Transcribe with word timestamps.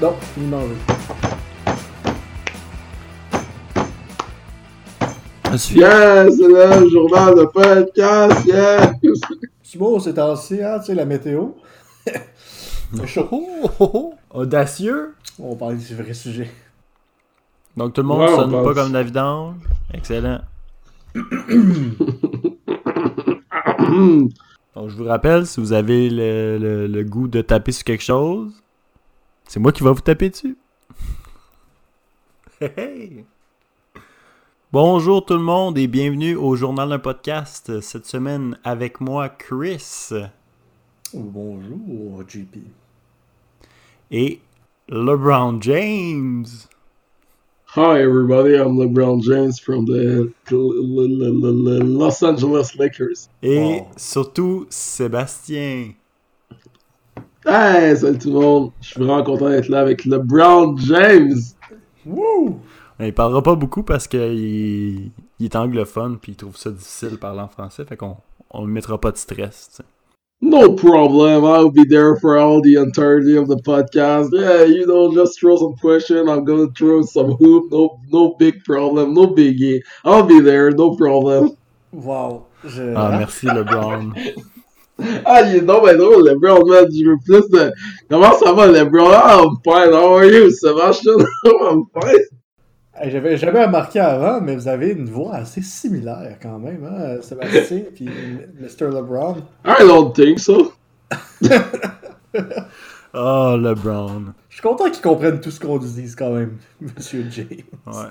Non, 0.00 0.14
il 0.36 0.42
m'en 0.44 0.60
veut. 0.60 0.76
Yes, 5.52 6.36
c'est 6.36 6.48
le 6.48 6.88
journal 6.90 7.34
de 7.34 7.44
podcast, 7.44 8.44
yes! 8.46 8.90
C'est 9.62 9.78
beau 9.78 9.98
ces 9.98 10.12
temps-ci, 10.12 10.62
hein, 10.62 10.78
tu 10.80 10.86
sais, 10.86 10.94
la 10.94 11.04
météo. 11.06 11.48
C'est 12.04 13.06
chaud. 13.06 13.28
Oh, 13.30 13.70
oh, 13.78 13.90
oh, 13.94 14.14
Audacieux. 14.34 15.14
On 15.38 15.50
va 15.50 15.56
parler 15.56 15.76
du 15.76 15.94
vrai 15.94 16.12
sujet. 16.14 16.50
Donc 17.76 17.92
tout 17.94 18.02
le 18.02 18.06
monde 18.08 18.20
Ouais, 18.20 18.28
on 18.32 18.36
sonne 18.36 18.52
pas 18.64 18.74
comme 18.74 18.92
la 18.92 19.02
vidange. 19.02 19.54
Excellent. 19.94 20.40
Donc 24.74 24.90
je 24.90 24.96
vous 24.96 25.04
rappelle, 25.04 25.46
si 25.46 25.60
vous 25.60 25.72
avez 25.72 26.10
le, 26.10 26.58
le- 26.58 26.86
le 26.86 27.04
goût 27.04 27.28
de 27.28 27.40
taper 27.40 27.72
sur 27.72 27.84
quelque 27.84 28.02
chose, 28.04 28.52
c'est 29.46 29.60
moi 29.60 29.72
qui 29.72 29.82
va 29.82 29.92
vous 29.92 30.00
taper 30.00 30.30
dessus. 30.30 30.56
Hey, 32.60 32.70
hey. 32.76 33.24
Bonjour 34.72 35.24
tout 35.24 35.34
le 35.34 35.40
monde 35.40 35.78
et 35.78 35.86
bienvenue 35.86 36.34
au 36.36 36.56
journal 36.56 36.88
d'un 36.88 36.98
podcast. 36.98 37.80
Cette 37.80 38.06
semaine 38.06 38.58
avec 38.64 39.00
moi 39.00 39.28
Chris 39.28 40.10
Bonjour, 41.14 42.22
JP. 42.28 42.56
et 44.10 44.40
LeBron 44.88 45.58
James. 45.62 46.44
Hi, 47.76 48.00
everybody, 48.00 48.54
I'm 48.56 48.76
LeBron 48.78 49.22
James 49.22 49.52
from 49.62 49.84
the 49.86 50.32
Los 50.50 52.22
Angeles 52.22 52.74
Lakers. 52.78 53.28
Et 53.42 53.80
Wow. 53.80 53.88
surtout 53.96 54.66
Sébastien. 54.70 55.92
Hey, 57.48 57.96
salut 57.96 58.18
tout 58.18 58.32
le 58.32 58.40
monde! 58.40 58.72
Je 58.80 58.88
suis 58.88 59.00
vraiment 59.00 59.22
content 59.22 59.48
d'être 59.48 59.68
là 59.68 59.78
avec 59.78 60.04
LeBron 60.04 60.76
James! 60.78 61.36
Wouh! 62.04 62.58
Il 62.98 63.14
parlera 63.14 63.40
pas 63.40 63.54
beaucoup 63.54 63.84
parce 63.84 64.08
qu'il 64.08 65.12
il 65.38 65.44
est 65.44 65.54
anglophone 65.54 66.18
puis 66.18 66.32
il 66.32 66.34
trouve 66.34 66.56
ça 66.56 66.72
difficile 66.72 67.10
de 67.10 67.16
parler 67.16 67.42
en 67.42 67.48
français, 67.48 67.84
fait 67.84 67.96
qu'on 67.96 68.16
on 68.50 68.66
lui 68.66 68.72
mettra 68.72 69.00
pas 69.00 69.12
de 69.12 69.16
stress. 69.16 69.68
tu 69.70 69.76
sais. 69.76 69.82
No 70.40 70.74
problem, 70.74 71.44
I'll 71.44 71.70
be 71.70 71.88
there 71.88 72.16
for 72.20 72.36
all 72.36 72.60
the 72.60 72.76
entirety 72.78 73.38
of 73.38 73.46
the 73.46 73.62
podcast. 73.62 74.30
Yeah, 74.32 74.64
you 74.64 74.84
know, 74.84 75.14
just 75.14 75.38
throw 75.38 75.56
some 75.56 75.76
question, 75.80 76.28
I'm 76.28 76.44
gonna 76.44 76.72
throw 76.76 77.02
some 77.02 77.36
hoop, 77.38 77.70
no, 77.70 78.00
no 78.10 78.34
big 78.40 78.64
problem, 78.64 79.14
no 79.14 79.28
biggie. 79.28 79.82
I'll 80.04 80.24
be 80.24 80.40
there, 80.40 80.72
no 80.72 80.96
problem. 80.96 81.56
Wow. 81.92 82.46
Je... 82.64 82.92
Ah, 82.96 83.16
merci 83.16 83.46
LeBron. 83.46 84.14
Ah, 85.24 85.42
il 85.42 85.56
est 85.56 85.60
non, 85.60 85.82
mais 85.84 85.94
drôle, 85.94 86.26
LeBron, 86.28 86.64
man. 86.66 86.86
Je 86.90 87.04
veux 87.04 87.16
plus 87.24 87.48
de. 87.50 87.70
Comment 88.08 88.32
ça 88.32 88.52
va, 88.52 88.66
LeBron? 88.66 89.10
Ah, 89.12 89.42
I'm 89.42 89.56
fine. 89.62 89.92
How 89.92 90.16
are 90.16 90.24
you, 90.24 90.50
Sebastian? 90.50 91.18
I'm 91.44 91.84
fine. 91.92 92.24
Hey, 92.94 93.10
J'avais 93.10 93.36
jamais 93.36 93.64
remarqué 93.64 94.00
avant, 94.00 94.40
mais 94.40 94.56
vous 94.56 94.68
avez 94.68 94.92
une 94.92 95.10
voix 95.10 95.34
assez 95.34 95.60
similaire 95.60 96.38
quand 96.40 96.58
même, 96.58 96.82
hein, 96.86 97.20
Sébastien 97.20 97.82
puis 97.94 98.08
Mr. 98.58 98.86
LeBron. 98.90 99.36
I 99.66 99.80
don't 99.80 100.14
think 100.14 100.38
so. 100.38 100.72
Oh, 103.12 103.56
LeBron. 103.58 104.34
Je 104.48 104.54
suis 104.54 104.62
content 104.62 104.90
qu'ils 104.90 105.02
comprennent 105.02 105.40
tout 105.40 105.50
ce 105.50 105.60
qu'on 105.60 105.78
dit 105.78 106.14
quand 106.16 106.30
même, 106.30 106.58
Monsieur 106.80 107.26
James. 107.30 107.46
Ouais. 107.86 108.10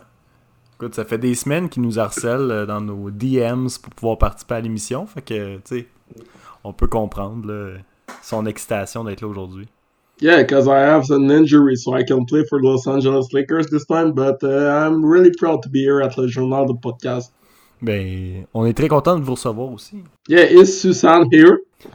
Écoute, 0.78 0.96
ça 0.96 1.06
fait 1.06 1.18
des 1.18 1.36
semaines 1.36 1.70
qu'il 1.70 1.84
nous 1.84 2.00
harcèle 2.00 2.52
euh, 2.52 2.66
dans 2.66 2.82
nos 2.82 3.10
DMs 3.10 3.70
pour 3.82 3.94
pouvoir 3.94 4.18
participer 4.18 4.56
à 4.56 4.62
l'émission, 4.62 5.06
fait 5.06 5.22
que, 5.22 5.56
tu 5.58 5.62
sais, 5.66 5.88
on 6.66 6.74
peut 6.74 6.88
comprendre 6.88 7.48
là, 7.48 7.78
son 8.22 8.46
excitation 8.46 9.04
d'être 9.04 9.22
là 9.22 9.28
aujourd'hui. 9.28 9.68
Yeah, 10.22 10.44
because 10.44 10.68
I 10.68 10.80
have 10.80 11.12
an 11.12 11.30
injury, 11.30 11.76
so 11.76 11.94
I 11.94 12.04
can 12.04 12.26
play 12.26 12.44
for 12.50 12.60
the 12.60 12.66
Los 12.66 12.88
Angeles 12.88 13.34
Lakers 13.34 13.68
this 13.70 13.86
time, 13.86 14.14
but 14.14 14.42
uh, 14.44 14.48
I'm 14.70 15.06
really 15.06 15.32
proud 15.32 15.62
to 15.64 15.70
be 15.70 15.80
here 15.84 16.02
at 16.02 16.18
Le 16.18 16.28
Journal 16.28 16.66
de 16.68 16.74
Podcast. 16.74 17.34
Ben, 17.82 18.46
on 18.54 18.66
est 18.66 18.74
très 18.74 18.88
content 18.88 19.20
de 19.20 19.24
vous 19.24 19.34
recevoir 19.36 19.72
aussi. 19.72 19.98
Yeah, 20.30 20.46
is 20.50 20.68
Susan 20.82 21.26
here? 21.32 21.60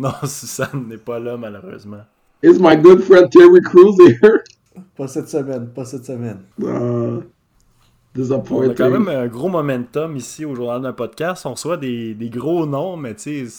Non, 0.00 0.12
Suzanne 0.24 0.86
n'est 0.88 0.96
pas 0.96 1.18
là, 1.18 1.36
malheureusement. 1.36 2.04
Is 2.42 2.60
my 2.60 2.76
good 2.76 3.02
friend 3.02 3.28
Terry 3.32 3.60
Crews 3.60 3.96
here? 3.98 4.44
Pas 4.96 5.08
cette 5.08 5.28
semaine, 5.28 5.68
pas 5.74 5.84
cette 5.84 6.04
semaine. 6.04 6.38
Uh, 6.60 6.66
On 6.66 7.18
a 7.18 7.22
disappointing. 8.14 8.74
quand 8.76 8.90
même 8.90 9.08
un 9.08 9.26
gros 9.26 9.48
momentum 9.48 10.16
ici 10.16 10.44
au 10.44 10.54
journal 10.54 10.82
d'un 10.82 10.92
podcast. 10.92 11.46
On 11.46 11.52
reçoit 11.54 11.76
des, 11.76 12.14
des 12.14 12.30
gros 12.30 12.64
noms, 12.64 12.96
mais 12.96 13.14
tu 13.16 13.48
sais, 13.48 13.52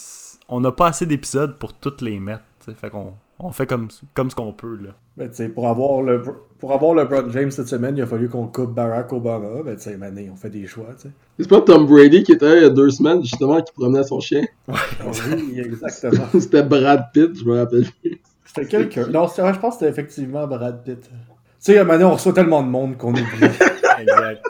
on 0.50 0.60
n'a 0.60 0.72
pas 0.72 0.88
assez 0.88 1.06
d'épisodes 1.06 1.56
pour 1.58 1.72
toutes 1.72 2.02
les 2.02 2.20
mettre. 2.20 2.42
Fait 2.76 2.90
qu'on 2.90 3.14
on 3.42 3.52
fait 3.52 3.66
comme, 3.66 3.88
comme 4.14 4.30
ce 4.30 4.36
qu'on 4.36 4.52
peut. 4.52 4.78
là. 4.82 4.90
Ben, 5.16 5.30
pour 5.52 5.68
avoir 5.68 6.02
le 6.02 6.22
pour 6.58 6.72
avoir 6.72 6.94
LeBron 6.94 7.30
James 7.30 7.50
cette 7.50 7.68
semaine, 7.68 7.96
il 7.96 8.02
a 8.02 8.06
fallu 8.06 8.28
qu'on 8.28 8.46
coupe 8.46 8.74
Barack 8.74 9.12
Obama. 9.12 9.62
Ben, 9.64 9.76
tu 9.76 9.82
sais, 9.82 9.96
mané, 9.96 10.28
on 10.30 10.36
fait 10.36 10.50
des 10.50 10.66
choix. 10.66 10.88
C'est 11.38 11.48
pas 11.48 11.60
Tom 11.62 11.86
Brady 11.86 12.22
qui 12.22 12.32
était 12.32 12.46
là 12.46 12.56
il 12.56 12.62
y 12.62 12.66
a 12.66 12.70
deux 12.70 12.90
semaines, 12.90 13.22
justement, 13.22 13.60
qui 13.62 13.72
promenait 13.72 14.04
son 14.04 14.20
chien? 14.20 14.44
Oui, 14.68 15.58
exactement. 15.58 16.26
C'était 16.38 16.62
Brad 16.62 17.06
Pitt, 17.12 17.38
je 17.38 17.44
me 17.44 17.58
rappelle. 17.58 17.86
C'était 18.44 18.66
quelqu'un. 18.66 19.06
Non, 19.06 19.26
c'est 19.26 19.40
vrai, 19.42 19.54
je 19.54 19.58
pense 19.60 19.74
que 19.74 19.80
c'était 19.80 19.90
effectivement 19.90 20.46
Brad 20.46 20.82
Pitt. 20.84 21.00
Tu 21.00 21.10
sais, 21.58 21.84
donné, 21.84 22.04
on 22.04 22.12
reçoit 22.12 22.32
tellement 22.32 22.62
de 22.62 22.68
monde 22.68 22.96
qu'on 22.98 23.10
oublie. 23.10 23.22
Exact. 24.00 24.42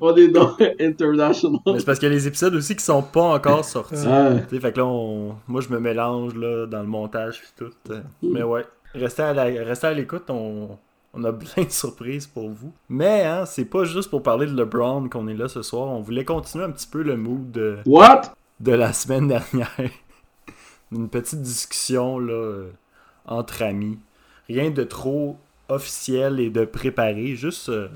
On 0.00 0.14
est 0.16 0.28
dans 0.28 0.56
International. 0.80 1.60
mais 1.66 1.78
c'est 1.78 1.84
parce 1.84 1.98
qu'il 1.98 2.08
y 2.08 2.12
a 2.12 2.14
les 2.14 2.26
épisodes 2.26 2.54
aussi 2.54 2.74
qui 2.76 2.84
sont 2.84 3.02
pas 3.02 3.34
encore 3.34 3.64
sortis. 3.64 4.04
Ah. 4.06 4.32
Fait 4.48 4.72
que 4.72 4.78
là, 4.78 4.86
on- 4.86 5.36
moi, 5.48 5.60
je 5.60 5.68
me 5.68 5.78
mélange 5.80 6.34
là, 6.34 6.66
dans 6.66 6.80
le 6.80 6.88
montage 6.88 7.36
et 7.42 7.58
tout. 7.64 7.70
euh. 7.90 8.00
Mais 8.22 8.42
ouais, 8.42 8.64
restez 8.94 9.22
à 9.22 9.32
la- 9.34 9.92
l'écoute. 9.94 10.24
On, 10.30 10.78
on 11.14 11.24
a 11.24 11.32
plein 11.32 11.64
de 11.64 11.70
surprises 11.70 12.26
pour 12.26 12.50
vous. 12.50 12.72
Mais 12.88 13.24
hein, 13.24 13.46
c'est 13.46 13.64
pas 13.64 13.84
juste 13.84 14.10
pour 14.10 14.22
parler 14.22 14.46
de 14.46 14.54
LeBron 14.56 15.08
qu'on 15.08 15.28
est 15.28 15.34
là 15.34 15.48
ce 15.48 15.62
soir. 15.62 15.88
On 15.88 16.00
voulait 16.00 16.24
continuer 16.24 16.64
un 16.64 16.70
petit 16.70 16.86
peu 16.88 17.02
le 17.02 17.16
mood 17.16 17.50
de, 17.52 17.78
What? 17.86 18.22
de 18.60 18.72
la 18.72 18.92
semaine 18.92 19.28
dernière. 19.28 19.70
Une 20.92 21.08
petite 21.08 21.42
discussion 21.42 22.18
là, 22.18 22.32
euh, 22.32 22.70
entre 23.26 23.62
amis. 23.62 23.98
Rien 24.48 24.70
de 24.70 24.84
trop 24.84 25.36
officiel 25.68 26.38
et 26.38 26.50
de 26.50 26.64
préparé. 26.64 27.34
Juste 27.34 27.68
euh, 27.70 27.88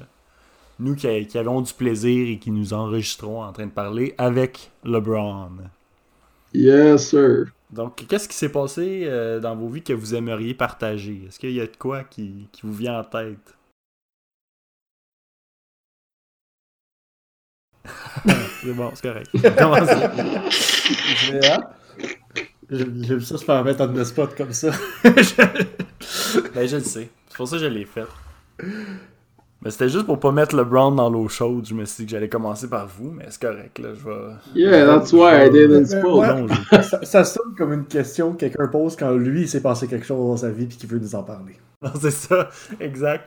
nous 0.81 0.95
qui, 0.95 1.27
qui 1.27 1.39
avons 1.39 1.61
du 1.61 1.73
plaisir 1.73 2.29
et 2.29 2.39
qui 2.39 2.51
nous 2.51 2.73
enregistrons 2.73 3.43
en 3.43 3.53
train 3.53 3.67
de 3.67 3.71
parler 3.71 4.15
avec 4.19 4.71
LeBron. 4.85 5.51
Yes, 6.53 7.11
sir. 7.11 7.53
Donc, 7.71 8.05
qu'est-ce 8.09 8.29
qui 8.29 8.35
s'est 8.35 8.49
passé 8.51 9.03
euh, 9.05 9.39
dans 9.39 9.55
vos 9.55 9.69
vies 9.69 9.83
que 9.83 9.93
vous 9.93 10.15
aimeriez 10.15 10.55
partager? 10.55 11.23
Est-ce 11.29 11.39
qu'il 11.39 11.53
y 11.53 11.61
a 11.61 11.67
de 11.67 11.77
quoi 11.77 12.03
qui, 12.03 12.49
qui 12.51 12.63
vous 12.65 12.73
vient 12.73 12.99
en 12.99 13.05
tête? 13.05 13.57
c'est 18.63 18.73
bon, 18.73 18.91
c'est 18.95 19.09
correct. 19.09 19.31
Commencez. 19.59 20.05
Hein? 21.45 21.61
J'aime 22.71 23.21
ça 23.21 23.39
se 23.39 23.45
faire 23.45 23.65
mettre 23.65 23.83
en 23.83 24.05
spot 24.05 24.35
comme 24.37 24.53
ça. 24.53 24.71
ben, 25.05 25.15
je 26.67 26.77
le 26.77 26.83
sais. 26.83 27.11
C'est 27.29 27.37
pour 27.37 27.49
ça 27.49 27.57
que 27.57 27.63
je 27.63 27.69
l'ai 27.69 27.85
fait. 27.85 28.07
Mais 29.63 29.71
c'était 29.71 29.91
juste 29.91 30.07
pour 30.07 30.19
pas 30.19 30.33
mettre 30.33 30.57
LeBron 30.57 30.93
dans 30.93 31.11
l'eau 31.11 31.29
chaude. 31.29 31.67
Je 31.67 31.75
me 31.75 31.85
suis 31.85 32.03
dit 32.03 32.07
que 32.07 32.11
j'allais 32.13 32.31
commencer 32.31 32.69
par 32.69 32.87
vous, 32.87 33.11
mais 33.11 33.27
c'est 33.29 33.43
correct, 33.43 33.79
là. 33.79 33.91
Je 33.95 34.05
vais. 34.09 34.35
Yeah, 34.55 34.87
that's 34.87 35.13
why 35.13 35.47
I 35.47 35.51
didn't 35.51 35.93
Ouais. 35.93 35.99
spoil. 36.01 36.49
Ça, 36.83 37.05
ça 37.05 37.25
sonne 37.25 37.55
comme 37.59 37.73
une 37.75 37.85
question 37.85 38.33
que 38.33 38.39
quelqu'un 38.39 38.69
pose 38.69 38.97
quand 38.97 39.11
lui, 39.13 39.43
il 39.43 39.49
s'est 39.49 39.61
passé 39.61 39.87
quelque 39.87 40.07
chose 40.07 40.19
dans 40.27 40.37
sa 40.39 40.51
vie 40.51 40.65
puis 40.67 40.79
qu'il 40.79 40.89
veut 40.89 40.99
nous 40.99 41.15
en 41.15 41.23
parler. 41.23 41.55
Non, 41.83 41.91
c'est 41.99 42.11
ça, 42.11 42.51
exact. 42.79 43.27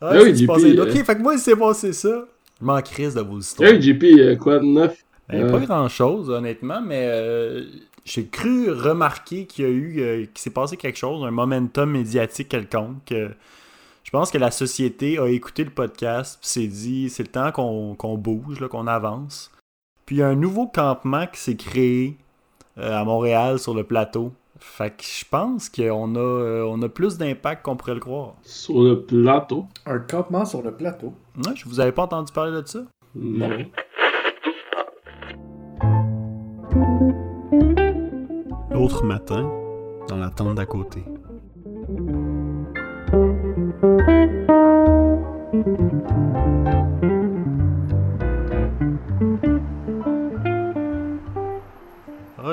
Ah, 0.00 0.12
oui, 0.22 0.36
JP, 0.36 0.46
passé- 0.46 0.76
euh. 0.78 0.82
Ok, 0.84 1.04
fait 1.04 1.16
que 1.16 1.22
moi, 1.22 1.34
il 1.34 1.40
s'est 1.40 1.56
passé 1.56 1.92
ça. 1.92 2.26
Je 2.60 2.64
m'en 2.64 2.80
crise 2.80 3.14
de 3.14 3.20
vos 3.22 3.38
histoires. 3.40 3.68
Hey, 3.70 3.80
JP, 3.82 4.04
euh, 4.04 4.36
quoi 4.36 4.58
de 4.60 4.64
neuf? 4.64 4.96
Ben, 5.28 5.42
Euh. 5.44 5.50
Pas 5.50 5.58
grand 5.60 5.88
chose, 5.88 6.30
honnêtement, 6.30 6.80
mais 6.80 7.08
euh, 7.10 7.64
j'ai 8.04 8.26
cru 8.26 8.70
remarquer 8.70 9.46
qu'il 9.46 9.64
y 9.64 9.68
a 9.68 9.70
eu, 9.70 10.00
euh, 10.00 10.16
qu'il 10.26 10.38
s'est 10.38 10.50
passé 10.50 10.76
quelque 10.76 10.96
chose, 10.98 11.24
un 11.24 11.30
momentum 11.32 11.90
médiatique 11.90 12.48
quelconque. 12.48 13.12
Je 14.16 14.18
pense 14.18 14.30
que 14.30 14.38
la 14.38 14.50
société 14.50 15.18
a 15.18 15.26
écouté 15.26 15.62
le 15.62 15.68
podcast, 15.68 16.38
puis 16.40 16.48
s'est 16.48 16.66
dit, 16.66 17.10
c'est 17.10 17.24
le 17.24 17.28
temps 17.28 17.52
qu'on 17.52 17.94
qu'on 17.96 18.16
bouge, 18.16 18.60
là, 18.60 18.68
qu'on 18.68 18.86
avance. 18.86 19.52
Puis 20.06 20.16
il 20.16 20.18
y 20.20 20.22
a 20.22 20.28
un 20.28 20.34
nouveau 20.34 20.66
campement 20.66 21.26
qui 21.26 21.38
s'est 21.38 21.56
créé 21.56 22.16
euh, 22.78 22.98
à 22.98 23.04
Montréal 23.04 23.58
sur 23.58 23.74
le 23.74 23.84
plateau 23.84 24.32
Fait 24.58 24.88
que 24.88 25.02
je 25.02 25.22
pense 25.30 25.68
qu'on 25.68 26.14
a, 26.14 26.18
euh, 26.18 26.64
on 26.66 26.80
a 26.80 26.88
plus 26.88 27.18
d'impact 27.18 27.62
qu'on 27.62 27.76
pourrait 27.76 27.92
le 27.92 28.00
croire. 28.00 28.36
Sur 28.40 28.82
le 28.82 29.02
plateau. 29.02 29.66
Un 29.84 29.98
campement 29.98 30.46
sur 30.46 30.62
le 30.62 30.72
plateau. 30.72 31.12
Ouais, 31.36 31.52
je 31.54 31.66
vous 31.66 31.78
avais 31.78 31.92
pas 31.92 32.04
entendu 32.04 32.32
parler 32.32 32.52
de 32.52 32.66
ça? 32.66 32.80
Non. 33.14 33.66
L'autre 38.70 39.04
matin, 39.04 39.42
dans 40.08 40.16
la 40.16 40.30
tente 40.30 40.54
d'à 40.54 40.64
côté. 40.64 41.04
Ah, 45.66 45.72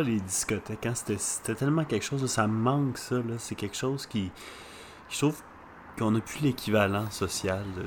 les 0.02 0.20
discothèques, 0.20 0.88
hein, 0.88 0.94
c'était, 0.96 1.54
tellement 1.54 1.86
quelque 1.86 2.04
chose, 2.04 2.26
ça 2.26 2.48
manque 2.48 2.98
ça, 2.98 3.18
là. 3.18 3.36
C'est 3.38 3.54
quelque 3.54 3.78
chose 3.78 4.08
qui. 4.08 4.32
Je 5.12 5.18
trouve 5.20 5.40
qu'on 5.96 6.10
n'a 6.10 6.22
plus 6.22 6.40
l'équivalent 6.40 7.08
social 7.12 7.64
de. 7.78 7.86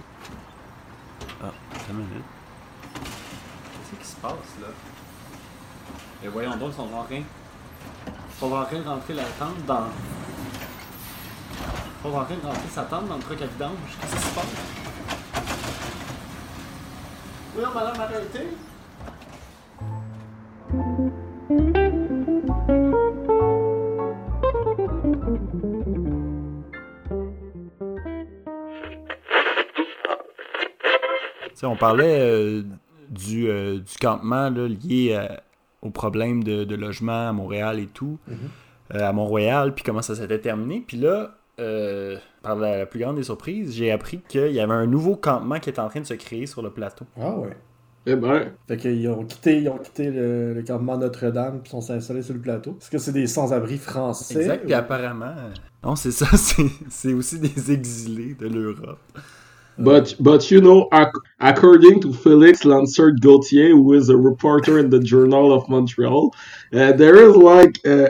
Ah, 1.42 1.46
attends 1.74 1.84
une 1.90 1.96
minute. 1.96 2.22
Qu'est-ce 2.94 4.00
qui 4.00 4.06
se 4.06 4.16
passe 4.20 4.30
là? 4.62 4.68
Et 6.22 6.28
voyons 6.28 6.56
donc, 6.56 6.70
ils 6.70 6.76
sont 6.76 6.82
en 6.82 7.02
train. 7.02 7.16
Ils 7.16 8.38
sont 8.38 8.52
en 8.52 8.64
train 8.64 8.78
de 8.78 8.88
rentrer 8.88 9.14
la 9.14 9.24
tente 9.24 9.66
dans. 9.66 9.88
Ils 11.58 12.10
sont 12.10 12.16
en 12.16 12.24
train 12.24 12.36
de 12.36 12.46
rentrer 12.46 12.68
sa 12.70 12.82
tente 12.84 13.08
dans 13.08 13.16
le 13.16 13.22
truc 13.22 13.42
à 13.42 13.46
vidange. 13.46 13.72
Qu'est-ce 14.00 14.14
qui 14.14 14.22
se 14.22 14.34
passe? 14.36 14.85
Madame, 17.56 18.00
arrêtez! 18.00 18.48
Sais, 31.54 31.66
on 31.66 31.76
parlait 31.76 32.18
euh, 32.20 32.62
du, 33.08 33.48
euh, 33.48 33.78
du 33.78 33.96
campement 34.00 34.50
là, 34.50 34.68
lié 34.68 35.14
à- 35.14 35.42
au 35.82 35.90
problème 35.90 36.42
de, 36.44 36.64
de 36.64 36.74
logement 36.74 37.28
à 37.28 37.32
Montréal 37.32 37.78
et 37.78 37.86
tout, 37.86 38.18
euh, 38.94 39.08
à 39.08 39.12
Mont-Royal, 39.12 39.74
puis 39.74 39.84
comment 39.84 40.02
ça 40.02 40.14
s'était 40.14 40.40
terminé. 40.40 40.82
Puis 40.86 40.96
là, 40.98 41.34
euh, 41.58 42.18
par 42.42 42.56
la, 42.56 42.78
la 42.78 42.86
plus 42.86 43.00
grande 43.00 43.16
des 43.16 43.22
surprises, 43.24 43.74
j'ai 43.74 43.90
appris 43.90 44.20
qu'il 44.28 44.52
y 44.52 44.60
avait 44.60 44.72
un 44.74 44.86
nouveau 44.86 45.16
campement 45.16 45.58
qui 45.60 45.70
est 45.70 45.78
en 45.78 45.88
train 45.88 46.00
de 46.00 46.06
se 46.06 46.14
créer 46.14 46.46
sur 46.46 46.62
le 46.62 46.70
plateau. 46.70 47.06
Ah 47.20 47.36
ouais. 47.38 47.56
Eh 48.08 48.14
ben, 48.14 48.52
Fait 48.68 48.76
qu'ils 48.76 49.08
ont 49.08 49.24
quitté, 49.24 49.60
ils 49.62 49.68
ont 49.68 49.78
quitté 49.78 50.10
le, 50.12 50.54
le 50.54 50.62
campement 50.62 50.96
Notre-Dame 50.96 51.60
puis 51.62 51.70
sont 51.70 51.90
installés 51.90 52.22
sur 52.22 52.34
le 52.34 52.40
plateau. 52.40 52.76
Est-ce 52.80 52.90
que 52.90 52.98
c'est 52.98 53.12
des 53.12 53.26
sans-abri 53.26 53.78
français? 53.78 54.34
Exact, 54.36 54.64
puis 54.64 54.74
ou- 54.74 54.76
apparemment... 54.76 55.26
euh, 55.36 55.50
Non, 55.82 55.96
c'est 55.96 56.12
ça, 56.12 56.26
c'est 56.88 57.12
aussi 57.14 57.40
des 57.40 57.72
exilés 57.72 58.34
de 58.34 58.46
l'Europe. 58.46 59.00
But 59.78 60.14
but 60.20 60.50
you 60.50 60.60
know, 60.60 60.88
ac- 60.92 61.10
according 61.40 62.00
to 62.02 62.12
Felix 62.12 62.62
Lansert 62.64 63.20
Gauthier, 63.20 63.70
who 63.70 63.92
is 63.94 64.08
a 64.08 64.16
reporter 64.16 64.78
in 64.78 64.90
the 64.90 65.00
Journal 65.00 65.52
of 65.52 65.68
Montreal, 65.68 66.34
uh, 66.72 66.92
there 66.92 67.16
is 67.16 67.36
like 67.36 67.78
a, 67.86 68.08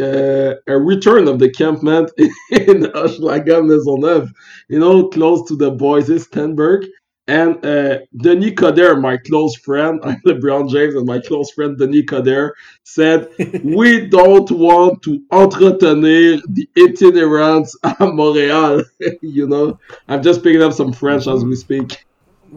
a, 0.00 0.54
a 0.66 0.78
return 0.78 1.28
of 1.28 1.38
the 1.38 1.50
campment 1.50 2.10
in 2.18 2.82
Hochelaga 2.92 3.62
Maisonneuve, 3.64 4.30
you 4.68 4.78
know, 4.78 5.08
close 5.08 5.46
to 5.48 5.56
the 5.56 5.70
boys' 5.70 6.08
Stenberg. 6.28 6.86
And 7.28 7.64
uh, 7.66 7.98
Denis 8.16 8.52
Coderre, 8.52 9.00
my 9.00 9.16
close 9.16 9.56
friend, 9.56 10.00
I'm 10.04 10.20
LeBron 10.26 10.70
James, 10.70 10.94
and 10.94 11.06
my 11.06 11.18
close 11.18 11.50
friend 11.50 11.76
Denis 11.76 12.04
Coderre 12.04 12.52
said, 12.84 13.28
We 13.64 14.06
don't 14.06 14.48
want 14.52 15.02
to 15.02 15.20
entretenir 15.32 16.40
the 16.48 16.68
itinerants 16.76 17.76
à 17.84 17.96
Montréal. 17.98 18.84
you 19.22 19.48
know, 19.48 19.78
I'm 20.06 20.22
just 20.22 20.44
picking 20.44 20.62
up 20.62 20.72
some 20.72 20.92
French 20.92 21.26
as 21.26 21.44
we 21.44 21.56
speak. 21.56 22.06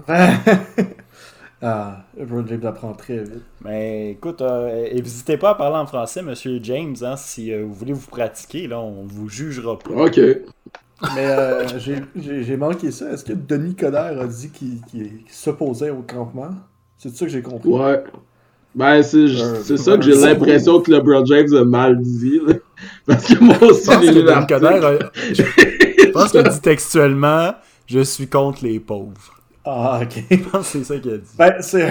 ah, 0.07 2.04
LeBron 2.16 2.48
James 2.48 2.66
apprend 2.66 2.94
très 2.94 3.24
vite. 3.24 3.44
Mais 3.62 4.12
écoute, 4.12 4.42
euh, 4.44 4.94
n'hésitez 4.94 5.38
pas 5.38 5.51
à 5.51 5.56
parler 5.56 5.77
en 5.77 5.88
français, 5.88 6.21
Monsieur 6.21 6.60
James, 6.62 6.95
hein, 7.01 7.16
si 7.18 7.51
euh, 7.51 7.63
vous 7.63 7.74
voulez 7.74 7.94
vous 7.94 8.07
pratiquer, 8.07 8.68
là, 8.68 8.80
on 8.80 9.06
vous 9.07 9.30
jugera 9.30 9.80
pas. 9.80 9.89
Ok. 9.89 10.19
Mais 11.16 11.25
euh, 11.28 11.66
j'ai- 11.80 12.57
manqué 12.57 12.92
ça. 12.92 13.12
Est-ce 13.12 13.24
que 13.24 13.34
Denis 13.34 13.75
Coderre 13.75 14.19
a 14.22 14.28
dit 14.28 14.50
qu'il 14.51 14.81
s'opposait 15.30 15.90
au 15.92 16.01
campement? 16.01 16.50
C'est 16.98 17.16
ça 17.16 17.25
que 17.25 17.31
j'ai 17.31 17.42
compris. 17.42 17.69
Ouais. 17.69 18.04
Ben, 18.75 19.01
c'est 19.01 19.18
Euh, 19.18 19.56
c'est 19.63 19.78
ça 19.78 19.96
que 19.98 20.04
j'ai 20.04 20.13
l'impression 20.16 20.80
que 20.81 20.92
LeBron 20.92 21.25
James 21.25 21.54
a 21.56 21.63
mal 21.63 22.00
dit. 22.01 22.40
là. 22.46 22.54
Parce 23.07 23.25
que 23.34 23.44
moi 23.44 23.56
aussi, 23.63 23.81
Je 23.86 23.86
pense 23.92 24.01
j'ai 24.04 24.12
lu 24.12 24.16
Denis 24.16 24.25
l'article. 24.25 24.60
Coderre 24.60 24.86
a- 24.86 25.12
je 25.34 26.12
pense 26.12 26.31
qu'il 26.31 26.40
a 26.42 26.44
dit 26.44 26.62
textuellement 26.62 27.54
«Je 27.88 28.00
suis 28.02 28.28
contre 28.28 28.63
les 28.66 28.80
pauvres 28.80 29.42
Ah, 29.66 30.02
ok.». 30.04 30.24
Je 30.31 30.36
pense 30.38 30.72
que 30.72 30.80
c'est 30.80 30.84
ça 30.84 30.98
qu'il 31.00 31.12
a 31.13 31.18
dit. 31.18 31.30
Ben, 31.38 31.54
c'est 31.62 31.90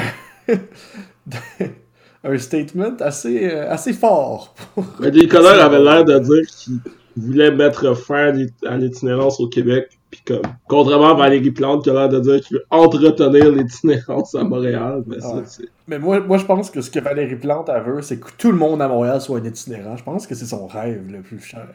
un 2.25 2.37
statement 2.39 2.97
assez, 3.01 3.49
euh, 3.53 3.71
assez 3.71 3.93
fort. 3.93 4.55
pour- 4.75 4.85
Mais 5.01 5.11
Denis 5.11 5.29
Coderre 5.29 5.65
avait 5.65 5.81
l'air 5.83 6.05
de 6.05 6.19
dire 6.19 6.47
qu'il 6.49 6.79
voulait 7.21 7.51
mettre 7.51 7.95
fin 7.97 8.29
à 8.29 8.31
l'it- 8.31 8.55
à 8.67 8.77
l'itinérance 8.77 9.41
au 9.41 9.49
Québec. 9.49 9.89
Puis 10.11 10.23
comme, 10.27 10.41
contrairement 10.69 11.11
à 11.11 11.15
Valérie 11.15 11.51
Plante 11.51 11.85
qui 11.85 11.91
a 11.91 11.93
l'air 11.93 12.09
de 12.09 12.19
dire 12.21 12.41
qu'il 12.41 12.57
veut 12.57 12.65
entretenir 12.71 13.53
l'itinérance 13.53 14.35
à 14.35 14.43
Montréal. 14.45 15.03
Mais 15.07 15.21
ça, 15.21 15.37
Ouais. 15.37 15.43
c'est... 15.45 15.65
Mais 15.87 15.99
moi, 15.99 16.21
moi, 16.21 16.39
je 16.39 16.45
pense 16.47 16.71
que 16.71 16.81
ce 16.81 16.91
que 16.91 16.99
Valérie 17.01 17.37
Plante 17.37 17.69
elle 17.69 17.83
veut, 17.83 18.01
c'est 18.03 18.19
que 18.19 18.29
tout 18.39 18.51
le 18.51 18.57
monde 18.57 18.81
à 18.81 18.89
Montréal 18.89 19.21
soit 19.21 19.39
un 19.39 19.45
itinérant. 19.45 19.97
Je 19.97 20.05
pense 20.05 20.27
que 20.27 20.35
c'est 20.35 20.47
son 20.47 20.67
rêve 20.67 21.11
le 21.11 21.21
plus 21.21 21.41
cher. 21.41 21.67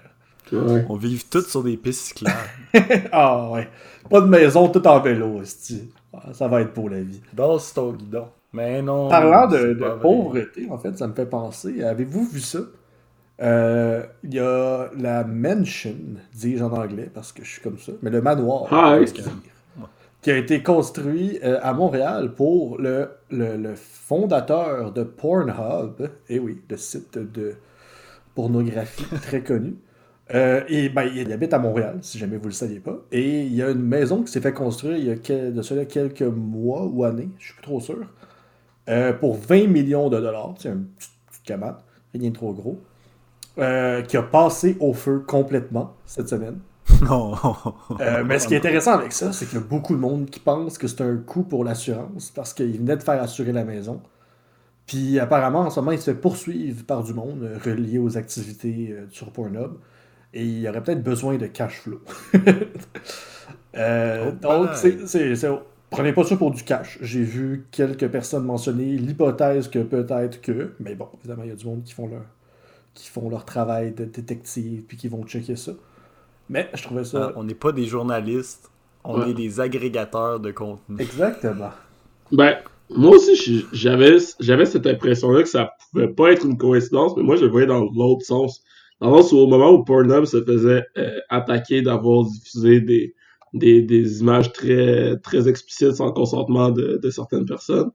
Ouais. 0.51 0.85
On 0.89 0.95
vit 0.97 1.23
tous 1.29 1.47
sur 1.47 1.63
des 1.63 1.77
pistes 1.77 2.01
cyclables. 2.07 2.37
ah 3.11 3.49
ouais. 3.51 3.67
Pas 4.09 4.21
de 4.21 4.27
maison, 4.27 4.67
tout 4.67 4.85
en 4.87 4.99
vélo, 4.99 5.41
esti. 5.41 5.89
Ah, 6.13 6.33
Ça 6.33 6.47
va 6.47 6.61
être 6.61 6.73
pour 6.73 6.89
la 6.89 7.01
vie. 7.01 7.21
Dans 7.33 7.57
ton 7.57 7.93
guidon. 7.93 8.25
Mais 8.51 8.81
non. 8.81 9.07
Parlant 9.09 9.47
de, 9.47 9.73
pauvreté, 10.01 10.67
en 10.69 10.77
fait, 10.77 10.95
ça 10.97 11.07
me 11.07 11.13
fait 11.13 11.25
penser. 11.25 11.81
Avez-vous 11.83 12.25
vu 12.25 12.39
ça? 12.39 12.59
Euh, 13.41 14.03
Il 14.23 14.33
y 14.33 14.39
a 14.39 14.89
la 14.97 15.23
mansion, 15.23 15.95
dis-je 16.33 16.63
en 16.63 16.71
anglais, 16.71 17.09
parce 17.13 17.31
que 17.31 17.43
je 17.43 17.49
suis 17.49 17.61
comme 17.61 17.77
ça, 17.79 17.91
mais 18.01 18.09
le 18.09 18.21
manoir, 18.21 18.67
Ah, 18.71 18.97
oui. 18.99 19.05
dire, 19.11 19.25
qui 20.21 20.31
a 20.31 20.37
été 20.37 20.63
construit 20.63 21.39
euh, 21.43 21.59
à 21.61 21.73
Montréal 21.73 22.33
pour 22.33 22.77
le, 22.79 23.09
le, 23.29 23.57
le 23.57 23.75
fondateur 23.75 24.91
de 24.93 25.03
Pornhub, 25.03 26.09
et 26.29 26.39
oui, 26.39 26.61
le 26.69 26.77
site 26.77 27.17
de 27.17 27.55
pornographie 28.35 29.05
très 29.21 29.41
connu. 29.43 29.75
Euh, 30.33 30.63
et 30.69 30.89
ben, 30.89 31.09
il 31.13 31.31
habite 31.33 31.53
à 31.53 31.59
Montréal, 31.59 31.97
si 32.01 32.17
jamais 32.17 32.37
vous 32.37 32.43
ne 32.43 32.49
le 32.49 32.53
saviez 32.53 32.79
pas. 32.79 32.97
Et 33.11 33.41
il 33.41 33.53
y 33.53 33.61
a 33.61 33.69
une 33.71 33.81
maison 33.83 34.23
qui 34.23 34.31
s'est 34.31 34.41
fait 34.41 34.53
construire 34.53 34.97
il 34.97 35.05
y 35.05 35.11
a 35.11 35.15
quel- 35.17 35.53
de 35.53 35.61
cela 35.61 35.85
quelques 35.85 36.21
mois 36.23 36.85
ou 36.85 37.03
années, 37.03 37.29
je 37.39 37.45
suis 37.47 37.53
plus 37.55 37.63
trop 37.63 37.81
sûr, 37.81 38.07
pour 39.19 39.35
20 39.35 39.67
millions 39.67 40.09
de 40.09 40.19
dollars. 40.19 40.55
C'est 40.59 40.69
une 40.69 40.85
petite, 40.85 41.11
petite 41.29 41.43
cabane, 41.43 41.75
rien 42.13 42.29
de 42.29 42.35
trop 42.35 42.53
gros. 42.53 42.81
Euh, 43.59 44.01
qui 44.01 44.17
a 44.17 44.23
passé 44.23 44.77
au 44.79 44.93
feu 44.93 45.19
complètement 45.25 45.95
cette 46.05 46.29
semaine. 46.29 46.59
Non. 47.09 47.33
Euh, 47.99 48.23
mais 48.25 48.39
ce 48.39 48.47
qui 48.47 48.53
est 48.53 48.57
intéressant 48.57 48.93
avec 48.93 49.11
ça, 49.13 49.33
c'est 49.33 49.45
qu'il 49.45 49.57
y 49.57 49.61
a 49.61 49.65
beaucoup 49.65 49.95
de 49.95 49.99
monde 49.99 50.29
qui 50.29 50.39
pense 50.39 50.77
que 50.77 50.87
c'est 50.87 51.01
un 51.01 51.17
coup 51.17 51.43
pour 51.43 51.63
l'assurance 51.63 52.31
parce 52.31 52.53
qu'il 52.53 52.77
venait 52.77 52.95
de 52.97 53.03
faire 53.03 53.21
assurer 53.21 53.51
la 53.51 53.63
maison. 53.65 54.01
Puis 54.85 55.19
apparemment, 55.19 55.61
en 55.61 55.69
ce 55.69 55.79
moment, 55.79 55.91
il 55.91 55.97
se 55.99 56.11
fait 56.11 56.17
poursuivre 56.19 56.85
par 56.85 57.03
du 57.03 57.13
monde 57.13 57.43
euh, 57.43 57.57
relié 57.63 57.99
aux 57.99 58.17
activités 58.17 58.95
sur 59.11 59.31
Pornhub. 59.31 59.73
Et 60.33 60.43
il 60.43 60.59
y 60.59 60.67
aurait 60.69 60.81
peut-être 60.81 61.03
besoin 61.03 61.37
de 61.37 61.47
cash 61.47 61.81
flow. 61.81 62.01
Euh, 63.75 64.29
Oh, 64.29 64.65
donc, 64.65 64.69
c'est- 64.75 65.07
c'est- 65.07 65.49
prenez 65.89 66.13
pas 66.13 66.23
ça 66.23 66.37
pour 66.37 66.51
du 66.51 66.63
cash. 66.63 66.99
J'ai 67.01 67.23
vu 67.23 67.65
quelques 67.71 68.07
personnes 68.07 68.43
mentionner 68.45 68.85
l'hypothèse 68.85 69.67
que 69.67 69.79
peut-être 69.79 70.41
que, 70.41 70.73
mais 70.79 70.95
bon, 70.95 71.07
évidemment, 71.19 71.43
il 71.43 71.49
y 71.49 71.51
a 71.53 71.55
du 71.55 71.65
monde 71.65 71.83
qui 71.83 71.93
font 71.93 72.07
leur, 72.07 72.21
qui 72.93 73.09
font 73.09 73.29
leur 73.29 73.45
travail 73.45 73.93
de 73.93 74.05
détective 74.05 74.83
puis 74.87 74.97
qui 74.97 75.07
vont 75.07 75.23
checker 75.25 75.55
ça. 75.55 75.73
Mais 76.49 76.69
je 76.73 76.83
trouvais 76.83 77.05
ça 77.05 77.29
Ah, 77.29 77.33
on 77.35 77.43
n'est 77.43 77.55
pas 77.55 77.71
des 77.71 77.85
journalistes, 77.85 78.71
on 79.03 79.19
Ouais. 79.19 79.31
est 79.31 79.33
des 79.33 79.59
agrégateurs 79.59 80.39
de 80.39 80.51
contenu. 80.51 81.01
Exactement. 81.01 81.71
Ben, 82.31 82.57
moi 82.89 83.15
aussi, 83.15 83.65
j'avais, 83.71 84.17
j'avais 84.39 84.65
cette 84.65 84.87
impression-là 84.87 85.43
que 85.43 85.49
ça 85.49 85.71
pouvait 85.91 86.07
pas 86.09 86.31
être 86.31 86.45
une 86.45 86.57
coïncidence, 86.57 87.15
mais 87.17 87.23
moi, 87.23 87.35
je 87.35 87.45
le 87.45 87.51
voyais 87.51 87.67
dans 87.67 87.83
l'autre 87.83 88.25
sens. 88.25 88.63
Dans 88.99 89.15
le 89.15 89.21
sens 89.21 89.31
où, 89.33 89.37
au 89.37 89.47
moment 89.47 89.71
où 89.71 89.83
Pornhub 89.83 90.25
se 90.25 90.43
faisait 90.43 90.83
euh, 90.97 91.19
attaquer 91.29 91.81
d'avoir 91.81 92.25
diffusé 92.25 92.81
des, 92.81 93.15
des, 93.53 93.81
des 93.81 94.21
images 94.21 94.51
très, 94.53 95.17
très 95.19 95.47
explicites 95.49 95.93
sans 95.95 96.11
consentement 96.11 96.71
de, 96.71 96.99
de 97.01 97.09
certaines 97.09 97.45
personnes, 97.45 97.91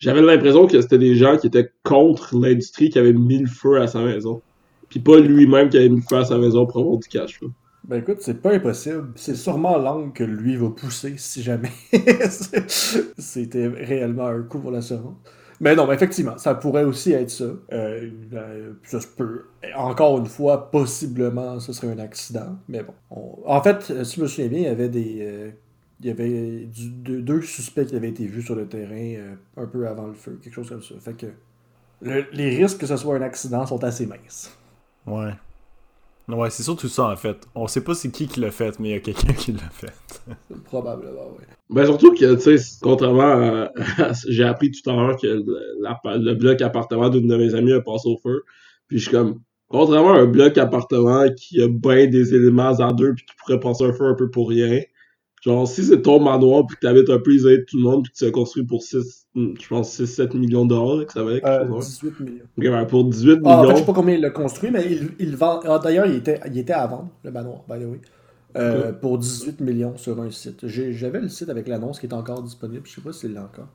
j'avais 0.00 0.22
l'impression 0.22 0.66
que 0.66 0.80
c'était 0.80 0.98
des 0.98 1.14
gens 1.16 1.36
qui 1.38 1.46
étaient 1.48 1.70
contre 1.84 2.36
l'industrie 2.38 2.90
qui 2.90 2.98
avait 2.98 3.12
mis 3.12 3.38
le 3.38 3.46
feu 3.48 3.80
à 3.80 3.86
sa 3.86 4.02
maison. 4.02 4.42
Puis 4.88 5.00
pas 5.00 5.20
lui-même 5.20 5.68
qui 5.68 5.76
avait 5.78 5.88
mis 5.88 5.96
le 6.00 6.02
feu 6.08 6.16
à 6.18 6.24
sa 6.24 6.38
maison 6.38 6.66
pour 6.66 6.80
avoir 6.80 6.98
du 6.98 7.08
cash. 7.08 7.40
Ben 7.84 7.96
écoute, 8.00 8.18
c'est 8.20 8.42
pas 8.42 8.52
impossible. 8.54 9.12
C'est 9.16 9.34
sûrement 9.36 9.78
l'angle 9.78 10.12
que 10.12 10.24
lui 10.24 10.56
va 10.56 10.70
pousser 10.70 11.14
si 11.16 11.42
jamais 11.42 11.70
c'était 13.18 13.68
réellement 13.68 14.26
un 14.26 14.42
coup 14.42 14.58
pour 14.60 14.70
l'assurance. 14.70 15.16
Mais 15.60 15.74
non, 15.76 15.86
mais 15.86 15.94
effectivement, 15.94 16.38
ça 16.38 16.54
pourrait 16.54 16.84
aussi 16.84 17.12
être 17.12 17.30
ça. 17.30 17.44
Euh, 17.72 18.10
euh, 18.32 18.72
ça 18.82 19.00
se 19.00 19.06
peut. 19.06 19.44
Encore 19.76 20.18
une 20.18 20.26
fois, 20.26 20.70
possiblement, 20.70 21.60
ce 21.60 21.72
serait 21.74 21.92
un 21.92 21.98
accident. 21.98 22.56
Mais 22.68 22.82
bon. 22.82 22.94
on- 23.10 23.38
En 23.46 23.62
fait, 23.62 24.04
si 24.04 24.16
je 24.16 24.22
me 24.22 24.26
souviens 24.26 24.48
bien, 24.48 24.58
il 24.60 24.64
y 24.64 24.68
avait 24.68 24.88
des. 24.88 25.18
euh, 25.20 25.50
Il 26.00 26.06
y 26.06 26.10
avait 26.10 26.64
du- 26.66 26.90
deux, 26.90 27.20
deux 27.22 27.42
suspects 27.42 27.84
qui 27.86 27.94
avaient 27.96 28.08
été 28.08 28.24
vus 28.26 28.42
sur 28.42 28.54
le 28.54 28.66
terrain 28.66 28.94
euh, 28.94 29.34
un 29.56 29.66
peu 29.66 29.86
avant 29.86 30.06
le 30.06 30.14
feu, 30.14 30.38
quelque 30.42 30.54
chose 30.54 30.68
comme 30.68 30.82
ça. 30.82 30.94
Fait 31.00 31.14
que 31.14 31.26
le- 32.02 32.24
les 32.32 32.56
risques 32.56 32.78
que 32.78 32.86
ce 32.86 32.96
soit 32.96 33.16
un 33.16 33.22
accident 33.22 33.66
sont 33.66 33.82
assez 33.84 34.06
minces. 34.06 34.56
Ouais. 35.06 35.32
Ouais, 36.28 36.48
c'est 36.48 36.62
surtout 36.62 36.88
ça 36.88 37.08
en 37.08 37.16
fait. 37.16 37.36
On 37.56 37.66
sait 37.66 37.82
pas 37.82 37.94
c'est 37.94 38.10
qui 38.10 38.28
qui 38.28 38.38
l'a 38.40 38.50
fait, 38.52 38.78
mais 38.78 38.90
il 38.90 38.92
y 38.92 38.94
a 38.96 39.00
quelqu'un 39.00 39.32
qui 39.32 39.52
l'a 39.52 39.68
fait. 39.70 39.92
Probablement, 40.64 41.32
oui. 41.38 41.44
Ben 41.70 41.84
surtout 41.84 42.12
que, 42.14 42.34
tu 42.36 42.58
sais, 42.58 42.78
contrairement 42.80 43.22
à... 43.22 44.12
J'ai 44.28 44.44
appris 44.44 44.70
tout 44.70 44.88
à 44.90 44.94
l'heure 44.94 45.16
que 45.20 45.26
le, 45.26 45.44
la- 45.80 46.00
le 46.16 46.34
bloc 46.34 46.60
appartement 46.62 47.08
d'une 47.10 47.26
de 47.28 47.36
mes 47.36 47.54
amies 47.54 47.72
a 47.72 47.80
passé 47.80 48.08
au 48.08 48.16
feu. 48.16 48.42
Puis 48.88 48.98
je 48.98 49.02
suis 49.04 49.10
comme... 49.12 49.40
Contrairement 49.68 50.14
à 50.14 50.18
un 50.20 50.26
bloc 50.26 50.56
appartement 50.58 51.26
qui 51.36 51.60
a 51.62 51.68
bien 51.68 52.06
des 52.06 52.34
éléments 52.34 52.74
à 52.78 52.92
deux 52.92 53.14
puis 53.14 53.24
qui 53.24 53.34
pourrait 53.36 53.60
passer 53.60 53.84
un 53.84 53.92
feu 53.92 54.04
un 54.04 54.14
peu 54.14 54.28
pour 54.30 54.48
rien, 54.48 54.80
genre, 55.40 55.66
si 55.68 55.84
c'est 55.84 56.02
ton 56.02 56.20
manoir 56.20 56.66
puis 56.66 56.76
que 56.76 56.80
t'habites 56.86 57.10
un 57.10 57.18
peu 57.18 57.32
isolé 57.34 57.58
de 57.58 57.64
tout 57.64 57.76
le 57.78 57.82
monde 57.84 58.02
puis 58.04 58.12
que 58.12 58.18
tu 58.18 58.24
l'as 58.24 58.30
construit 58.30 58.64
pour 58.64 58.82
6, 58.82 59.26
je 59.34 59.68
pense 59.68 59.98
6-7 60.00 60.36
millions 60.36 60.64
de 60.64 60.70
dollars, 60.74 61.06
que 61.06 61.12
ça 61.12 61.22
va 61.22 61.32
être 61.34 61.44
quelque 61.44 61.64
Euh, 61.64 61.80
chose, 61.80 62.00
ouais. 62.02 62.10
18 62.10 62.20
millions. 62.24 62.44
Ok, 62.58 62.64
ben, 62.64 62.84
pour 62.86 63.04
18 63.04 63.40
Ah, 63.44 63.48
en 63.48 63.60
fait, 63.60 63.62
millions... 63.62 63.74
je 63.74 63.80
sais 63.80 63.86
pas 63.86 63.92
combien 63.92 64.14
il 64.14 64.20
l'a 64.20 64.30
construit, 64.30 64.70
mais 64.70 64.84
il, 64.90 65.10
il 65.18 65.36
vend. 65.36 65.60
ah, 65.64 65.78
D'ailleurs, 65.82 66.06
il 66.06 66.16
était, 66.16 66.40
il 66.46 66.58
était 66.58 66.72
à 66.72 66.86
vendre, 66.86 67.08
le 67.24 67.30
manoir, 67.30 67.62
by 67.68 67.78
the 67.82 67.86
way. 67.88 68.00
Euh, 68.56 68.92
Pour 68.92 69.16
18 69.18 69.60
millions 69.60 69.96
sur 69.96 70.20
un 70.20 70.30
site. 70.32 70.66
J'avais 70.66 71.20
le 71.20 71.28
site 71.28 71.48
avec 71.48 71.68
l'annonce 71.68 72.00
qui 72.00 72.06
est 72.06 72.12
encore 72.14 72.42
disponible. 72.42 72.82
Je 72.84 72.96
sais 72.96 73.00
pas 73.00 73.12
s'il 73.12 73.32
l'a 73.34 73.44
encore. 73.44 73.68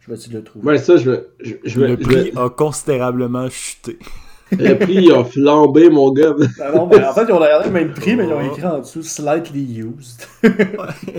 Je 0.00 0.08
vais 0.08 0.14
essayer 0.14 0.32
de 0.32 0.38
le 0.38 0.44
trouver. 0.44 0.66
Ouais, 0.66 0.78
ça, 0.78 0.96
je 0.96 1.08
vais... 1.10 1.26
Je, 1.40 1.54
je 1.64 1.80
vais 1.80 1.88
Le 1.94 2.02
je 2.02 2.08
vais- 2.08 2.30
prix 2.30 2.32
a 2.36 2.50
considérablement 2.50 3.48
chuté. 3.48 3.96
Le 4.52 4.74
prix 4.78 5.10
a 5.12 5.24
flambé, 5.24 5.90
mon 5.90 6.12
gars. 6.12 6.34
Ah 6.60 6.72
non, 6.74 6.86
mais 6.86 7.04
en 7.04 7.12
fait, 7.12 7.24
ils 7.28 7.32
ont 7.32 7.38
regardé 7.38 7.66
le 7.66 7.72
même 7.72 7.92
prix, 7.92 8.16
mais 8.16 8.26
ils 8.26 8.32
ont 8.32 8.40
écrit 8.40 8.64
en 8.64 8.80
dessous 8.80 9.02
slightly 9.02 9.80
used. 9.80 10.26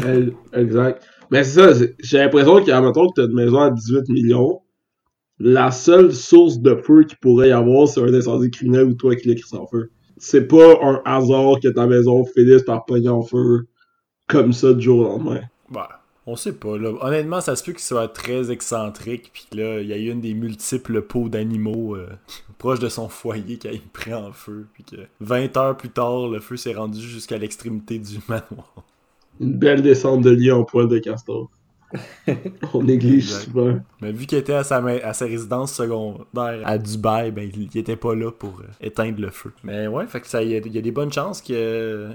Euh, 0.05 0.31
Exact. 0.53 1.03
Mais 1.31 1.43
c'est 1.43 1.73
ça, 1.73 1.85
j'ai 1.99 2.17
l'impression 2.17 2.63
qu'à 2.63 2.81
mettons 2.81 3.07
que 3.09 3.21
t'as 3.21 3.27
une 3.27 3.35
maison 3.35 3.59
à 3.59 3.69
18 3.69 4.09
millions, 4.09 4.61
la 5.39 5.71
seule 5.71 6.11
source 6.11 6.59
de 6.59 6.75
feu 6.75 7.03
qu'il 7.03 7.17
pourrait 7.19 7.49
y 7.49 7.51
avoir, 7.51 7.87
c'est 7.87 8.01
un 8.01 8.13
incendie 8.13 8.49
criminel 8.51 8.85
ou 8.85 8.93
toi 8.93 9.15
qui 9.15 9.27
l'écris 9.27 9.55
en 9.55 9.67
feu. 9.67 9.91
C'est 10.17 10.47
pas 10.47 10.79
un 10.81 11.01
hasard 11.05 11.59
que 11.61 11.69
ta 11.69 11.87
maison 11.87 12.25
finisse 12.25 12.63
par 12.63 12.85
pogner 12.85 13.09
en 13.09 13.21
feu 13.21 13.67
comme 14.27 14.53
ça 14.53 14.73
du 14.73 14.81
jour 14.81 14.99
au 14.99 15.03
lendemain. 15.03 15.41
Bah, 15.69 15.98
on 16.25 16.35
sait 16.35 16.53
pas. 16.53 16.77
Là. 16.77 16.91
Honnêtement, 17.01 17.41
ça 17.41 17.55
se 17.55 17.63
peut 17.63 17.71
qu'il 17.71 17.81
soit 17.81 18.07
très 18.09 18.51
excentrique, 18.51 19.31
puis 19.33 19.47
que 19.51 19.57
là, 19.57 19.81
il 19.81 19.87
y 19.87 19.93
a 19.93 19.97
eu 19.97 20.09
une 20.11 20.21
des 20.21 20.33
multiples 20.33 21.01
pots 21.01 21.29
d'animaux 21.29 21.95
euh, 21.95 22.07
proches 22.57 22.79
de 22.79 22.89
son 22.89 23.09
foyer 23.09 23.57
qui 23.57 23.67
a 23.67 23.71
été 23.71 23.83
pris 23.93 24.13
en 24.13 24.31
feu, 24.31 24.67
puis 24.73 24.83
que 24.83 24.97
20 25.21 25.55
heures 25.57 25.77
plus 25.77 25.89
tard, 25.89 26.27
le 26.27 26.39
feu 26.39 26.57
s'est 26.57 26.73
rendu 26.73 27.01
jusqu'à 27.01 27.37
l'extrémité 27.37 27.99
du 27.99 28.19
manoir. 28.27 28.73
Une 29.39 29.53
belle 29.57 29.81
descente 29.81 30.21
de 30.21 30.31
lit 30.31 30.51
en 30.51 30.63
poil 30.65 30.87
de 30.87 30.99
castor. 30.99 31.49
On 32.73 32.83
néglige 32.83 33.29
souvent. 33.31 33.79
Mais 34.01 34.11
vu 34.11 34.27
qu'il 34.27 34.37
était 34.37 34.53
à 34.53 34.63
sa, 34.63 34.77
à 34.77 35.13
sa 35.13 35.25
résidence 35.25 35.73
secondaire 35.73 36.61
à 36.65 36.77
Dubaï, 36.77 37.31
ben, 37.31 37.49
il, 37.53 37.69
il 37.73 37.77
était 37.79 37.95
pas 37.95 38.13
là 38.15 38.31
pour 38.31 38.59
euh, 38.61 38.67
éteindre 38.81 39.19
le 39.21 39.31
feu. 39.31 39.53
Mais 39.63 39.87
ouais, 39.87 40.05
fait 40.07 40.21
que 40.21 40.27
ça, 40.27 40.43
il 40.43 40.49
y, 40.51 40.55
a- 40.55 40.59
il 40.59 40.71
y 40.71 40.77
a 40.77 40.81
des 40.81 40.91
bonnes 40.91 41.11
chances 41.11 41.41
que 41.41 42.09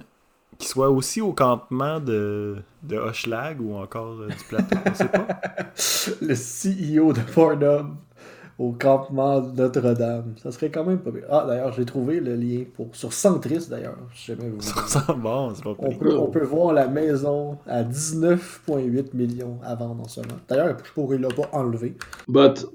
qu'il 0.58 0.68
soit 0.68 0.90
aussi 0.90 1.20
au 1.20 1.32
campement 1.32 2.00
de, 2.00 2.56
de 2.82 2.96
Hochelag 2.96 3.61
ou 3.61 3.75
encore 3.75 4.16
euh, 4.20 4.28
du 4.28 4.44
plateau, 4.49 4.76
on 4.87 4.94
sait 4.94 5.08
pas. 5.08 5.26
le 6.23 6.34
CEO 6.34 7.12
de 7.12 7.20
Pornhub 7.20 7.88
au 8.58 8.73
campement 8.73 9.40
de 9.40 9.62
Notre-Dame. 9.62 10.34
Ça 10.42 10.52
serait 10.52 10.70
quand 10.70 10.84
même 10.84 10.99
pas 10.99 11.11
bien. 11.11 11.23
Ah, 11.28 11.44
d'ailleurs, 11.46 11.73
j'ai 11.73 11.84
trouvé 11.84 12.20
le 12.20 12.37
lien 12.37 12.64
pour 12.75 12.94
sur 12.94 13.12
Centris, 13.12 13.66
d'ailleurs. 13.68 13.96
Jamais 14.14 14.49
vous 14.49 14.61
sent 14.87 14.99
bon, 15.16 15.52
c'est 15.54 15.64
pas 15.64 15.75
On 15.78 15.94
peut, 15.94 16.16
on 16.16 16.28
peut 16.28 16.44
voir 16.44 16.73
la 16.73 16.87
maison 16.87 17.58
à 17.66 17.82
19,8 17.82 19.14
millions 19.14 19.58
à 19.64 19.75
vendre 19.75 20.02
en 20.02 20.08
ce 20.08 20.20
moment. 20.20 20.38
D'ailleurs, 20.49 20.76
je 20.84 20.92
pourrais 20.92 21.18
l'a 21.18 21.28
pas 21.28 21.49
enlever. 21.52 21.96
But 22.28 22.66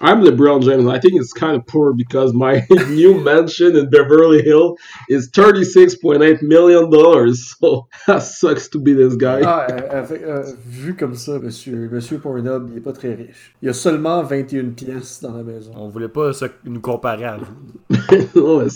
I'm 0.00 0.22
LeBron 0.22 0.62
James. 0.62 0.86
I 0.86 0.98
think 0.98 1.14
it's 1.20 1.32
kind 1.32 1.54
of 1.54 1.66
poor 1.66 1.92
because 1.92 2.32
my 2.32 2.66
new 2.90 3.20
mansion 3.20 3.76
in 3.76 3.88
Beverly 3.90 4.42
Hills 4.42 4.78
is 5.08 5.30
$36.8 5.30 6.42
million. 6.42 6.90
So 7.34 7.86
that 8.06 8.22
sucks 8.22 8.68
to 8.70 8.78
be 8.80 8.94
this 8.94 9.14
guy. 9.16 9.42
Ah, 9.44 9.66
euh, 9.70 9.80
euh, 9.92 10.04
fait- 10.04 10.24
euh, 10.24 10.52
vu 10.66 10.94
comme 10.96 11.14
ça, 11.14 11.38
monsieur, 11.38 11.88
monsieur 11.92 12.18
Pornhub, 12.18 12.68
il 12.72 12.78
est 12.78 12.80
pas 12.80 12.92
très 12.92 13.14
riche. 13.14 13.54
Il 13.62 13.66
y 13.66 13.68
a 13.68 13.74
seulement 13.74 14.22
21 14.22 14.70
pièces 14.70 15.20
dans 15.22 15.36
la 15.36 15.42
maison. 15.42 15.72
On 15.76 15.88
voulait 15.88 16.08
pas 16.08 16.32
se- 16.32 16.46
nous 16.64 16.80
comparer 16.80 17.24
à 17.24 17.36
vous. 17.38 17.96
non, 18.40 18.58
mais 18.60 18.68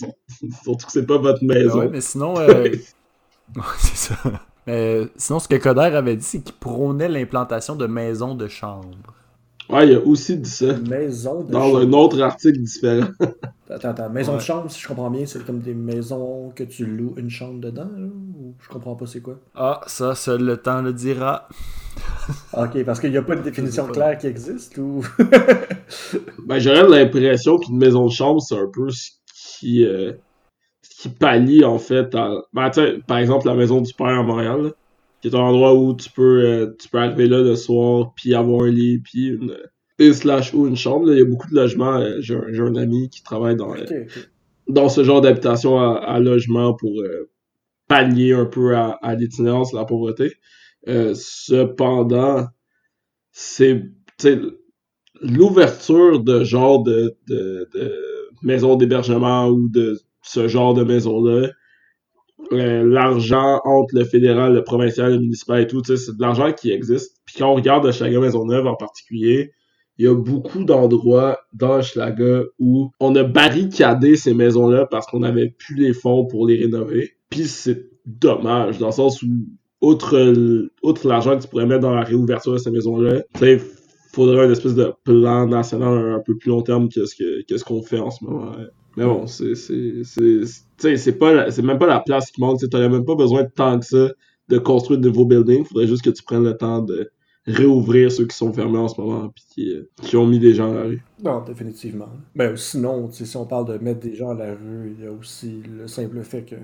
surtout 0.63 0.87
que 0.87 0.93
c'est 0.93 1.07
pas 1.07 1.19
votre 1.19 1.43
maison. 1.43 1.81
Ouais, 1.81 1.89
mais 1.91 2.01
sinon, 2.01 2.39
euh, 2.39 2.47
ouais, 2.47 2.81
c'est 3.79 3.97
ça. 3.97 4.17
Mais 4.67 5.09
sinon, 5.17 5.39
ce 5.39 5.49
que 5.49 5.57
Coder 5.57 5.81
avait 5.97 6.17
dit, 6.17 6.25
c'est 6.25 6.41
qu'il 6.41 6.55
prônait 6.55 7.09
l'implantation 7.09 7.75
de 7.77 7.87
maisons 7.87 8.35
de 8.35 8.49
chambre. 8.49 8.89
Ouais, 9.69 9.89
il 9.89 9.95
a 9.97 10.01
aussi 10.01 10.37
dit 10.39 10.49
ça. 10.49 10.75
Maison 10.75 11.43
de 11.43 11.51
Dans 11.53 11.63
chambre. 11.63 11.79
un 11.81 11.93
autre 11.93 12.21
article 12.21 12.61
différent. 12.61 13.09
Attends, 13.69 13.89
attends, 13.89 14.09
maison 14.11 14.33
Ouais. 14.33 14.39
de 14.39 14.43
chambre, 14.43 14.71
si 14.71 14.81
je 14.81 14.87
comprends 14.87 15.11
bien, 15.11 15.27
c'est 15.27 15.45
comme 15.45 15.59
des 15.59 15.75
maisons 15.75 16.53
que 16.55 16.63
tu 16.63 16.87
loues 16.87 17.15
une 17.17 17.29
chambre 17.31 17.59
dedans, 17.61 17.91
là, 17.99 18.07
ou 18.07 18.55
je 18.61 18.69
comprends 18.69 18.95
pas 18.95 19.07
c'est 19.07 19.21
quoi? 19.21 19.41
Ah, 19.57 19.81
ça, 19.89 20.15
seul 20.15 20.45
le 20.45 20.57
temps 20.57 20.83
le 20.83 20.93
dira. 20.93 21.49
Ok, 22.57 22.85
parce 22.85 23.01
qu'il 23.01 23.11
n'y 23.11 23.17
a 23.17 23.23
pas 23.23 23.35
de 23.37 23.43
définition 23.43 23.87
pas. 23.87 23.93
claire 23.93 24.19
qui 24.19 24.27
existe, 24.29 24.79
ou... 24.79 25.03
Ben, 26.47 26.59
j'aurais 26.59 26.87
l'impression 26.89 27.57
qu'une 27.59 27.79
maison 27.79 28.07
de 28.07 28.11
chambre, 28.13 28.41
c'est 28.41 28.57
un 28.57 28.69
peu 28.73 28.89
ce 28.91 29.11
qui, 29.59 29.85
euh, 29.85 30.13
ce 30.83 31.03
qui 31.03 31.09
pallie, 31.09 31.65
en 31.65 31.79
fait, 31.79 32.15
à... 32.15 32.31
Ben, 32.53 32.71
tu 32.71 32.81
sais, 32.81 32.99
par 33.07 33.19
exemple, 33.19 33.47
la 33.47 33.55
maison 33.55 33.81
du 33.81 33.93
père 33.95 34.07
à 34.19 34.23
Montréal, 34.23 34.63
là, 34.63 34.71
qui 35.29 35.35
est 35.35 35.39
un 35.39 35.43
endroit 35.43 35.75
où 35.75 35.95
tu 35.97 36.09
peux, 36.11 36.45
euh, 36.45 36.77
tu 36.79 36.89
peux 36.89 36.99
arriver 36.99 37.27
là 37.27 37.43
le 37.43 37.57
soir, 37.57 38.13
puis 38.15 38.35
avoir 38.35 38.63
un 38.63 38.71
lit, 38.71 38.99
puis 38.99 39.27
une... 39.29 39.57
Et 39.99 40.13
slash 40.13 40.53
ou 40.55 40.67
une 40.67 40.77
chambre, 40.77 41.07
là. 41.07 41.15
il 41.15 41.19
y 41.19 41.23
a 41.23 41.25
beaucoup 41.25 41.49
de 41.51 41.57
logements. 41.57 41.97
euh, 41.97 42.21
J'ai 42.21 42.37
un, 42.37 42.77
ami 42.77 43.09
qui 43.09 43.23
travaille 43.23 43.57
dans, 43.57 43.75
euh, 43.75 44.05
dans 44.69 44.89
ce 44.89 45.03
genre 45.03 45.23
d'habitation 45.23 45.81
à, 45.81 45.97
à 45.97 46.21
logement 46.21 46.75
pour 46.75 47.01
euh, 47.01 47.31
pallier 47.89 48.35
un 48.35 48.45
peu 48.45 48.77
à, 48.77 48.99
à 49.03 49.15
l'itinérance, 49.15 49.73
la 49.73 49.85
pauvreté. 49.85 50.35
Euh, 50.87 51.13
cependant, 51.15 52.47
c'est 53.33 53.83
l'ouverture 55.23 56.23
de 56.23 56.45
genre 56.45 56.83
de, 56.85 57.17
de, 57.27 57.69
de 57.75 57.93
maison 58.43 58.77
d'hébergement 58.77 59.49
ou 59.49 59.69
de 59.71 59.99
ce 60.23 60.47
genre 60.47 60.75
de 60.75 60.85
maison-là, 60.85 61.51
euh, 62.53 62.85
l'argent 62.85 63.61
entre 63.65 63.95
le 63.95 64.05
fédéral, 64.05 64.55
le 64.55 64.63
provincial, 64.63 65.13
le 65.13 65.19
municipal 65.21 65.63
et 65.63 65.67
tout, 65.67 65.83
c'est 65.85 66.17
de 66.17 66.21
l'argent 66.21 66.53
qui 66.53 66.71
existe. 66.71 67.17
Puis 67.27 67.37
quand 67.39 67.51
on 67.51 67.55
regarde 67.55 67.87
Hochelaga 67.87 68.21
Maisonneuve 68.21 68.67
en 68.67 68.77
particulier, 68.77 69.53
il 69.99 70.05
y 70.05 70.09
a 70.09 70.15
beaucoup 70.15 70.65
d'endroits 70.65 71.39
dans 71.53 71.79
Hochelaga 71.79 72.43
où 72.59 72.91
on 73.01 73.15
a 73.17 73.25
barricadé 73.25 74.17
ces 74.17 74.35
maisons-là 74.35 74.87
parce 74.87 75.07
qu'on 75.07 75.21
n'avait 75.21 75.55
plus 75.59 75.77
les 75.77 75.93
fonds 75.93 76.27
pour 76.27 76.47
les 76.47 76.57
rénover. 76.57 77.13
Puis 77.31 77.47
c'est 77.47 77.89
dommage, 78.05 78.79
dans 78.79 78.87
le 78.87 78.93
sens 78.93 79.23
où, 79.23 79.29
outre, 79.81 80.17
l'argent 81.05 81.37
que 81.37 81.43
tu 81.43 81.49
pourrais 81.49 81.67
mettre 81.67 81.81
dans 81.81 81.95
la 81.95 82.03
réouverture 82.03 82.53
de 82.53 82.59
ces 82.59 82.71
maisons-là, 82.71 83.23
tu 83.39 83.61
faudrait 84.13 84.47
une 84.47 84.53
espèce 84.53 84.75
de 84.75 84.93
plan 85.05 85.47
national 85.47 86.15
un 86.15 86.21
peu 86.21 86.37
plus 86.37 86.49
long 86.49 86.63
terme 86.63 86.89
que 86.89 87.05
ce 87.05 87.65
qu'on 87.65 87.83
fait 87.83 87.99
en 87.99 88.11
ce 88.11 88.25
moment. 88.25 88.53
ouais. 88.53 88.67
Mais 88.97 89.05
bon, 89.05 89.27
c'est, 89.27 89.53
même 91.63 91.79
pas 91.79 91.87
la 91.87 92.01
place 92.01 92.31
qui 92.31 92.41
manque, 92.41 92.59
tu 92.59 92.77
même 92.77 93.05
pas 93.05 93.15
besoin 93.15 93.43
de 93.43 93.51
tant 93.51 93.79
que 93.79 93.85
ça 93.85 94.09
de 94.49 94.59
construire 94.59 95.01
de 95.01 95.09
nouveaux 95.09 95.27
buildings, 95.27 95.65
faudrait 95.65 95.87
juste 95.87 96.05
que 96.05 96.11
tu 96.11 96.23
prennes 96.23 96.45
le 96.45 96.57
temps 96.57 96.81
de 96.81 97.11
réouvrir 97.47 98.11
ceux 98.11 98.27
qui 98.27 98.37
sont 98.37 98.53
fermés 98.53 98.79
en 98.79 98.89
ce 98.89 99.01
moment 99.01 99.29
puis 99.29 99.45
qui, 99.51 99.73
euh, 99.73 100.19
ont 100.19 100.27
mis 100.27 100.39
des 100.39 100.55
gens 100.55 100.73
à 100.73 100.75
la 100.75 100.83
rue. 100.83 101.05
Non, 101.23 101.43
définitivement. 101.43 102.09
Ben, 102.35 102.57
sinon, 102.57 103.11
si 103.11 103.37
on 103.37 103.47
parle 103.47 103.67
de 103.67 103.79
mettre 103.79 104.01
des 104.01 104.15
gens 104.15 104.31
à 104.31 104.35
la 104.35 104.55
rue, 104.55 104.97
il 104.99 105.05
y 105.05 105.07
a 105.07 105.13
aussi 105.13 105.63
le 105.63 105.87
simple 105.87 106.23
fait 106.23 106.43
que, 106.43 106.57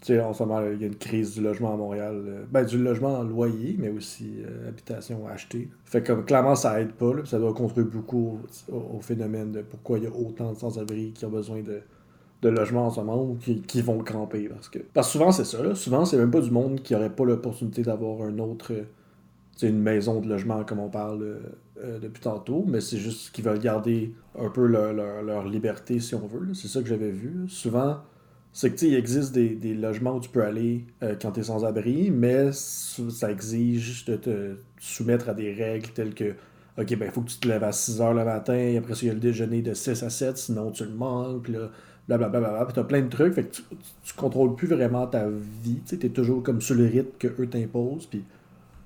tu 0.00 0.14
sais, 0.14 0.20
en 0.20 0.32
ce 0.32 0.42
moment, 0.44 0.60
il 0.72 0.80
y 0.80 0.84
a 0.84 0.86
une 0.86 0.96
crise 0.96 1.34
du 1.34 1.40
logement 1.42 1.74
à 1.74 1.76
Montréal. 1.76 2.22
euh, 2.26 2.44
Ben, 2.50 2.64
du 2.64 2.78
logement 2.82 3.18
en 3.18 3.22
loyer, 3.24 3.76
mais 3.78 3.90
aussi 3.90 4.42
euh, 4.44 4.68
habitation 4.68 5.26
achetée. 5.28 5.70
Fait 5.84 6.02
comme, 6.02 6.24
clairement, 6.24 6.54
ça 6.54 6.80
aide 6.80 6.92
pas, 6.92 7.14
là, 7.14 7.24
ça 7.24 7.38
doit 7.38 7.52
contribuer 7.54 7.90
beaucoup 7.90 8.40
au, 8.70 9.00
phénomène 9.00 9.52
de 9.52 9.62
pourquoi 9.62 9.98
il 9.98 10.04
y 10.04 10.06
a 10.06 10.10
autant 10.12 10.52
de 10.52 10.58
sans-abri 10.58 11.12
qui 11.12 11.24
ont 11.26 11.30
besoin 11.30 11.62
de, 11.62 11.80
de 12.42 12.48
logements 12.50 12.86
en 12.86 12.90
ce 12.90 13.00
moment 13.00 13.22
ou 13.24 13.36
qui, 13.36 13.62
qui 13.62 13.82
vont 13.82 13.98
camper. 14.04 14.48
Parce 14.48 14.68
que, 14.68 14.80
parce 14.94 15.10
souvent, 15.10 15.32
c'est 15.32 15.44
ça, 15.44 15.62
là. 15.62 15.74
Souvent, 15.74 16.04
c'est 16.04 16.18
même 16.18 16.30
pas 16.32 16.40
du 16.40 16.50
monde 16.52 16.82
qui 16.82 16.94
aurait 16.94 17.14
pas 17.14 17.24
l'opportunité 17.24 17.82
d'avoir 17.82 18.22
un 18.22 18.38
autre. 18.38 18.72
euh, 18.74 18.84
une 19.62 19.80
maison 19.80 20.20
de 20.20 20.28
logement 20.28 20.64
comme 20.64 20.78
on 20.78 20.88
parle 20.88 21.40
euh, 21.78 21.98
depuis 21.98 22.20
tantôt, 22.22 22.64
mais 22.66 22.80
c'est 22.80 22.98
juste 22.98 23.32
qu'ils 23.32 23.44
veulent 23.44 23.58
garder 23.58 24.14
un 24.38 24.50
peu 24.50 24.66
leur, 24.66 24.92
leur- 24.92 25.22
leur 25.22 25.44
liberté 25.48 26.00
si 26.00 26.14
on 26.14 26.26
veut. 26.26 26.54
C'est 26.54 26.68
ça 26.68 26.80
que 26.80 26.88
j'avais 26.88 27.10
vu. 27.10 27.48
Souvent, 27.48 27.98
c'est 28.58 28.72
que 28.72 28.76
tu 28.76 28.86
il 28.86 28.94
existe 28.96 29.32
des, 29.32 29.50
des 29.50 29.72
logements 29.72 30.16
où 30.16 30.20
tu 30.20 30.30
peux 30.30 30.42
aller 30.42 30.84
euh, 31.04 31.14
quand 31.22 31.30
tu 31.30 31.38
es 31.38 31.42
sans 31.44 31.64
abri, 31.64 32.10
mais 32.10 32.50
ça 32.50 33.30
exige 33.30 34.04
de 34.06 34.16
te 34.16 34.56
soumettre 34.80 35.28
à 35.28 35.34
des 35.34 35.54
règles 35.54 35.90
telles 35.90 36.12
que 36.12 36.34
OK, 36.76 36.96
ben, 36.96 37.04
il 37.06 37.12
faut 37.12 37.20
que 37.20 37.30
tu 37.30 37.38
te 37.38 37.46
lèves 37.46 37.62
à 37.62 37.70
6 37.70 38.00
h 38.00 38.16
le 38.16 38.24
matin, 38.24 38.74
après 38.76 38.96
ça, 38.96 39.02
il 39.02 39.06
y 39.06 39.10
a 39.10 39.14
le 39.14 39.20
déjeuner 39.20 39.62
de 39.62 39.74
6 39.74 40.02
à 40.02 40.10
7, 40.10 40.38
sinon 40.38 40.72
tu 40.72 40.84
le 40.84 40.90
manges, 40.90 41.40
puis 41.40 41.52
là, 41.52 41.70
blablabla. 42.08 42.64
Puis 42.64 42.74
t'as 42.74 42.82
plein 42.82 43.02
de 43.02 43.08
trucs, 43.08 43.34
fait 43.34 43.44
que 43.44 43.54
tu, 43.54 43.62
tu, 43.62 43.76
tu 44.02 44.14
contrôles 44.14 44.56
plus 44.56 44.66
vraiment 44.66 45.06
ta 45.06 45.28
vie. 45.28 45.80
Tu 45.86 45.96
t'es 45.96 46.08
toujours 46.08 46.42
comme 46.42 46.60
sur 46.60 46.74
le 46.74 46.86
rythme 46.86 47.16
que 47.16 47.28
eux 47.40 47.48
t'imposent, 47.48 48.06
puis 48.06 48.24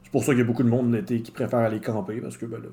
c'est 0.04 0.12
pour 0.12 0.22
ça 0.22 0.32
qu'il 0.32 0.40
y 0.40 0.42
a 0.42 0.46
beaucoup 0.46 0.64
de 0.64 0.68
monde 0.68 0.92
l'été 0.92 1.22
qui 1.22 1.32
préfère 1.32 1.60
aller 1.60 1.80
camper, 1.80 2.20
parce 2.20 2.36
que, 2.36 2.44
ben 2.44 2.60
là, 2.60 2.68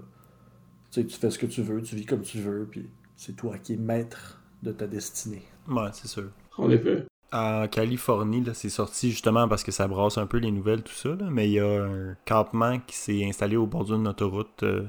tu 0.91 1.05
tu 1.05 1.17
fais 1.17 1.31
ce 1.31 1.39
que 1.39 1.45
tu 1.45 1.61
veux, 1.61 1.81
tu 1.81 1.95
vis 1.95 2.05
comme 2.05 2.23
tu 2.23 2.39
veux, 2.39 2.67
puis 2.69 2.89
c'est 3.15 3.37
toi 3.37 3.57
qui 3.57 3.75
es 3.75 3.77
maître 3.77 4.41
de 4.63 4.73
ta 4.73 4.85
destinée. 4.85 5.43
Ouais, 5.69 5.91
c'est 5.93 6.09
sûr. 6.09 6.29
En 6.59 6.69
effet. 6.69 7.05
En 7.31 7.67
Californie, 7.67 8.41
là, 8.43 8.53
c'est 8.53 8.69
sorti 8.69 9.11
justement 9.11 9.47
parce 9.47 9.63
que 9.63 9.71
ça 9.71 9.87
brasse 9.87 10.17
un 10.17 10.25
peu 10.25 10.37
les 10.37 10.51
nouvelles, 10.51 10.81
tout 10.81 10.93
ça. 10.93 11.09
là, 11.09 11.27
mais 11.29 11.47
il 11.47 11.53
y 11.53 11.59
a 11.59 11.83
un 11.83 12.15
campement 12.25 12.79
qui 12.79 12.95
s'est 12.95 13.23
installé 13.25 13.55
au 13.55 13.67
bord 13.67 13.85
d'une 13.85 14.07
autoroute 14.07 14.63
euh, 14.63 14.83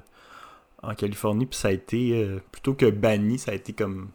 en 0.83 0.95
Californie. 0.95 1.47
Puis 1.47 1.59
ça 1.59 1.69
a 1.69 1.73
été, 1.73 2.25
euh, 2.25 2.41
plutôt 2.50 2.75
que 2.75 2.91
banni, 2.91 3.39
ça 3.39 3.53
a 3.53 3.55
été 3.55 3.73
comme 3.73 4.09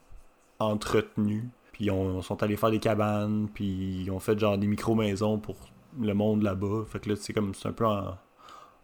entretenu. 0.59 1.50
Puis 1.71 1.91
on, 1.91 2.21
sont 2.21 2.41
allés 2.41 2.57
faire 2.57 2.71
des 2.71 2.79
cabanes. 2.79 3.47
Puis 3.53 4.01
ils 4.03 4.12
ont 4.12 4.19
fait 4.19 4.39
genre 4.39 4.57
des 4.57 4.67
micro-maisons 4.67 5.38
pour 5.38 5.57
le 6.00 6.13
monde 6.13 6.41
là-bas. 6.41 6.85
Fait 6.88 7.00
que 7.00 7.09
là, 7.09 7.15
c'est 7.15 7.33
comme, 7.33 7.53
c'est 7.53 7.67
un 7.67 7.74
peu 7.74 7.85
en, 7.85 8.17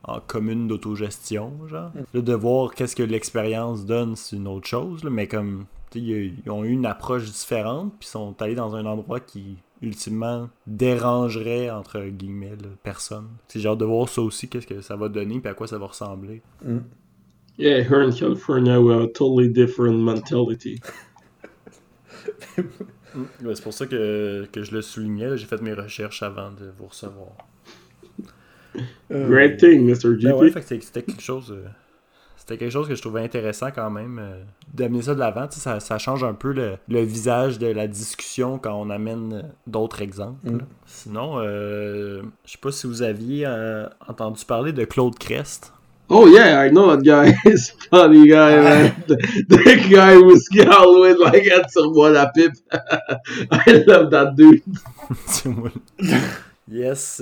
en 0.03 0.19
commune 0.19 0.67
d'autogestion, 0.67 1.67
genre. 1.67 1.91
Là, 2.13 2.21
de 2.21 2.33
voir 2.33 2.73
qu'est-ce 2.73 2.95
que 2.95 3.03
l'expérience 3.03 3.85
donne, 3.85 4.15
c'est 4.15 4.35
une 4.35 4.47
autre 4.47 4.67
chose. 4.67 5.03
là, 5.03 5.09
mais 5.09 5.27
comme, 5.27 5.65
ils 5.95 6.33
ils 6.45 6.51
ont 6.51 6.63
eu 6.63 6.69
une 6.71 6.85
approche 6.85 7.25
différente. 7.25 7.93
Puis 7.99 8.09
sont 8.09 8.39
allés 8.41 8.55
dans 8.55 8.75
un 8.75 8.85
endroit 8.85 9.19
qui 9.19 9.57
ultimement 9.81 10.49
dérangerait 10.67 11.69
entre 11.71 12.01
guillemets 12.07 12.55
là, 12.61 12.69
personne. 12.83 13.27
C'est 13.47 13.59
genre 13.59 13.77
de 13.77 13.85
voir 13.85 14.07
ça 14.09 14.21
aussi, 14.21 14.47
qu'est-ce 14.47 14.67
que 14.67 14.81
ça 14.81 14.95
va 14.95 15.09
donner, 15.09 15.39
puis 15.39 15.49
à 15.49 15.53
quoi 15.55 15.67
ça 15.67 15.77
va 15.79 15.87
ressembler. 15.87 16.41
Yeah, 17.57 17.81
here 17.83 18.01
in 18.01 18.11
California, 18.11 18.79
we 18.81 18.93
have 18.93 19.01
a 19.03 19.07
totally 19.07 19.49
different 19.49 19.99
mentality. 20.03 20.79
Ouais, 23.43 23.55
c'est 23.55 23.63
pour 23.63 23.73
ça 23.73 23.87
que, 23.87 24.47
que 24.51 24.63
je 24.63 24.73
le 24.73 24.81
soulignais. 24.81 25.37
J'ai 25.37 25.45
fait 25.45 25.61
mes 25.61 25.73
recherches 25.73 26.23
avant 26.23 26.51
de 26.51 26.71
vous 26.77 26.87
recevoir. 26.87 27.31
Euh, 29.11 29.27
Great 29.27 29.57
thing, 29.57 29.85
Mr. 29.85 30.15
GP. 30.17 30.23
Ben 30.23 30.33
ouais, 30.35 30.51
c'était 30.61 31.03
quelque 31.03 31.21
chose. 31.21 31.51
euh, 31.51 31.67
C'était 32.41 32.57
quelque 32.57 32.71
chose 32.71 32.87
que 32.87 32.95
je 32.95 33.01
trouvais 33.01 33.21
intéressant 33.21 33.67
quand 33.69 33.91
même 33.91 34.19
euh, 34.19 34.41
d'amener 34.73 35.03
ça 35.03 35.13
de 35.13 35.19
l'avant. 35.19 35.47
Tu 35.47 35.57
sais, 35.57 35.61
Ça, 35.61 35.79
ça 35.79 35.99
change 35.99 36.23
un 36.23 36.33
peu 36.33 36.51
le, 36.51 36.77
le 36.89 37.01
visage 37.03 37.59
de 37.59 37.67
la 37.67 37.85
discussion 37.87 38.57
quand 38.57 38.73
on 38.73 38.89
amène 38.89 39.33
euh, 39.33 39.41
d'autres 39.67 40.01
exemples. 40.01 40.49
Mm. 40.49 40.59
Sinon, 40.87 41.35
euh, 41.37 42.23
je 42.43 42.53
sais 42.53 42.57
pas 42.57 42.71
si 42.71 42.87
vous 42.87 43.03
aviez 43.03 43.45
euh, 43.45 43.87
entendu 44.07 44.43
parler 44.43 44.73
de 44.73 44.83
Claude 44.85 45.19
Crest. 45.19 45.71
Oh 46.09 46.27
yeah, 46.27 46.65
I 46.65 46.71
know 46.71 46.87
that 46.95 47.03
guy. 47.03 47.31
He's 47.45 47.75
a 47.91 47.95
funny 47.95 48.27
guy, 48.27 48.55
man. 48.63 48.95
the, 49.07 49.17
the 49.47 49.87
guy 49.87 50.15
who's 50.15 50.49
always 50.67 51.17
like 51.19 51.47
answer 51.47 51.87
moi 51.93 52.09
la 52.09 52.25
pipe. 52.25 52.53
I 53.51 53.83
love 53.85 54.09
that 54.09 54.33
dude. 54.35 54.63
C'est 55.27 55.47
moi. 55.47 55.69
yes, 56.67 57.21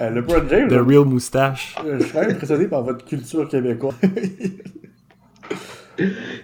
euh, 0.00 0.10
LeBron 0.10 0.48
James, 0.48 0.68
The 0.68 0.80
Real 0.86 1.04
Moustache. 1.04 1.74
euh, 1.84 1.98
je 1.98 2.04
suis 2.04 2.12
quand 2.12 2.20
même 2.20 2.30
impressionné 2.30 2.66
par 2.66 2.82
votre 2.82 3.04
culture 3.04 3.48
québécoise. 3.48 3.94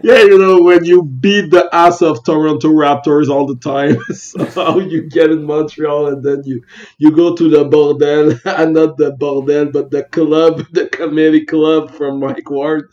Yeah, 0.03 0.23
you 0.23 0.39
know 0.39 0.63
when 0.63 0.85
you 0.85 1.03
beat 1.03 1.51
the 1.51 1.69
ass 1.75 2.03
of 2.03 2.23
Toronto 2.23 2.69
Raptors 2.69 3.29
all 3.29 3.47
the 3.47 3.57
time, 3.57 3.99
somehow 4.13 4.79
you 4.79 5.03
get 5.03 5.33
in 5.33 5.43
Montreal 5.45 6.07
and 6.07 6.23
then 6.23 6.43
you 6.45 6.63
you 6.99 7.11
go 7.11 7.35
to 7.35 7.49
the 7.51 7.65
bordel 7.65 8.41
and 8.45 8.75
not 8.75 8.97
the 8.97 9.11
bordel 9.11 9.73
but 9.73 9.91
the 9.91 10.05
club, 10.05 10.65
the 10.71 10.87
comedy 10.87 11.45
club 11.45 11.91
from 11.91 12.21
Mike 12.21 12.49
Ward. 12.49 12.93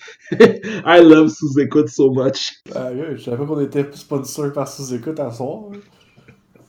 I 0.83 0.97
love 0.99 1.31
sous 1.31 1.59
écoute 1.59 1.89
so 1.89 2.09
much. 2.09 2.55
Ah, 2.73 2.89
yeah, 2.91 3.13
je 3.15 3.21
savais 3.29 3.45
qu'on 3.45 3.59
était 3.59 3.85
sponsor 3.93 4.51
par 4.51 4.67
sous-écoute 4.67 5.19
à 5.19 5.29
soir. 5.29 5.69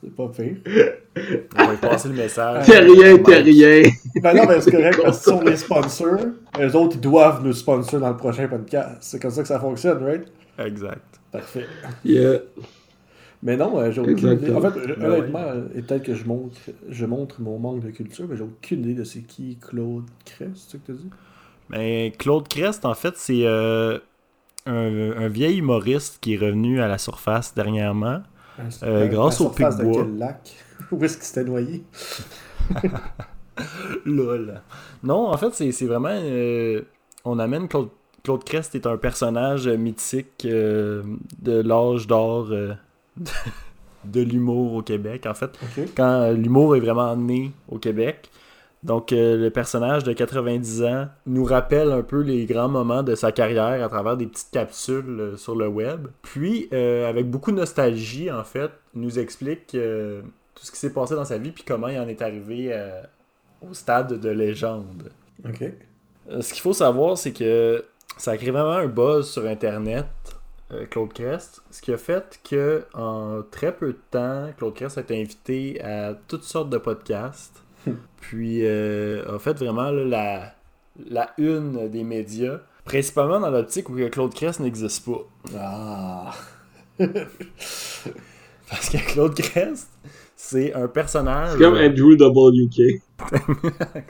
C'est 0.01 0.15
pas 0.15 0.29
pire. 0.29 0.57
On 1.57 1.65
va 1.65 1.71
lui 1.73 1.77
passer 1.79 2.09
le 2.09 2.15
message. 2.15 2.67
T'es 2.67 2.79
rien, 2.79 3.19
t'es 3.19 3.39
rien. 3.39 3.83
Ben 4.23 4.35
non, 4.35 4.45
mais 4.47 4.61
c'est 4.61 4.71
correct 4.71 5.01
parce 5.03 5.19
que 5.19 5.25
si 5.25 5.31
on 5.31 5.43
est 5.47 5.57
sponsor, 5.57 6.19
eux 6.61 6.77
autres, 6.77 6.97
ils 6.97 7.01
doivent 7.01 7.45
nous 7.45 7.53
sponsor 7.53 8.01
dans 8.01 8.11
le 8.11 8.17
prochain 8.17 8.47
podcast. 8.47 8.99
C'est 9.01 9.21
comme 9.21 9.31
ça 9.31 9.43
que 9.43 9.49
ça 9.49 9.59
fonctionne, 9.59 10.05
right? 10.05 10.27
Exact. 10.59 11.21
Parfait. 11.33 11.67
Yeah. 12.05 12.39
Mais 13.43 13.57
non, 13.57 13.79
euh, 13.79 13.91
j'ai 13.91 14.01
aucune 14.01 14.33
idée. 14.33 14.53
En 14.53 14.61
fait, 14.61 14.77
euh, 14.79 14.97
Ben 14.97 15.11
honnêtement, 15.11 15.43
euh, 15.43 15.69
et 15.75 15.83
peut-être 15.83 16.05
que 16.05 16.15
je 16.15 16.25
montre, 16.25 16.57
je 16.89 17.07
montre 17.07 17.41
mon 17.41 17.59
manque 17.59 17.81
de 17.81 17.91
culture, 17.91 18.27
mais 18.29 18.37
j'ai 18.37 18.43
aucune 18.43 18.81
idée 18.81 18.95
de 18.95 19.05
c'est 19.05 19.23
qui 19.23 19.59
Claude 19.61 20.07
Crest, 20.25 20.51
c'est 20.57 20.73
ça 20.73 20.79
que 20.79 20.93
t'as 20.93 20.99
dit? 20.99 21.11
Mais 21.71 22.13
Claude 22.19 22.49
Crest, 22.49 22.85
en 22.85 22.95
fait, 22.95 23.15
c'est 23.17 23.43
euh, 23.45 23.99
un, 24.67 25.13
un 25.17 25.29
vieil 25.29 25.59
humoriste 25.59 26.19
qui 26.21 26.35
est 26.35 26.39
revenu 26.39 26.81
à 26.81 26.89
la 26.89 26.99
surface 26.99 27.55
dernièrement. 27.55 28.23
Euh, 28.83 29.07
grâce 29.09 29.41
au 29.41 29.49
de 29.51 29.55
Pic-Bois. 29.55 30.03
quel 30.05 30.19
lac? 30.19 30.57
Où 30.91 31.05
est-ce 31.05 31.17
qu'il 31.17 31.25
s'était 31.27 31.45
noyé? 31.45 31.85
Lol. 34.05 34.61
Non, 35.03 35.29
en 35.29 35.37
fait, 35.37 35.73
c'est 35.73 35.87
vraiment. 35.87 36.11
euh, 36.13 36.83
on 37.25 37.39
amène 37.39 37.69
Claude, 37.69 37.89
Claude 38.23 38.45
Crest 38.45 38.75
est 38.75 38.87
un 38.87 38.97
personnage 38.97 39.69
mythique 39.69 40.45
euh, 40.45 41.03
de 41.43 41.61
l'âge 41.61 42.07
d'or 42.07 42.49
euh, 42.51 42.75
de, 43.17 43.31
de 44.05 44.21
l'humour 44.21 44.75
au 44.75 44.83
Québec. 44.83 45.27
En 45.27 45.35
fait, 45.35 45.59
quand 45.97 46.31
l'humour 46.33 46.77
est 46.77 46.81
vraiment 46.81 47.15
né 47.17 47.53
au 47.69 47.79
Québec. 47.79 48.31
Donc, 48.85 49.13
euh, 49.13 49.37
le 49.37 49.51
personnage 49.51 50.05
de 50.05 50.13
90 50.13 50.85
ans 50.85 51.09
nous 51.27 51.45
rappelle 51.45 51.91
un 51.91 52.03
peu 52.03 52.21
les 52.21 52.47
grands 52.47 52.69
moments 52.69 53.03
de 53.03 53.15
sa 53.15 53.33
carrière 53.33 53.85
à 53.85 53.89
travers 53.89 54.17
des 54.17 54.27
petites 54.27 54.53
capsules 54.53 55.21
euh, 55.21 55.37
sur 55.37 55.57
le 55.57 55.67
web. 55.67 56.09
Puis, 56.23 56.69
euh, 56.73 57.09
avec 57.09 57.29
beaucoup 57.29 57.51
de 57.51 57.57
nostalgie, 57.57 58.31
en 58.31 58.45
fait, 58.45 58.71
nous 58.95 59.19
explique 59.19 59.73
tout 59.73 60.65
ce 60.65 60.71
qui 60.71 60.79
s'est 60.79 60.93
passé 60.93 61.15
dans 61.15 61.25
sa 61.25 61.39
vie 61.39 61.51
puis 61.51 61.65
comment 61.65 61.89
il 61.89 61.99
en 61.99 62.09
est 62.09 62.23
arrivé 62.23 62.75
au 63.63 63.75
stade 63.75 64.15
de 64.15 64.29
légende. 64.29 65.11
Ok. 65.45 65.65
Ce 66.41 66.53
qu'il 66.53 66.63
faut 66.63 66.73
savoir, 66.73 67.17
c'est 67.17 67.33
que 67.33 67.85
ça 68.17 68.33
a 68.33 68.37
créé 68.37 68.51
vraiment 68.51 68.73
un 68.73 68.87
buzz 68.87 69.31
sur 69.31 69.47
Internet, 69.47 70.07
Claude 70.91 71.13
Crest. 71.13 71.63
Ce 71.71 71.81
qui 71.81 71.93
a 71.93 71.97
fait 71.97 72.41
que 72.49 72.85
en 72.93 73.43
très 73.49 73.73
peu 73.73 73.93
de 73.93 73.99
temps, 74.11 74.51
Claude 74.57 74.75
Crest 74.75 74.99
a 74.99 75.03
été 75.03 75.21
invité 75.21 75.81
à 75.81 76.15
toutes 76.27 76.45
sortes 76.45 76.71
de 76.71 76.79
podcasts. 76.79 77.63
Puis 78.21 78.61
euh, 78.63 79.37
a 79.37 79.39
fait 79.39 79.59
vraiment 79.59 79.91
là, 79.91 80.05
la, 80.05 80.55
la 81.11 81.31
une 81.39 81.89
des 81.89 82.05
médias. 82.05 82.61
Principalement 82.85 83.41
dans 83.41 83.51
l'optique 83.51 83.89
où 83.91 83.97
Claude 84.11 84.35
Crest 84.35 84.61
n'existe 84.61 85.05
pas. 85.05 85.27
Ah. 85.57 86.31
Parce 88.71 88.91
que 88.91 89.13
Claude 89.13 89.35
Crest, 89.35 89.89
c'est 90.37 90.73
un 90.75 90.89
personnage. 90.89 91.53
C'est 91.53 91.65
comme 91.65 91.77
Andrew 91.77 92.15
WK. 92.15 93.03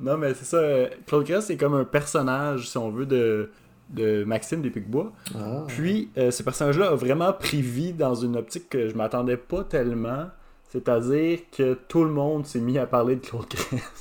Non, 0.00 0.16
mais 0.16 0.32
c'est 0.34 0.44
ça. 0.44 0.62
Claude 1.06 1.24
Crest, 1.24 1.48
c'est 1.48 1.56
comme 1.56 1.74
un 1.74 1.84
personnage, 1.84 2.68
si 2.70 2.78
on 2.78 2.88
veut, 2.90 3.06
de, 3.06 3.50
de 3.90 4.22
Maxime 4.24 4.62
des 4.62 4.70
Picbois. 4.70 5.12
Ah. 5.34 5.64
Puis, 5.66 6.10
euh, 6.16 6.30
ce 6.30 6.42
personnage-là 6.42 6.90
a 6.90 6.94
vraiment 6.94 7.32
pris 7.32 7.62
vie 7.62 7.92
dans 7.92 8.14
une 8.14 8.36
optique 8.36 8.68
que 8.68 8.88
je 8.88 8.94
m'attendais 8.94 9.36
pas 9.36 9.64
tellement. 9.64 10.26
C'est-à-dire 10.68 11.40
que 11.50 11.74
tout 11.88 12.04
le 12.04 12.10
monde 12.10 12.46
s'est 12.46 12.60
mis 12.60 12.78
à 12.78 12.86
parler 12.86 13.16
de 13.16 13.20
Claude 13.20 13.46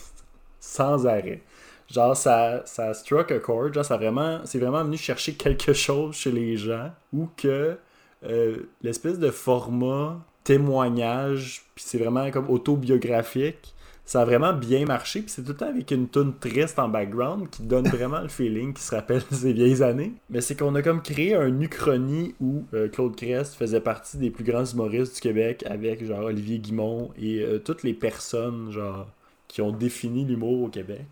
sans 0.60 1.08
arrêt. 1.08 1.42
Genre, 1.90 2.16
ça, 2.16 2.64
ça 2.66 2.94
struck 2.94 3.32
a 3.32 3.40
chord. 3.40 3.74
Genre, 3.74 3.86
ça 3.86 3.96
vraiment, 3.96 4.42
c'est 4.44 4.60
vraiment 4.60 4.84
venu 4.84 4.98
chercher 4.98 5.34
quelque 5.34 5.74
chose 5.74 6.16
chez 6.16 6.32
les 6.32 6.58
gens 6.58 6.92
ou 7.14 7.30
que 7.38 7.78
euh, 8.26 8.58
l'espèce 8.82 9.20
de 9.20 9.32
format 9.32 10.20
témoignage, 10.44 11.64
puis 11.76 11.84
c'est 11.88 11.98
vraiment 11.98 12.30
comme 12.32 12.50
autobiographique, 12.50 13.76
ça 14.08 14.22
a 14.22 14.26
vraiment 14.26 14.54
bien 14.54 14.86
marché. 14.86 15.20
Puis 15.20 15.30
c'est 15.30 15.44
tout 15.44 15.50
le 15.50 15.58
temps 15.58 15.68
avec 15.68 15.92
une 15.92 16.08
tune 16.08 16.34
triste 16.40 16.80
en 16.80 16.88
background 16.88 17.50
qui 17.50 17.62
donne 17.64 17.88
vraiment 17.90 18.22
le 18.22 18.30
feeling 18.30 18.74
qui 18.74 18.82
se 18.82 18.96
rappelle 18.96 19.22
ces 19.32 19.52
vieilles 19.52 19.84
années. 19.84 20.14
Mais 20.30 20.40
c'est 20.40 20.58
qu'on 20.58 20.74
a 20.76 20.82
comme 20.82 21.02
créé 21.02 21.36
un 21.36 21.60
uchronie 21.60 22.34
où 22.40 22.64
euh, 22.74 22.88
Claude 22.88 23.18
Crest 23.18 23.56
faisait 23.56 23.82
partie 23.82 24.18
des 24.18 24.32
plus 24.32 24.46
grands 24.46 24.64
humoristes 24.64 25.16
du 25.16 25.22
Québec 25.22 25.66
avec 25.70 26.06
genre 26.06 26.24
Olivier 26.24 26.58
Guimont 26.58 27.12
et 27.22 27.42
euh, 27.42 27.60
toutes 27.60 27.84
les 27.84 27.94
personnes 27.94 28.72
genre 28.72 29.08
qui 29.50 29.62
ont 29.62 29.72
défini 29.72 30.24
l'humour 30.24 30.64
au 30.64 30.70
Québec. 30.70 31.06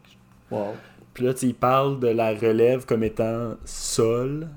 Wow. 0.49 0.73
Puis 1.13 1.25
là, 1.25 1.33
tu 1.33 1.41
sais, 1.41 1.47
il 1.47 1.55
parle 1.55 1.99
de 1.99 2.07
la 2.07 2.33
relève 2.33 2.85
comme 2.85 3.03
étant 3.03 3.55
sol. 3.65 4.47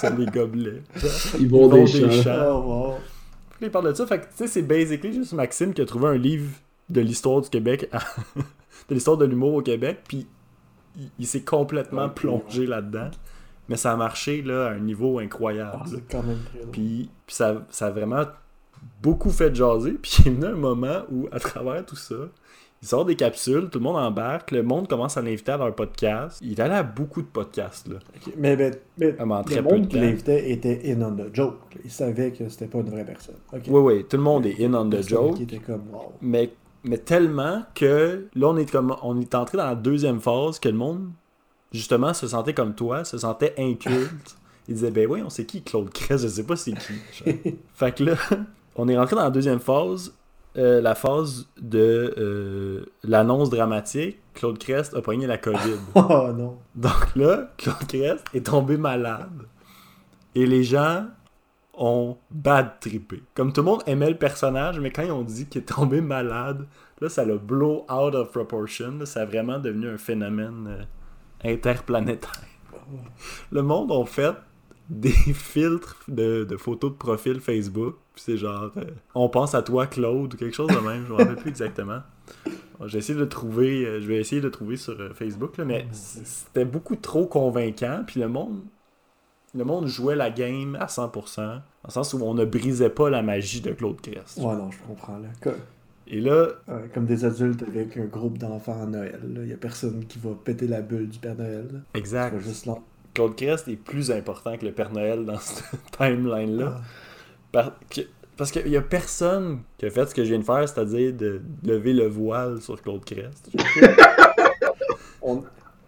sol 0.00 0.16
les 0.18 0.26
gobelets. 0.26 0.82
Ils 1.38 1.50
vont 1.50 1.68
vont 1.68 1.84
des 1.84 1.84
des 1.84 2.10
champs. 2.10 2.22
champs. 2.22 2.46
Oh, 2.48 2.62
wow. 2.62 2.94
Puis 3.50 3.60
là, 3.60 3.66
il 3.66 3.70
parle 3.70 3.88
de 3.88 3.94
ça. 3.94 4.06
Fait 4.06 4.20
que, 4.20 4.24
tu 4.24 4.30
sais, 4.36 4.46
c'est 4.46 4.62
basically 4.62 5.12
juste 5.12 5.34
Maxime 5.34 5.74
qui 5.74 5.82
a 5.82 5.84
trouvé 5.84 6.08
un 6.08 6.16
livre 6.16 6.48
de 6.94 7.00
l'histoire 7.02 7.40
du 7.42 7.50
Québec, 7.50 7.88
à- 7.92 7.98
de 8.88 8.94
l'histoire 8.94 9.16
de 9.18 9.26
l'humour 9.26 9.54
au 9.54 9.62
Québec, 9.62 9.98
puis 10.08 10.26
il, 10.96 11.10
il 11.18 11.26
s'est 11.26 11.42
complètement 11.42 12.08
plongé 12.08 12.66
là-dedans. 12.66 13.10
Mais 13.68 13.76
ça 13.76 13.92
a 13.92 13.96
marché 13.96 14.42
là, 14.42 14.66
à 14.66 14.70
un 14.72 14.78
niveau 14.78 15.18
incroyable. 15.18 15.78
Ah, 15.84 15.96
quand 16.10 16.22
même. 16.22 16.38
Puis, 16.70 17.10
puis 17.26 17.34
ça, 17.34 17.64
ça 17.70 17.86
a 17.86 17.90
vraiment 17.90 18.22
beaucoup 19.02 19.30
fait 19.30 19.54
jaser. 19.54 19.92
Puis 19.92 20.16
il 20.20 20.28
est 20.28 20.30
venu 20.34 20.46
un 20.46 20.54
moment 20.56 20.98
où, 21.10 21.28
à 21.32 21.38
travers 21.40 21.84
tout 21.86 21.96
ça, 21.96 22.14
il 22.82 22.86
sort 22.86 23.06
des 23.06 23.16
capsules, 23.16 23.70
tout 23.70 23.78
le 23.78 23.84
monde 23.84 23.96
embarque, 23.96 24.50
le 24.50 24.62
monde 24.62 24.86
commence 24.86 25.16
à 25.16 25.22
l'inviter 25.22 25.52
à 25.52 25.56
leur 25.56 25.74
podcast. 25.74 26.38
Il 26.42 26.52
est 26.52 26.60
allé 26.60 26.74
à 26.74 26.82
beaucoup 26.82 27.22
de 27.22 27.26
podcasts, 27.26 27.88
là. 27.88 27.96
Mais, 28.36 28.54
mais, 28.54 28.72
mais 28.98 29.14
Ah, 29.18 29.24
le 29.24 29.62
monde 29.62 29.88
qui 29.88 29.98
l'invitait 29.98 30.50
était 30.50 30.82
in 30.92 31.00
on 31.00 31.16
the 31.16 31.34
joke. 31.34 31.56
Il 31.82 31.90
savait 31.90 32.32
que 32.32 32.46
c'était 32.50 32.66
pas 32.66 32.80
une 32.80 32.90
vraie 32.90 33.06
personne. 33.06 33.36
Oui, 33.54 33.62
oui, 33.68 34.04
tout 34.06 34.18
le 34.18 34.22
monde 34.22 34.44
est 34.44 34.62
in 34.62 34.74
on 34.74 34.90
the 34.90 35.00
joke. 35.08 35.36
Qui 35.38 35.44
était 35.44 35.58
comme, 35.60 35.84
wow. 35.90 36.12
Mais, 36.20 36.52
mais 36.84 36.98
tellement 36.98 37.64
que 37.74 38.26
là, 38.34 38.48
on 38.48 38.56
est, 38.56 38.70
comme, 38.70 38.94
on 39.02 39.18
est 39.20 39.34
entré 39.34 39.58
dans 39.58 39.66
la 39.66 39.74
deuxième 39.74 40.20
phase 40.20 40.58
que 40.58 40.68
le 40.68 40.76
monde, 40.76 41.10
justement, 41.72 42.14
se 42.14 42.28
sentait 42.28 42.54
comme 42.54 42.74
toi, 42.74 43.04
se 43.04 43.18
sentait 43.18 43.54
inculte. 43.58 44.36
Il 44.68 44.74
disait, 44.74 44.90
ben 44.90 45.06
oui, 45.10 45.22
on 45.24 45.30
sait 45.30 45.44
qui 45.44 45.62
Claude 45.62 45.90
Crest, 45.90 46.24
je 46.24 46.28
sais 46.28 46.44
pas 46.44 46.56
c'est 46.56 46.72
qui. 46.72 46.94
genre. 47.12 47.34
fait 47.74 47.94
que 47.94 48.04
là, 48.04 48.16
on 48.76 48.88
est 48.88 48.96
rentré 48.96 49.16
dans 49.16 49.24
la 49.24 49.30
deuxième 49.30 49.60
phase, 49.60 50.14
euh, 50.56 50.80
la 50.80 50.94
phase 50.94 51.48
de 51.60 52.14
euh, 52.16 52.84
l'annonce 53.02 53.50
dramatique. 53.50 54.18
Claude 54.34 54.58
Crest 54.58 54.94
a 54.94 55.00
pogné 55.00 55.26
la 55.26 55.38
COVID. 55.38 55.58
Oh 55.94 56.28
non. 56.32 56.58
Donc 56.74 57.16
là, 57.16 57.50
Claude 57.56 57.86
Crest 57.88 58.24
est 58.34 58.46
tombé 58.46 58.76
malade. 58.76 59.42
Et 60.34 60.46
les 60.46 60.64
gens 60.64 61.06
ont 61.78 62.16
bad 62.30 62.78
trippé. 62.80 63.22
Comme 63.34 63.52
tout 63.52 63.60
le 63.62 63.66
monde 63.66 63.82
aimait 63.86 64.10
le 64.10 64.16
personnage, 64.18 64.78
mais 64.80 64.90
quand 64.90 65.02
ils 65.02 65.10
ont 65.12 65.22
dit 65.22 65.46
qu'il 65.46 65.62
est 65.62 65.64
tombé 65.64 66.00
malade, 66.00 66.66
là, 67.00 67.08
ça 67.08 67.24
l'a 67.24 67.36
blow 67.36 67.84
out 67.90 68.14
of 68.14 68.30
proportion. 68.30 68.98
là. 68.98 69.06
ça 69.06 69.22
a 69.22 69.24
vraiment 69.24 69.58
devenu 69.58 69.88
un 69.88 69.98
phénomène 69.98 70.66
euh, 70.68 70.82
interplanétaire. 71.52 72.30
Le 73.50 73.62
monde 73.62 73.90
a 73.92 74.04
fait 74.04 74.34
des 74.88 75.10
filtres 75.34 75.98
de, 76.08 76.44
de 76.44 76.56
photos 76.56 76.92
de 76.92 76.96
profil 76.96 77.40
Facebook. 77.40 77.96
Puis 78.14 78.22
c'est 78.26 78.36
genre, 78.36 78.70
euh, 78.76 78.84
on 79.14 79.28
pense 79.28 79.54
à 79.54 79.62
toi, 79.62 79.86
Claude, 79.86 80.34
ou 80.34 80.36
quelque 80.36 80.54
chose 80.54 80.68
de 80.68 80.78
même. 80.78 81.04
Je 81.06 81.12
me 81.12 81.16
rappelle 81.18 81.36
plus 81.36 81.50
exactement. 81.50 82.00
J'ai 82.86 82.98
essayé 82.98 83.14
de 83.14 83.22
le 83.24 83.28
trouver, 83.28 83.86
euh, 83.86 84.00
je 84.00 84.06
vais 84.06 84.16
essayer 84.16 84.40
de 84.40 84.46
le 84.46 84.50
trouver 84.52 84.76
sur 84.76 84.96
Facebook, 85.14 85.56
là, 85.56 85.64
mais 85.64 85.86
c- 85.92 86.20
c'était 86.24 86.64
beaucoup 86.64 86.96
trop 86.96 87.26
convaincant. 87.26 88.02
Puis 88.06 88.20
le 88.20 88.28
monde, 88.28 88.60
le 89.54 89.64
monde 89.64 89.86
jouait 89.86 90.16
la 90.16 90.30
game 90.30 90.76
à 90.80 90.86
100%, 90.86 91.36
dans 91.36 91.60
le 91.86 91.90
sens 91.90 92.12
où 92.14 92.18
on 92.22 92.34
ne 92.34 92.44
brisait 92.44 92.90
pas 92.90 93.10
la 93.10 93.22
magie 93.22 93.60
de 93.60 93.72
Claude 93.72 94.00
Crest. 94.00 94.38
Ouais, 94.38 94.54
non, 94.54 94.70
je 94.70 94.78
comprends. 94.86 95.18
Là. 95.18 95.52
Et 96.06 96.20
là, 96.20 96.48
euh, 96.68 96.86
comme 96.92 97.06
des 97.06 97.24
adultes 97.24 97.62
avec 97.62 97.96
un 97.96 98.04
groupe 98.04 98.36
d'enfants 98.38 98.82
à 98.82 98.86
Noël. 98.86 99.20
Il 99.42 99.48
y 99.48 99.52
a 99.52 99.56
personne 99.56 100.04
qui 100.06 100.18
va 100.18 100.30
péter 100.44 100.66
la 100.66 100.82
bulle 100.82 101.08
du 101.08 101.18
Père 101.18 101.34
Noël. 101.36 101.66
là. 101.72 101.78
exact, 101.94 102.38
juste 102.40 102.66
là. 102.66 102.74
Claude 103.14 103.36
Crest 103.36 103.68
est 103.68 103.76
plus 103.76 104.10
important 104.10 104.56
que 104.58 104.66
le 104.66 104.72
Père 104.72 104.92
Noël 104.92 105.24
dans 105.24 105.38
cette 105.38 105.64
timeline-là. 105.98 106.80
Ah. 107.54 107.72
Parce 108.36 108.50
qu'il 108.50 108.66
y 108.68 108.76
a 108.76 108.82
personne 108.82 109.60
qui 109.78 109.86
a 109.86 109.90
fait 109.90 110.06
ce 110.06 110.14
que 110.14 110.24
je 110.24 110.30
viens 110.30 110.40
de 110.40 110.44
faire, 110.44 110.68
c'est-à-dire 110.68 111.12
de 111.12 111.40
lever 111.64 111.92
le 111.92 112.08
voile 112.08 112.60
sur 112.60 112.82
Claude 112.82 113.04
Crest. 113.04 113.48
On- 115.22 115.42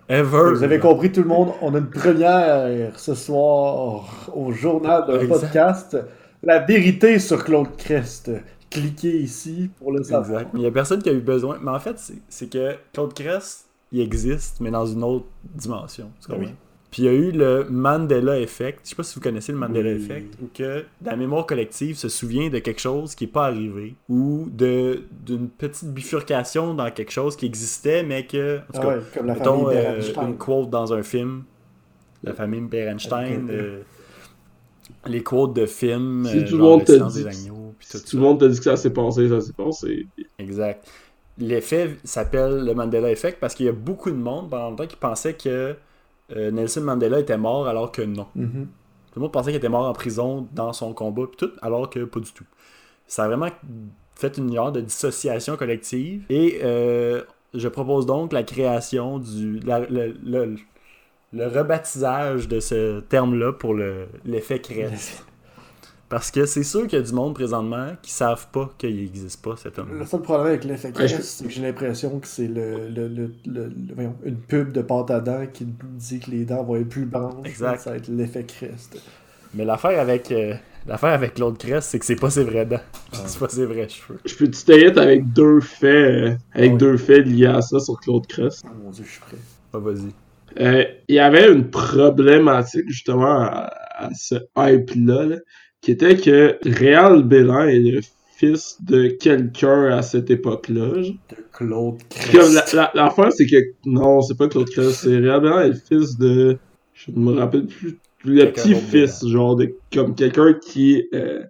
Ever! 0.08 0.52
Vous 0.54 0.62
avez 0.62 0.78
compris 0.78 1.10
tout 1.10 1.22
le 1.22 1.28
monde, 1.28 1.50
on 1.62 1.74
a 1.74 1.78
une 1.78 1.90
première 1.90 2.98
ce 2.98 3.14
soir 3.14 4.04
au 4.34 4.52
journal 4.52 5.04
d'un 5.06 5.18
Exact. 5.20 5.40
podcast. 5.40 5.96
La 6.42 6.60
vérité 6.60 7.18
sur 7.18 7.44
Claude 7.44 7.74
Crest. 7.76 8.30
Cliquez 8.70 9.16
ici 9.18 9.70
pour 9.78 9.90
le 9.92 10.02
savoir. 10.04 10.40
Exact. 10.40 10.50
Mais 10.54 10.60
il 10.60 10.62
n'y 10.62 10.68
a 10.68 10.72
personne 10.72 11.02
qui 11.02 11.08
a 11.08 11.12
eu 11.12 11.20
besoin. 11.20 11.58
Mais 11.60 11.70
en 11.70 11.78
fait, 11.80 11.98
c'est- 11.98 12.20
c'est 12.28 12.48
que 12.50 12.74
Claude 12.92 13.14
Crest, 13.14 13.66
il 13.90 14.00
existe, 14.00 14.60
mais 14.60 14.70
dans 14.70 14.86
une 14.86 15.02
autre 15.02 15.26
dimension. 15.54 16.10
Comprends? 16.26 16.42
Oui. 16.44 16.54
Puis 16.96 17.02
il 17.02 17.06
y 17.06 17.08
a 17.10 17.12
eu 17.12 17.30
le 17.30 17.66
Mandela 17.68 18.40
Effect. 18.40 18.80
Je 18.82 18.88
sais 18.88 18.96
pas 18.96 19.02
si 19.02 19.16
vous 19.16 19.20
connaissez 19.20 19.52
le 19.52 19.58
Mandela 19.58 19.90
Oui. 19.90 19.96
Effect. 19.96 20.34
Où 20.42 20.48
que 20.54 20.86
la 21.04 21.14
mémoire 21.14 21.44
collective 21.44 21.94
se 21.94 22.08
souvient 22.08 22.48
de 22.48 22.58
quelque 22.58 22.80
chose 22.80 23.14
qui 23.14 23.24
n'est 23.24 23.30
pas 23.30 23.44
arrivé. 23.44 23.96
Ou 24.08 24.48
de 24.50 25.02
d'une 25.26 25.50
petite 25.50 25.90
bifurcation 25.92 26.72
dans 26.72 26.90
quelque 26.90 27.12
chose 27.12 27.36
qui 27.36 27.44
existait, 27.44 28.02
mais 28.02 28.24
que. 28.26 28.60
En 28.60 28.60
tout 28.60 28.64
Ah 28.72 28.80
cas, 28.80 28.88
ouais, 28.88 29.02
comme 29.12 29.26
la 29.26 29.34
mettons 29.34 29.66
famille 29.66 29.76
euh, 29.76 30.22
une 30.22 30.38
quote 30.38 30.70
dans 30.70 30.94
un 30.94 31.02
film. 31.02 31.42
La 32.24 32.32
famille 32.32 32.62
Berenstein. 32.62 33.46
Euh, 33.50 33.82
les 35.04 35.22
quotes 35.22 35.52
de 35.52 35.66
films. 35.66 36.24
Si 36.30 36.38
euh, 36.38 36.44
tout 36.46 36.52
le 36.52 36.58
genre 36.60 36.78
monde 36.78 36.84
Le 36.88 36.98
te 36.98 37.12
dit 37.12 37.28
agneaux. 37.28 37.74
Tout 37.78 37.98
Si 37.98 38.04
tout 38.06 38.16
le 38.16 38.22
monde 38.22 38.40
t'a 38.40 38.48
dit 38.48 38.56
que 38.56 38.64
ça 38.64 38.78
s'est 38.78 38.94
passé, 38.94 39.28
ça 39.28 39.42
s'est 39.42 39.52
passé. 39.52 40.06
Exact. 40.38 40.82
L'effet 41.36 41.98
s'appelle 42.04 42.64
le 42.64 42.72
Mandela 42.72 43.10
Effect 43.10 43.38
parce 43.38 43.54
qu'il 43.54 43.66
y 43.66 43.68
a 43.68 43.72
beaucoup 43.72 44.10
de 44.10 44.16
monde 44.16 44.48
pendant 44.48 44.70
longtemps 44.70 44.86
qui 44.86 44.96
pensait 44.96 45.34
que 45.34 45.76
euh, 46.34 46.50
Nelson 46.50 46.80
Mandela 46.82 47.20
était 47.20 47.36
mort 47.38 47.68
alors 47.68 47.92
que 47.92 48.02
non. 48.02 48.26
Mhm. 48.34 48.66
Tout 49.12 49.20
le 49.20 49.22
monde 49.22 49.32
pensait 49.32 49.50
qu'il 49.50 49.58
était 49.58 49.68
mort 49.68 49.86
en 49.86 49.92
prison 49.92 50.46
dans 50.52 50.72
son 50.72 50.92
combat, 50.92 51.22
tout, 51.38 51.50
alors 51.62 51.88
que 51.88 52.00
pas 52.04 52.20
du 52.20 52.32
tout. 52.32 52.44
Ça 53.06 53.24
a 53.24 53.28
vraiment 53.28 53.48
fait 54.14 54.36
une 54.38 54.52
genre 54.52 54.72
de 54.72 54.80
dissociation 54.80 55.56
collective. 55.56 56.24
Et 56.28 56.60
euh, 56.62 57.22
je 57.54 57.68
propose 57.68 58.04
donc 58.06 58.32
la 58.32 58.42
création 58.42 59.18
du. 59.18 59.60
la- 59.60 59.80
le, 59.80 60.14
le- 60.24 60.56
le 61.32 61.46
rebaptisage 61.48 62.46
de 62.48 62.60
ce 62.60 63.00
terme-là 63.00 63.52
pour 63.52 63.74
le- 63.74 64.06
l'effet 64.24 64.60
Crest. 64.60 65.24
Parce 66.08 66.30
que 66.30 66.46
c'est 66.46 66.62
sûr 66.62 66.86
qu'il 66.86 66.98
y 67.00 67.02
a 67.02 67.04
du 67.04 67.12
monde 67.12 67.34
présentement 67.34 67.88
qui 68.00 68.12
savent 68.12 68.46
pas 68.52 68.70
qu'il 68.78 68.94
n'existe 68.96 69.42
pas 69.42 69.56
cet 69.56 69.78
homme. 69.78 69.88
Le 69.98 70.06
seul 70.06 70.22
problème 70.22 70.46
avec 70.46 70.64
l'effet 70.64 70.92
Ouais, 70.96 71.08
je- 71.08 71.20
c'est 71.20 71.44
que 71.44 71.50
j'ai 71.50 71.62
l'impression 71.62 72.20
que 72.20 72.28
c'est 72.28 72.46
le, 72.46 72.88
le, 72.88 73.08
le, 73.08 73.32
le- 73.46 73.72
voyons, 73.94 74.14
une 74.24 74.36
pub 74.36 74.70
de 74.72 74.82
pâte 74.82 75.10
à 75.10 75.18
dents 75.20 75.44
qui 75.52 75.66
dit 75.82 76.20
que 76.20 76.30
les 76.30 76.44
dents 76.44 76.62
vont 76.62 76.76
être 76.76 76.88
plus 76.88 77.06
blanches. 77.06 77.44
Exact. 77.46 77.80
Ça 77.80 77.90
va 77.90 77.96
être 77.96 78.06
l'effet 78.08 78.44
Crest. 78.44 79.00
Mais 79.54 79.64
l'affaire 79.64 79.98
avec 79.98 80.30
euh, 80.30 80.54
l'affaire 80.86 81.10
avec 81.12 81.34
Claude 81.34 81.58
Crest, 81.58 81.90
c'est 81.90 81.98
que 81.98 82.04
c'est 82.04 82.14
pas 82.14 82.30
ses 82.30 82.44
vrais 82.44 82.66
dents. 82.66 82.80
C'est 83.12 83.38
pas 83.40 83.48
ses 83.48 83.64
vrais 83.66 83.88
cheveux. 83.88 84.20
Je 84.24 84.34
peux 84.36 84.48
te 84.48 84.64
tailler 84.64 84.96
avec 84.98 85.32
deux 85.32 85.60
faits, 85.60 85.90
euh, 85.92 86.36
avec 86.52 86.72
Ouais. 86.72 86.78
deux 86.78 86.96
faits 86.98 87.26
liés 87.26 87.46
à 87.46 87.60
ça 87.62 87.80
sur 87.80 87.98
Claude 87.98 88.26
Crest. 88.28 88.64
Oh 88.64 88.70
mon 88.84 88.90
dieu, 88.90 89.02
je 89.04 89.10
suis 89.10 89.20
prêt. 89.20 89.36
Ah, 89.72 89.78
vas-y. 89.78 90.12
Euh, 90.60 90.84
il 91.08 91.16
y 91.16 91.18
avait 91.18 91.50
une 91.52 91.68
problématique 91.70 92.88
justement 92.88 93.40
à, 93.42 93.70
à 93.96 94.10
ce 94.14 94.36
hype-là, 94.56 95.24
là, 95.26 95.36
qui 95.86 95.92
était 95.92 96.16
que 96.16 96.58
Réal 96.64 97.22
Bélan 97.22 97.68
est 97.68 97.78
le 97.78 98.00
fils 98.36 98.78
de 98.82 99.06
quelqu'un 99.06 99.84
à 99.84 100.02
cette 100.02 100.32
époque-là. 100.32 100.88
De 101.00 101.14
Claude 101.52 101.98
Comme 102.32 102.54
la, 102.54 102.64
la, 102.72 102.90
l'affaire, 102.92 103.30
c'est 103.30 103.46
que 103.46 103.54
non, 103.84 104.20
c'est 104.20 104.36
pas 104.36 104.48
Claude 104.48 104.68
Crest, 104.68 105.02
c'est 105.04 105.16
Réal 105.16 105.42
Bélan 105.42 105.60
est 105.60 105.68
le 105.68 105.74
fils 105.74 106.18
de. 106.18 106.58
Je 106.92 107.12
ne 107.12 107.18
me 107.20 107.38
rappelle 107.38 107.66
plus. 107.66 108.00
Le 108.24 108.46
petit-fils, 108.50 109.24
genre, 109.28 109.54
de, 109.54 109.76
comme 109.94 110.16
quelqu'un 110.16 110.54
qui, 110.54 111.04
euh, 111.14 111.44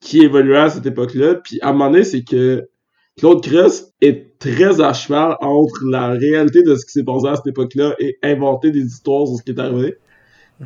qui 0.00 0.22
évoluait 0.22 0.56
à 0.58 0.70
cette 0.70 0.86
époque-là. 0.86 1.36
Puis 1.36 1.60
à 1.62 1.68
un 1.68 1.72
moment 1.72 1.88
donné, 1.92 2.02
c'est 2.02 2.24
que 2.24 2.68
Claude 3.16 3.44
Crest 3.44 3.94
est 4.00 4.36
très 4.40 4.80
à 4.80 4.92
cheval 4.92 5.36
entre 5.40 5.84
la 5.88 6.08
réalité 6.08 6.64
de 6.64 6.74
ce 6.74 6.84
qui 6.84 6.90
s'est 6.90 7.04
passé 7.04 7.28
à 7.28 7.36
cette 7.36 7.46
époque-là 7.46 7.94
et 8.00 8.18
inventer 8.24 8.72
des 8.72 8.84
histoires 8.86 9.28
sur 9.28 9.36
ce 9.36 9.44
qui 9.44 9.52
est 9.52 9.60
arrivé. 9.60 9.98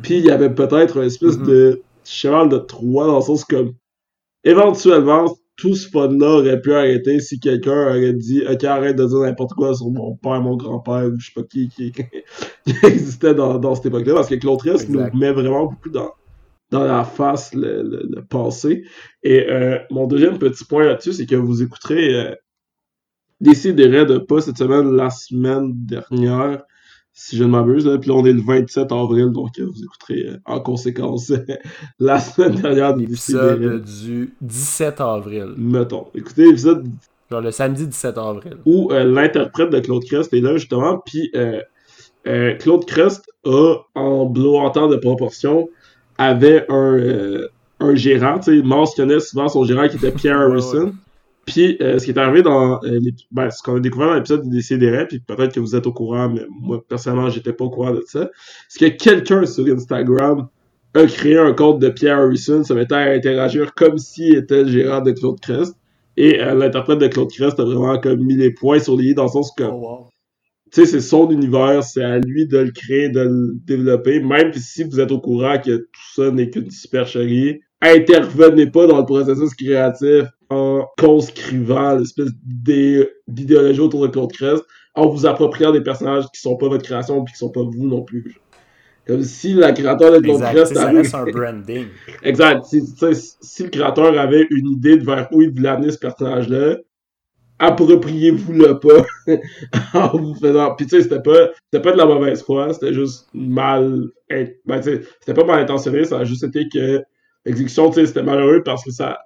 Puis 0.01 0.17
il 0.17 0.25
y 0.25 0.31
avait 0.31 0.49
peut-être 0.49 0.97
une 0.97 1.03
espèce 1.03 1.37
Mhm. 1.37 1.45
de 1.45 1.81
cheval 2.05 2.49
de 2.49 2.57
Troie 2.57 3.07
dans 3.07 3.17
le 3.17 3.21
sens 3.21 3.45
comme 3.45 3.73
éventuellement 4.43 5.35
tout 5.55 5.75
ce 5.75 5.87
fun-là 5.89 6.39
aurait 6.39 6.61
pu 6.61 6.73
arrêter 6.73 7.19
si 7.19 7.39
quelqu'un 7.39 7.89
aurait 7.89 8.13
dit 8.13 8.43
ok 8.49 8.63
arrête 8.63 8.95
de 8.95 9.05
dire 9.05 9.19
n'importe 9.19 9.53
quoi 9.53 9.75
sur 9.75 9.89
mon 9.91 10.15
père, 10.15 10.41
mon 10.41 10.57
grand-père 10.57 11.05
ou 11.05 11.19
je 11.19 11.27
sais 11.27 11.31
pas 11.35 11.43
qui 11.43 11.69
qui, 11.69 11.91
qui 12.65 12.75
existait 12.83 13.35
dans, 13.35 13.59
dans 13.59 13.75
cette 13.75 13.87
époque-là 13.87 14.15
parce 14.15 14.29
que 14.29 14.57
Crest 14.57 14.89
nous 14.89 15.05
met 15.13 15.31
vraiment 15.31 15.65
beaucoup 15.65 15.89
dans 15.89 16.11
dans 16.71 16.83
la 16.83 17.03
face 17.03 17.53
le, 17.53 17.83
le, 17.83 18.09
le 18.09 18.25
passé. 18.25 18.83
Et 19.21 19.47
euh, 19.47 19.77
mon 19.91 20.07
deuxième 20.07 20.39
petit 20.39 20.65
point 20.65 20.85
là-dessus, 20.85 21.13
c'est 21.13 21.27
que 21.27 21.35
vous 21.35 21.61
écouterez 21.61 22.15
euh, 22.15 22.35
Déciderait 23.43 24.05
de 24.05 24.19
pas 24.19 24.39
cette 24.39 24.57
semaine, 24.57 24.95
la 24.95 25.09
semaine 25.09 25.73
dernière, 25.75 26.63
si 27.13 27.37
je 27.37 27.43
ne 27.43 27.49
m'abuse. 27.49 27.89
Puis 28.01 28.09
là, 28.09 28.15
on 28.15 28.25
est 28.25 28.33
le 28.33 28.41
27 28.41 28.91
avril, 28.91 29.29
donc 29.29 29.59
euh, 29.59 29.65
vous 29.65 29.83
écouterez 29.83 30.27
euh, 30.27 30.37
en 30.45 30.59
conséquence 30.59 31.31
la 31.99 32.19
semaine 32.19 32.55
dernière 32.55 32.95
de 32.95 33.01
L'épisode 33.01 33.83
du 33.83 34.33
17 34.41 34.99
avril. 35.01 35.53
Mettons. 35.57 36.07
Écoutez 36.15 36.45
l'épisode 36.45 36.87
Genre 37.31 37.41
le 37.41 37.51
samedi 37.51 37.87
17 37.87 38.17
avril. 38.17 38.57
où 38.65 38.91
euh, 38.91 39.03
l'interprète 39.05 39.69
de 39.69 39.79
Claude 39.79 40.03
Crest 40.05 40.33
est 40.33 40.41
là 40.41 40.57
justement, 40.57 40.99
puis 41.05 41.31
euh, 41.35 41.61
euh, 42.27 42.53
Claude 42.55 42.85
Crest 42.85 43.25
a, 43.45 43.75
en 43.95 44.25
blowantant 44.25 44.87
de 44.87 44.95
proportion, 44.97 45.69
avait 46.17 46.65
un, 46.69 46.93
euh, 46.97 47.47
un 47.79 47.95
gérant, 47.95 48.37
tu 48.39 48.51
sais, 48.51 48.57
il 48.57 48.63
mentionnait 48.63 49.19
souvent 49.19 49.47
son 49.47 49.63
gérant 49.65 49.87
qui 49.87 49.97
était 49.97 50.11
Pierre 50.11 50.37
Harrison. 50.39 50.93
Puis 51.45 51.77
euh, 51.81 51.99
ce 51.99 52.05
qui 52.05 52.11
est 52.11 52.17
arrivé 52.17 52.41
dans 52.41 52.79
euh, 52.83 52.99
ben, 53.31 53.49
ce 53.49 53.61
qu'on 53.61 53.75
a 53.75 53.79
découvert 53.79 54.07
dans 54.07 54.15
l'épisode 54.15 54.43
des 54.43 54.57
Décideret, 54.57 55.07
puis 55.07 55.19
peut-être 55.19 55.53
que 55.53 55.59
vous 55.59 55.75
êtes 55.75 55.85
au 55.85 55.91
courant, 55.91 56.29
mais 56.29 56.45
moi 56.49 56.81
personnellement 56.87 57.29
j'étais 57.29 57.51
pas 57.51 57.65
au 57.65 57.69
courant 57.69 57.91
de 57.91 58.03
ça, 58.07 58.29
c'est 58.69 58.91
que 58.91 59.03
quelqu'un 59.03 59.45
sur 59.45 59.65
Instagram 59.67 60.47
a 60.93 61.05
créé 61.05 61.37
un 61.37 61.53
compte 61.53 61.79
de 61.79 61.89
Pierre 61.89 62.19
Harrison, 62.19 62.63
se 62.63 62.73
mettait 62.73 62.95
à 62.95 63.11
interagir 63.11 63.73
comme 63.73 63.97
s'il 63.97 64.35
était 64.35 64.63
le 64.63 64.69
gérant 64.69 65.01
de 65.01 65.11
Claude 65.11 65.39
Crest. 65.39 65.75
Et 66.15 66.41
euh, 66.41 66.53
l'interprète 66.53 66.99
de 66.99 67.07
Claude 67.07 67.31
Crest 67.31 67.59
a 67.59 67.63
vraiment 67.63 67.99
comme 67.99 68.23
mis 68.23 68.35
les 68.35 68.51
points 68.51 68.79
sur 68.79 68.95
les 68.95 69.09
i 69.09 69.13
dans 69.15 69.23
le 69.23 69.29
sens 69.29 69.51
que, 69.57 69.63
Oh 69.63 69.73
wow. 69.73 70.09
tu 70.71 70.81
sais, 70.81 70.85
c'est 70.85 71.01
son 71.01 71.29
univers, 71.31 71.83
c'est 71.83 72.03
à 72.03 72.19
lui 72.19 72.45
de 72.45 72.59
le 72.59 72.71
créer, 72.71 73.09
de 73.09 73.21
le 73.21 73.55
développer, 73.65 74.19
même 74.19 74.53
si 74.53 74.83
vous 74.83 74.99
êtes 74.99 75.11
au 75.11 75.19
courant 75.19 75.57
que 75.57 75.77
tout 75.77 76.13
ça 76.15 76.29
n'est 76.29 76.51
qu'une 76.51 76.69
supercherie. 76.69 77.61
Intervenez 77.83 78.67
pas 78.67 78.87
dans 78.87 78.99
le 78.99 79.05
processus 79.05 79.53
créatif 79.53 80.25
en 80.49 80.87
conscrivant 80.97 81.95
l'espèce 81.95 82.31
d'idéologie 82.45 83.79
autour 83.79 84.01
de 84.03 84.07
Claude 84.07 84.31
Crest, 84.31 84.63
en 84.95 85.07
vous 85.07 85.25
appropriant 85.25 85.71
des 85.71 85.81
personnages 85.81 86.25
qui 86.33 86.41
sont 86.41 86.55
pas 86.55 86.67
votre 86.67 86.83
création 86.83 87.23
puis 87.23 87.33
qui 87.33 87.39
sont 87.39 87.49
pas 87.49 87.63
vous 87.63 87.87
non 87.87 88.03
plus. 88.03 88.35
Comme 89.07 89.23
si 89.23 89.53
la 89.53 89.73
créateur 89.73 90.11
de 90.11 90.19
Claude 90.19 90.35
Exact. 90.35 90.53
Crest 90.53 90.73
Ça 90.75 90.87
avait... 90.87 90.99
reste 90.99 91.15
un 91.15 91.25
branding. 91.25 91.87
Exact. 92.23 92.63
Si, 92.65 92.81
si 93.41 93.63
le 93.63 93.69
créateur 93.69 94.17
avait 94.17 94.47
une 94.49 94.71
idée 94.71 94.97
de 94.97 95.03
vers 95.03 95.27
où 95.31 95.41
il 95.41 95.49
voulait 95.49 95.69
amener 95.69 95.91
ce 95.91 95.97
personnage-là, 95.97 96.77
appropriez-vous-le 97.59 98.79
pas 98.79 99.05
en 99.93 100.17
vous 100.17 100.35
faisant. 100.35 100.75
Puis 100.75 100.85
tu 100.85 100.95
sais, 100.95 101.03
c'était 101.03 101.21
pas, 101.21 101.49
c'était 101.65 101.81
pas 101.81 101.91
de 101.91 101.97
la 101.97 102.05
mauvaise 102.05 102.43
foi, 102.43 102.73
c'était 102.73 102.93
juste 102.93 103.27
mal. 103.33 104.09
Ben, 104.29 104.81
c'était 104.81 105.33
pas 105.33 105.45
mal 105.45 105.61
intentionné, 105.61 106.05
ça 106.05 106.19
a 106.19 106.23
juste 106.23 106.43
été 106.43 106.67
que 106.69 107.03
l'exécution, 107.45 107.89
tu 107.89 107.95
sais, 107.95 108.05
c'était 108.07 108.23
malheureux 108.23 108.63
parce 108.63 108.83
que 108.83 108.91
ça, 108.91 109.19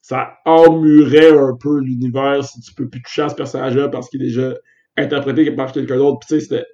ça 0.00 0.34
emmurait 0.44 1.36
un 1.36 1.56
peu 1.58 1.78
l'univers 1.80 2.44
si 2.44 2.60
tu 2.60 2.74
peux 2.74 2.88
plus 2.88 3.02
toucher 3.02 3.22
à 3.22 3.28
ce 3.28 3.34
personnage-là 3.34 3.88
parce 3.88 4.08
qu'il 4.08 4.22
est 4.22 4.26
déjà 4.26 4.54
interprété 4.96 5.50
par 5.52 5.72
quelqu'un 5.72 5.96
d'autre. 5.96 6.18
Puis 6.20 6.28
tu 6.28 6.34
sais, 6.34 6.40
c'était. 6.40 6.66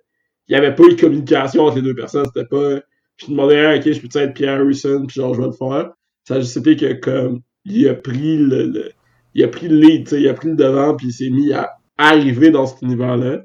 Il 0.49 0.53
y 0.55 0.57
avait 0.57 0.75
pas 0.75 0.85
eu 0.85 0.95
de 0.95 1.01
communication 1.01 1.65
entre 1.67 1.77
les 1.77 1.83
deux 1.83 1.95
personnes, 1.95 2.25
c'était 2.35 2.47
pas. 2.49 2.81
Je 3.19 3.27
demandais, 3.27 3.77
ok, 3.79 3.93
je 3.93 4.01
peux 4.01 4.19
être 4.19 4.35
Pierre 4.35 4.61
Harrison, 4.61 5.05
puis 5.07 5.17
genre, 5.21 5.35
je 5.35 5.41
vais 5.41 5.47
le 5.49 5.53
faire. 5.53 5.91
Ça 6.25 6.37
a 6.37 6.41
juste 6.41 6.57
été 6.57 6.77
que, 6.77 6.93
comme, 7.01 7.41
il 7.65 7.87
a 7.89 7.95
pris 7.95 8.39
le, 8.39 8.65
le- 8.67 8.93
il 9.35 9.45
a 9.45 9.49
pris 9.49 9.69
le 9.69 9.77
lead, 9.79 10.05
tu 10.05 10.11
sais, 10.11 10.21
il 10.23 10.29
a 10.29 10.35
pris 10.35 10.49
le 10.49 10.57
devant, 10.57 10.97
puis 10.97 11.09
il 11.09 11.13
s'est 11.13 11.31
mis 11.31 11.53
à 11.53 11.77
arriver 11.99 12.51
dans 12.51 12.67
cet 12.67 12.81
univers-là. 12.83 13.43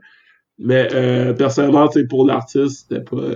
Mais, 0.59 0.87
euh, 0.93 1.33
personnellement, 1.33 1.87
tu 1.89 1.99
sais, 2.01 2.07
pour 2.07 2.25
l'artiste, 2.25 2.87
c'était 2.89 3.03
pas, 3.03 3.35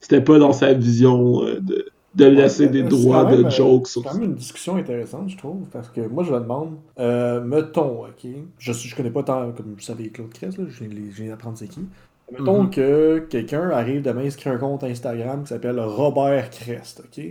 c'était 0.00 0.20
pas 0.22 0.38
dans 0.38 0.52
sa 0.52 0.74
vision 0.74 1.44
euh, 1.44 1.60
de, 1.60 1.86
de 2.18 2.26
laisser 2.26 2.66
Ouais, 2.66 2.68
des 2.68 2.82
droits 2.84 3.24
de 3.24 3.42
même, 3.42 3.50
jokes 3.50 3.88
C'est 3.88 4.02
quand 4.02 4.14
même 4.14 4.24
une 4.24 4.34
discussion 4.34 4.76
intéressante, 4.76 5.30
je 5.30 5.36
trouve, 5.36 5.68
parce 5.70 5.88
que 5.90 6.00
moi, 6.08 6.24
je 6.24 6.32
me 6.32 6.40
demande, 6.40 6.76
euh, 6.98 7.40
mettons, 7.42 8.04
ok, 8.06 8.26
je, 8.58 8.72
je 8.72 8.96
connais 8.96 9.10
pas 9.10 9.22
tant, 9.22 9.52
comme 9.52 9.74
vous 9.74 9.80
savez, 9.80 10.10
Claude 10.10 10.32
Crest, 10.32 10.58
là, 10.58 10.64
je 10.68 10.84
viens, 10.84 11.28
d'apprendre 11.30 11.58
c'est 11.58 11.68
qui. 11.68 11.88
Mettons 12.32 12.64
Mhm. 12.64 12.70
que 12.70 13.20
quelqu'un 13.30 13.70
arrive 13.70 14.02
demain, 14.02 14.22
il 14.24 14.32
se 14.32 14.36
crée 14.38 14.50
un 14.50 14.58
compte 14.58 14.84
Instagram 14.84 15.42
qui 15.42 15.48
s'appelle 15.48 15.80
Robert 15.80 16.50
Crest, 16.50 17.00
ok? 17.04 17.24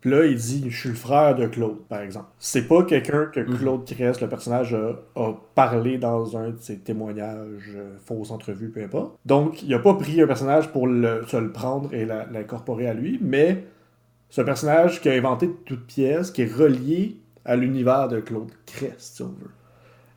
Puis 0.00 0.10
là, 0.10 0.26
il 0.26 0.36
dit, 0.36 0.66
je 0.70 0.78
suis 0.78 0.88
le 0.90 0.94
frère 0.94 1.34
de 1.34 1.46
Claude, 1.46 1.78
par 1.88 2.00
exemple. 2.02 2.26
C'est 2.38 2.68
pas 2.68 2.82
quelqu'un 2.84 3.26
que 3.26 3.40
Mhm. 3.40 3.56
Claude 3.56 3.84
Crest, 3.86 4.20
le 4.20 4.28
personnage, 4.28 4.74
a, 4.74 5.00
a 5.20 5.32
parlé 5.54 5.96
dans 5.96 6.36
un 6.36 6.50
de 6.50 6.58
ses 6.60 6.78
témoignages, 6.78 7.72
euh, 7.74 7.96
fausses 8.04 8.30
entrevues, 8.30 8.68
peu 8.70 8.82
importe. 8.84 9.16
Donc, 9.24 9.62
il 9.62 9.72
a 9.72 9.78
pas 9.78 9.94
pris 9.94 10.20
un 10.20 10.26
personnage 10.26 10.70
pour 10.72 10.86
le, 10.86 11.22
se 11.26 11.38
le 11.38 11.52
prendre 11.52 11.94
et 11.94 12.04
l'incorporer 12.04 12.86
à 12.86 12.92
lui, 12.94 13.18
mais 13.22 13.64
c'est 14.30 14.40
un 14.42 14.44
personnage 14.44 15.00
qui 15.00 15.08
a 15.08 15.12
inventé 15.12 15.46
de 15.46 15.56
toutes 15.64 15.86
pièces, 15.86 16.30
qui 16.30 16.42
est 16.42 16.52
relié 16.52 17.16
à 17.44 17.56
l'univers 17.56 18.08
de 18.08 18.20
Claude 18.20 18.50
Crest, 18.66 19.16
si 19.16 19.22
on 19.22 19.26
veut. 19.28 19.50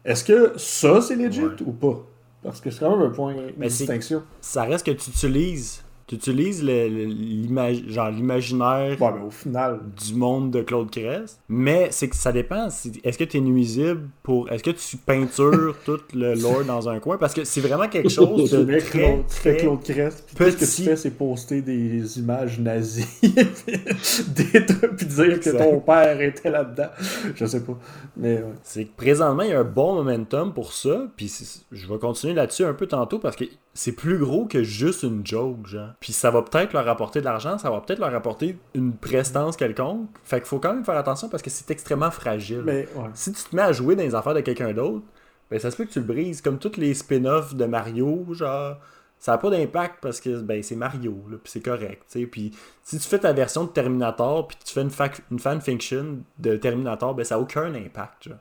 Est-ce 0.06 0.24
que 0.24 0.54
ça, 0.58 1.02
c'est 1.02 1.16
legit 1.16 1.44
Ouais. 1.44 1.52
ou 1.66 1.72
pas? 1.74 2.06
Parce 2.44 2.62
que 2.62 2.70
c'est 2.72 2.80
quand 2.80 2.96
même 2.98 3.08
un 3.08 3.14
point 3.14 3.34
de 3.34 3.54
Mais 3.58 3.68
distinction. 3.68 4.24
Ça 4.42 4.64
reste 4.64 4.86
que 4.86 4.92
tu 4.92 5.10
utilises. 5.10 5.84
Tu 6.08 6.16
utilises 6.16 6.64
l'imaginaire 6.64 9.02
Ouais, 9.02 9.12
mais 9.14 9.26
au 9.26 9.30
final, 9.30 9.82
du 10.06 10.16
monde 10.16 10.52
de 10.52 10.62
Claude 10.62 10.90
Crest. 10.90 11.42
Mais 11.50 11.90
c'est 11.92 12.08
que 12.08 12.16
ça 12.16 12.32
dépend. 12.32 12.70
Est-ce 13.04 13.18
que 13.18 13.26
tu 13.26 13.38
es 13.38 13.42
nuisible 13.42 14.08
pour. 14.24 14.50
Est-ce 14.50 14.64
que 14.64 14.72
tu 14.72 14.96
peintures 14.98 15.76
tout 15.86 16.00
le 16.14 16.34
lore 16.36 16.64
dans 16.66 16.88
un 16.88 17.00
coin? 17.00 17.18
Parce 17.18 17.34
que 17.34 17.44
c'est 17.44 17.60
vraiment 17.60 17.90
quelque 17.90 18.08
chose 18.10 18.50
tu 18.50 18.56
de 18.56 18.64
mets 18.64 18.78
très, 18.78 19.00
Claude, 19.00 19.28
très 19.28 19.58
Claude 19.58 19.84
Crest, 19.84 20.24
puis 20.28 20.36
tout 20.46 20.52
ce 20.52 20.56
que 20.56 20.66
petit. 20.66 20.84
tu 20.84 20.90
fais, 20.90 20.96
c'est 20.96 21.12
poster 21.12 21.62
des 21.62 22.20
images 22.20 22.58
nazies, 22.60 23.06
des 23.22 24.66
trucs, 24.66 24.96
puis 24.96 25.06
dire 25.08 25.40
que 25.42 25.58
ton 25.58 25.80
père 25.82 26.22
était 26.22 26.50
là-dedans. 26.50 26.90
Je 27.36 27.46
sais 27.46 27.64
pas. 27.64 27.78
Mais 28.16 28.36
ouais. 28.36 28.54
C'est 28.64 28.86
que 28.86 28.96
présentement, 28.96 29.44
il 29.44 29.50
y 29.50 29.54
a 29.54 29.60
un 29.60 29.64
bon 29.66 29.96
momentum 29.96 30.54
pour 30.54 30.72
ça. 30.72 31.08
Puis 31.18 31.30
je 31.72 31.88
vais 31.88 32.00
continuer 32.00 32.34
là-dessus 32.34 32.64
un 32.64 32.74
peu 32.74 32.88
tantôt 32.88 33.20
parce 33.20 33.36
que 33.36 33.44
c'est 33.78 33.92
plus 33.92 34.18
gros 34.18 34.46
que 34.46 34.64
juste 34.64 35.04
une 35.04 35.26
joke, 35.26 35.68
genre. 35.68 35.92
Puis 36.00 36.14
ça 36.14 36.32
va 36.32 36.42
peut-être 36.42 36.74
leur 36.74 36.88
apporter 36.88 37.20
de 37.20 37.26
l'argent, 37.26 37.58
ça 37.58 37.70
va 37.70 37.80
peut-être 37.82 38.00
leur 38.00 38.14
apporter 38.16 38.58
une 38.74 38.94
prestance 38.94 39.56
quelconque. 39.56 40.10
Fait 40.24 40.38
qu'il 40.40 40.48
faut 40.48 40.60
quand 40.60 40.74
même 40.74 40.84
faire 40.86 40.98
attention 40.98 41.30
parce 41.30 41.44
que 41.44 41.50
c'est 41.50 41.70
extrêmement 41.72 42.12
fragile. 42.12 42.64
Mais 42.66 42.88
ouais. 42.96 43.10
Si 43.14 43.32
tu 43.32 43.44
te 43.44 43.56
mets 43.56 43.62
à 43.62 43.72
jouer 43.72 43.96
dans 43.96 44.04
les 44.04 44.16
affaires 44.16 44.34
de 44.34 44.42
quelqu'un 44.42 44.74
d'autre, 44.74 45.06
ben 45.50 45.60
ça 45.60 45.72
se 45.72 45.78
peut 45.78 45.86
que 45.86 45.92
tu 45.92 46.00
le 46.00 46.06
brises. 46.06 46.42
Comme 46.42 46.60
tous 46.60 46.78
les 46.78 46.94
spin-offs 46.94 47.56
de 47.56 47.66
Mario, 47.66 48.26
genre. 48.32 48.78
Ça 49.20 49.32
n'a 49.32 49.40
pas 49.40 49.50
d'impact 49.50 49.96
parce 50.00 50.22
que 50.22 50.42
ben, 50.42 50.62
c'est 50.62 50.76
Mario, 50.76 51.16
là, 51.28 51.38
puis 51.44 51.52
c'est 51.52 51.62
correct. 51.62 52.04
Puis 52.32 52.52
si 52.84 53.00
tu 53.00 53.08
fais 53.08 53.18
ta 53.18 53.34
version 53.34 53.64
de 53.64 53.70
Terminator, 53.70 54.48
puis 54.48 54.58
tu 54.64 54.72
fais 54.74 54.82
une, 54.84 54.90
fac- 54.92 55.22
une 55.32 55.40
fanfiction 55.40 56.20
de 56.38 56.56
Terminator, 56.56 57.16
ben 57.16 57.24
ça 57.26 57.34
n'a 57.36 57.42
aucun 57.42 57.74
impact. 57.74 58.30
genre. 58.30 58.38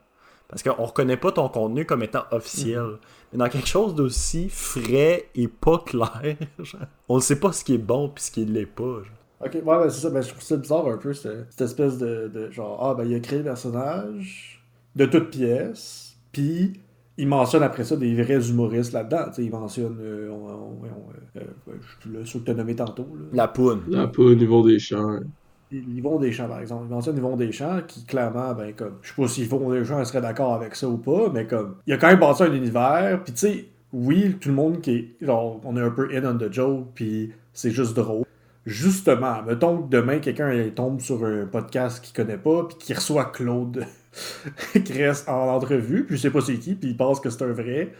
Parce 0.48 0.62
qu'on 0.62 0.84
reconnaît 0.84 1.16
pas 1.16 1.32
ton 1.32 1.48
contenu 1.48 1.84
comme 1.84 2.02
étant 2.02 2.24
officiel. 2.30 2.80
Mhm. 2.82 2.98
Mais 3.32 3.38
dans 3.38 3.48
quelque 3.48 3.66
chose 3.68 3.94
d'aussi 3.94 4.48
frais 4.48 5.28
et 5.34 5.48
pas 5.48 5.78
clair, 5.78 6.36
genre, 6.60 6.80
on 7.08 7.16
ne 7.16 7.20
sait 7.20 7.40
pas 7.40 7.52
ce 7.52 7.64
qui 7.64 7.74
est 7.74 7.78
bon 7.78 8.08
puis 8.08 8.24
ce 8.24 8.30
qui 8.30 8.44
l'est 8.44 8.66
pas. 8.66 8.84
genre. 8.84 9.06
Ok, 9.44 9.54
ouais, 9.54 9.60
ben, 9.64 9.90
c'est 9.90 10.00
ça. 10.00 10.10
Ben, 10.10 10.22
je 10.22 10.28
trouve 10.28 10.42
ça 10.42 10.56
bizarre 10.56 10.86
un 10.88 10.96
peu, 10.98 11.12
cette, 11.12 11.46
cette 11.50 11.60
espèce 11.62 11.98
de, 11.98 12.28
de 12.32 12.50
genre, 12.50 12.78
ah, 12.82 12.94
ben, 12.94 13.04
il 13.04 13.14
a 13.14 13.20
créé 13.20 13.38
le 13.38 13.44
personnage 13.44 14.62
de 14.94 15.04
toutes 15.06 15.30
pièces, 15.30 16.16
puis 16.32 16.80
il 17.18 17.28
mentionne 17.28 17.62
après 17.62 17.84
ça 17.84 17.96
des 17.96 18.14
vrais 18.22 18.48
humoristes 18.48 18.92
là-dedans. 18.92 19.24
Tu 19.28 19.34
sais, 19.34 19.44
il 19.44 19.50
mentionne, 19.50 19.98
euh, 20.00 20.30
on, 20.30 20.46
on- 20.48 20.78
on- 20.84 21.38
euh, 21.38 21.40
euh, 21.68 21.72
je 21.82 21.86
suis 21.88 21.96
plus 22.00 22.12
là, 22.12 22.20
ceux 22.24 22.38
que 22.38 22.44
tu 22.44 22.50
as 22.50 22.54
nommé 22.54 22.74
tantôt. 22.76 23.08
Là. 23.14 23.26
La 23.32 23.48
poune. 23.48 23.82
Là, 23.88 24.06
pas 24.06 24.22
au 24.22 24.34
niveau 24.34 24.66
des 24.66 24.78
chants. 24.78 25.18
Yvon 25.72 26.18
Deschamps, 26.18 26.48
par 26.48 26.60
exemple. 26.60 26.84
Il 26.88 26.94
mentionne 26.94 27.16
Yvon 27.16 27.36
Deschamps 27.36 27.80
qui, 27.86 28.04
clairement, 28.04 28.54
ben, 28.54 28.72
comme, 28.74 28.98
je 29.02 29.08
sais 29.08 29.14
pas 29.16 29.28
si 29.28 29.42
Yvon 29.42 29.70
Deschamps 29.70 30.04
serait 30.04 30.20
d'accord 30.20 30.54
avec 30.54 30.76
ça 30.76 30.88
ou 30.88 30.96
pas, 30.96 31.30
mais 31.32 31.46
comme, 31.46 31.76
il 31.86 31.92
a 31.92 31.96
quand 31.96 32.08
même 32.08 32.20
bâti 32.20 32.42
un 32.42 32.52
univers, 32.52 33.22
puis 33.24 33.32
tu 33.32 33.38
sais, 33.38 33.64
oui, 33.92 34.36
tout 34.40 34.48
le 34.48 34.54
monde 34.54 34.80
qui 34.80 34.90
est, 34.92 35.24
genre, 35.24 35.60
on 35.64 35.76
est 35.76 35.80
un 35.80 35.90
peu 35.90 36.08
in 36.14 36.24
on 36.24 36.38
the 36.38 36.52
joke, 36.52 36.88
puis 36.94 37.32
c'est 37.52 37.70
juste 37.70 37.94
drôle. 37.94 38.24
Justement, 38.64 39.42
mettons 39.42 39.82
que 39.82 39.90
demain, 39.90 40.18
quelqu'un 40.18 40.52
tombe 40.74 41.00
sur 41.00 41.24
un 41.24 41.46
podcast 41.46 42.04
qu'il 42.04 42.14
connaît 42.14 42.38
pas, 42.38 42.64
puis 42.64 42.76
qu'il 42.78 42.96
reçoit 42.96 43.26
Claude 43.26 43.84
Crest 44.84 45.28
en 45.28 45.48
entrevue, 45.54 46.04
puis 46.04 46.16
je 46.16 46.22
sais 46.22 46.30
pas 46.30 46.40
c'est 46.40 46.58
qui, 46.58 46.74
puis 46.74 46.90
il 46.90 46.96
pense 46.96 47.20
que 47.20 47.30
c'est 47.30 47.44
un 47.44 47.52
vrai. 47.52 47.92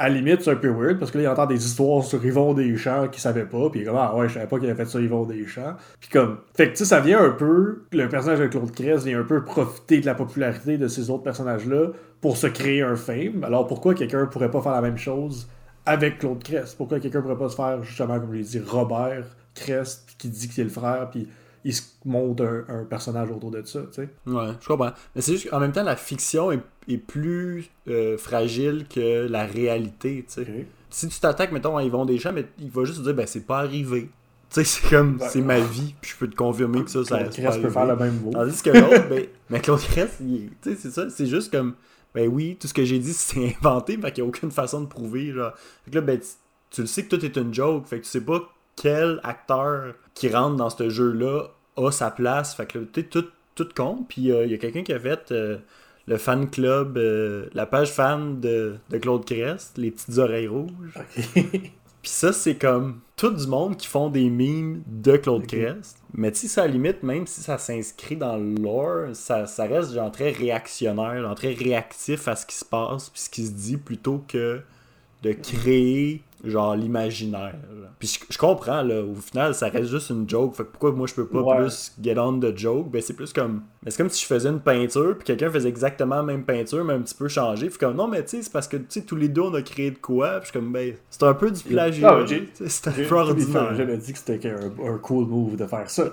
À 0.00 0.08
la 0.08 0.14
limite, 0.14 0.42
c'est 0.42 0.52
un 0.52 0.56
peu 0.56 0.68
weird, 0.68 1.00
parce 1.00 1.10
que 1.10 1.18
là, 1.18 1.24
il 1.24 1.26
entend 1.26 1.46
des 1.46 1.66
histoires 1.66 2.04
sur 2.04 2.24
Yvon 2.24 2.54
Deschamps 2.54 3.08
qu'il 3.08 3.20
savait 3.20 3.46
pas, 3.46 3.68
puis 3.68 3.80
il 3.80 3.82
est 3.82 3.86
comme, 3.86 3.96
ah 3.98 4.14
ouais, 4.14 4.28
je 4.28 4.34
savais 4.34 4.46
pas 4.46 4.56
qu'il 4.60 4.70
avait 4.70 4.84
fait 4.84 4.88
ça, 4.88 5.00
Yvon 5.00 5.24
Deschamps. 5.24 5.74
Puis 5.98 6.08
comme, 6.08 6.38
fait 6.54 6.66
que 6.66 6.70
tu 6.70 6.76
sais, 6.76 6.84
ça 6.84 7.00
vient 7.00 7.20
un 7.20 7.30
peu, 7.30 7.82
le 7.90 8.08
personnage 8.08 8.38
de 8.38 8.46
Claude 8.46 8.70
Crest 8.70 9.04
vient 9.04 9.18
un 9.18 9.24
peu 9.24 9.44
profiter 9.44 10.00
de 10.00 10.06
la 10.06 10.14
popularité 10.14 10.78
de 10.78 10.86
ces 10.86 11.10
autres 11.10 11.24
personnages-là 11.24 11.88
pour 12.20 12.36
se 12.36 12.46
créer 12.46 12.82
un 12.82 12.94
fame. 12.94 13.42
Alors 13.42 13.66
pourquoi 13.66 13.94
quelqu'un 13.94 14.26
pourrait 14.26 14.52
pas 14.52 14.62
faire 14.62 14.72
la 14.72 14.82
même 14.82 14.98
chose 14.98 15.48
avec 15.84 16.18
Claude 16.18 16.44
Crest? 16.44 16.76
Pourquoi 16.76 17.00
quelqu'un 17.00 17.20
pourrait 17.20 17.36
pas 17.36 17.48
se 17.48 17.56
faire, 17.56 17.82
justement, 17.82 18.20
comme 18.20 18.30
je 18.30 18.36
l'ai 18.36 18.44
dit, 18.44 18.60
Robert 18.64 19.24
Crest, 19.56 20.14
qui 20.16 20.28
dit 20.28 20.48
qu'il 20.48 20.60
est 20.60 20.64
le 20.64 20.70
frère, 20.70 21.08
puis 21.10 21.26
il 21.64 21.74
se 21.74 21.82
monte 22.04 22.40
un, 22.40 22.64
un 22.68 22.84
personnage 22.84 23.30
autour 23.30 23.50
de 23.50 23.62
ça, 23.64 23.80
tu 23.92 24.02
sais. 24.02 24.08
Ouais, 24.26 24.52
je 24.60 24.66
comprends. 24.66 24.92
Mais 25.14 25.22
c'est 25.22 25.32
juste 25.32 25.50
qu'en 25.50 25.60
même 25.60 25.72
temps, 25.72 25.82
la 25.82 25.96
fiction 25.96 26.52
est, 26.52 26.60
est 26.88 26.98
plus 26.98 27.70
euh, 27.88 28.16
fragile 28.16 28.86
que 28.88 29.26
la 29.26 29.44
réalité, 29.44 30.24
tu 30.26 30.44
sais. 30.44 30.66
Si 30.90 31.08
tu 31.08 31.20
t'attaques, 31.20 31.52
mettons, 31.52 31.76
à 31.76 31.84
Yvon 31.84 32.06
Deschamps, 32.06 32.32
mais 32.32 32.46
il 32.58 32.70
va 32.70 32.84
juste 32.84 32.98
te 32.98 33.04
dire, 33.04 33.14
ben, 33.14 33.26
c'est 33.26 33.46
pas 33.46 33.58
arrivé. 33.58 34.08
Tu 34.50 34.54
sais, 34.54 34.64
c'est 34.64 34.88
comme, 34.88 35.18
c'est 35.28 35.42
ma 35.42 35.60
vie, 35.60 35.94
puis 36.00 36.12
je 36.12 36.16
peux 36.16 36.28
te 36.28 36.36
confirmer 36.36 36.82
que 36.82 36.90
ça, 36.90 37.04
ça 37.04 37.18
Claude 37.18 37.32
Crest 37.32 37.60
peut 37.60 37.68
faire 37.68 37.86
le 37.86 37.96
même 37.96 38.20
mot. 38.22 38.30
Tandis 38.30 38.62
que 38.62 38.70
l'autre, 38.70 39.08
ben, 39.08 39.26
mais 39.50 39.60
Claude 39.60 39.80
Crest, 39.80 40.18
tu 40.18 40.50
sais, 40.62 40.76
c'est 40.76 40.90
ça, 40.90 41.10
c'est 41.10 41.26
juste 41.26 41.52
comme, 41.52 41.74
ben 42.14 42.26
oui, 42.28 42.56
tout 42.58 42.66
ce 42.66 42.72
que 42.72 42.84
j'ai 42.84 42.98
dit, 42.98 43.12
c'est 43.14 43.56
inventé, 43.60 43.98
fait 43.98 44.12
qu'il 44.12 44.24
n'y 44.24 44.28
a 44.28 44.30
aucune 44.30 44.50
façon 44.50 44.80
de 44.80 44.86
prouver, 44.86 45.32
genre. 45.32 45.52
Fait 45.84 45.90
que 45.90 45.96
là, 45.96 46.00
ben, 46.00 46.18
tu, 46.18 46.26
tu 46.70 46.80
le 46.80 46.86
sais 46.86 47.04
que 47.04 47.14
tout 47.14 47.22
est 47.22 47.36
une 47.36 47.52
joke, 47.52 47.86
fait 47.86 47.98
que 47.98 48.04
tu 48.04 48.10
sais 48.10 48.22
pas 48.22 48.40
quel 48.80 49.20
acteur 49.24 49.94
qui 50.14 50.28
rentre 50.28 50.56
dans 50.56 50.70
ce 50.70 50.88
jeu-là 50.88 51.48
a 51.76 51.90
sa 51.90 52.10
place, 52.10 52.54
fait 52.54 52.66
que 52.66 52.78
tu 52.78 53.08
tout, 53.08 53.26
tout 53.54 53.68
compte, 53.74 54.08
puis 54.08 54.30
euh, 54.30 54.44
il 54.44 54.52
y 54.52 54.54
a 54.54 54.58
quelqu'un 54.58 54.82
qui 54.82 54.92
a 54.92 55.00
fait 55.00 55.32
euh, 55.32 55.58
le 56.06 56.16
fan 56.16 56.48
club, 56.48 56.96
euh, 56.96 57.46
la 57.54 57.66
page 57.66 57.92
fan 57.92 58.40
de, 58.40 58.76
de 58.90 58.98
Claude 58.98 59.24
Crest, 59.24 59.76
les 59.78 59.90
petites 59.90 60.18
oreilles 60.18 60.48
rouges. 60.48 60.94
Puis 62.00 62.12
ça, 62.12 62.32
c'est 62.32 62.54
comme 62.54 63.00
tout 63.16 63.30
du 63.30 63.46
monde 63.48 63.76
qui 63.76 63.88
font 63.88 64.08
des 64.08 64.30
memes 64.30 64.82
de 64.86 65.16
Claude 65.16 65.42
Ok. 65.42 65.48
Crest. 65.48 65.98
Mais 66.14 66.30
tu 66.30 66.38
sais, 66.38 66.48
ça 66.48 66.66
limite, 66.66 67.02
même 67.02 67.26
si 67.26 67.40
ça 67.40 67.58
s'inscrit 67.58 68.16
dans 68.16 68.36
le 68.36 68.54
lore, 68.54 69.14
ça, 69.14 69.46
ça 69.46 69.64
reste 69.64 69.92
genre 69.92 70.12
très 70.12 70.30
réactionnaire, 70.30 71.20
genre 71.20 71.34
très 71.34 71.52
réactif 71.52 72.28
à 72.28 72.36
ce 72.36 72.46
qui 72.46 72.54
se 72.54 72.64
passe, 72.64 73.10
puis 73.10 73.20
ce 73.20 73.28
qui 73.28 73.44
se 73.44 73.50
dit, 73.50 73.76
plutôt 73.76 74.24
que 74.28 74.60
de 75.22 75.32
créer 75.32 76.22
genre 76.44 76.76
l'imaginaire. 76.76 77.54
Puis 77.98 78.18
je, 78.28 78.32
je 78.32 78.38
comprends, 78.38 78.82
là, 78.82 79.02
au 79.02 79.14
final, 79.14 79.54
ça 79.54 79.68
reste 79.68 79.90
juste 79.90 80.10
une 80.10 80.28
joke. 80.28 80.54
Fait 80.54 80.62
que 80.64 80.68
pourquoi 80.70 80.92
moi 80.92 81.06
je 81.08 81.14
peux 81.14 81.26
pas 81.26 81.40
Ouais. 81.40 81.56
plus 81.62 81.92
get 82.00 82.18
on 82.18 82.38
the 82.38 82.56
joke? 82.56 82.90
Ben 82.90 83.02
c'est 83.02 83.14
plus 83.14 83.32
comme. 83.32 83.62
Mais 83.84 83.90
c'est 83.90 83.96
comme 83.98 84.08
si 84.08 84.22
je 84.22 84.26
faisais 84.26 84.48
une 84.48 84.60
peinture, 84.60 85.14
puis 85.16 85.24
quelqu'un 85.24 85.50
faisait 85.50 85.68
exactement 85.68 86.16
la 86.16 86.22
même 86.22 86.44
peinture, 86.44 86.84
mais 86.84 86.94
un 86.94 87.00
petit 87.00 87.14
peu 87.14 87.28
changé. 87.28 87.68
Puis 87.68 87.78
comme 87.78 87.96
non, 87.96 88.06
mais 88.06 88.22
tu 88.24 88.36
sais, 88.36 88.42
c'est 88.42 88.52
parce 88.52 88.68
que 88.68 88.76
tu 88.76 88.84
sais, 88.88 89.02
tous 89.02 89.16
les 89.16 89.28
deux 89.28 89.42
on 89.42 89.54
a 89.54 89.62
créé 89.62 89.90
de 89.90 89.98
quoi. 89.98 90.40
Puis 90.40 90.52
comme, 90.52 90.72
ben, 90.72 90.94
c'est 91.10 91.22
un 91.24 91.34
peu 91.34 91.50
du 91.50 91.62
plagiat. 91.62 92.24
C'est 92.66 92.88
un 92.88 92.92
peu 92.92 93.14
ordinaire. 93.16 93.74
jamais 93.74 93.96
dit 93.96 94.12
que 94.12 94.18
c'était 94.18 94.50
un, 94.50 94.92
un 94.94 94.98
cool 94.98 95.26
move 95.26 95.56
de 95.56 95.66
faire 95.66 95.90
ça. 95.90 96.04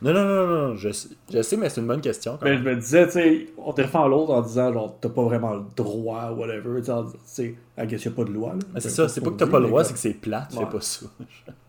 Non, 0.00 0.14
non, 0.14 0.24
non, 0.24 0.46
non, 0.46 0.76
je, 0.76 0.90
sais- 0.92 1.08
je 1.32 1.42
sais, 1.42 1.56
mais 1.58 1.68
c'est 1.68 1.80
une 1.80 1.86
bonne 1.86 2.00
question. 2.00 2.38
quand 2.38 2.44
Mais 2.46 2.52
même. 2.54 2.64
je 2.64 2.68
me 2.70 2.76
disais, 2.76 3.04
tu 3.06 3.12
sais, 3.12 3.46
on 3.58 3.72
défend 3.74 4.08
l'autre 4.08 4.30
en 4.32 4.40
disant, 4.40 4.72
genre, 4.72 4.96
t'as 5.00 5.10
pas 5.10 5.22
vraiment 5.22 5.54
le 5.54 5.62
droit, 5.76 6.30
whatever. 6.30 6.80
Tu 6.82 6.90
sais, 7.26 7.54
I 7.76 7.86
guess 7.86 8.04
y 8.04 8.08
a 8.08 8.10
pas 8.12 8.24
de 8.24 8.30
loi. 8.32 8.54
là. 8.54 8.80
C'est 8.80 8.88
ça, 8.88 9.08
c'est 9.08 9.20
ce 9.20 9.24
pas 9.24 9.30
que 9.30 9.36
t'as 9.36 9.46
pas 9.48 9.58
le 9.60 9.66
droit, 9.66 9.82
c'est 9.84 9.94
que 9.94 9.98
c'est 9.98 10.14
plate, 10.14 10.52
fais 10.52 10.58
Ouais. 10.60 10.66
pas 10.70 10.80
ça. 10.80 11.06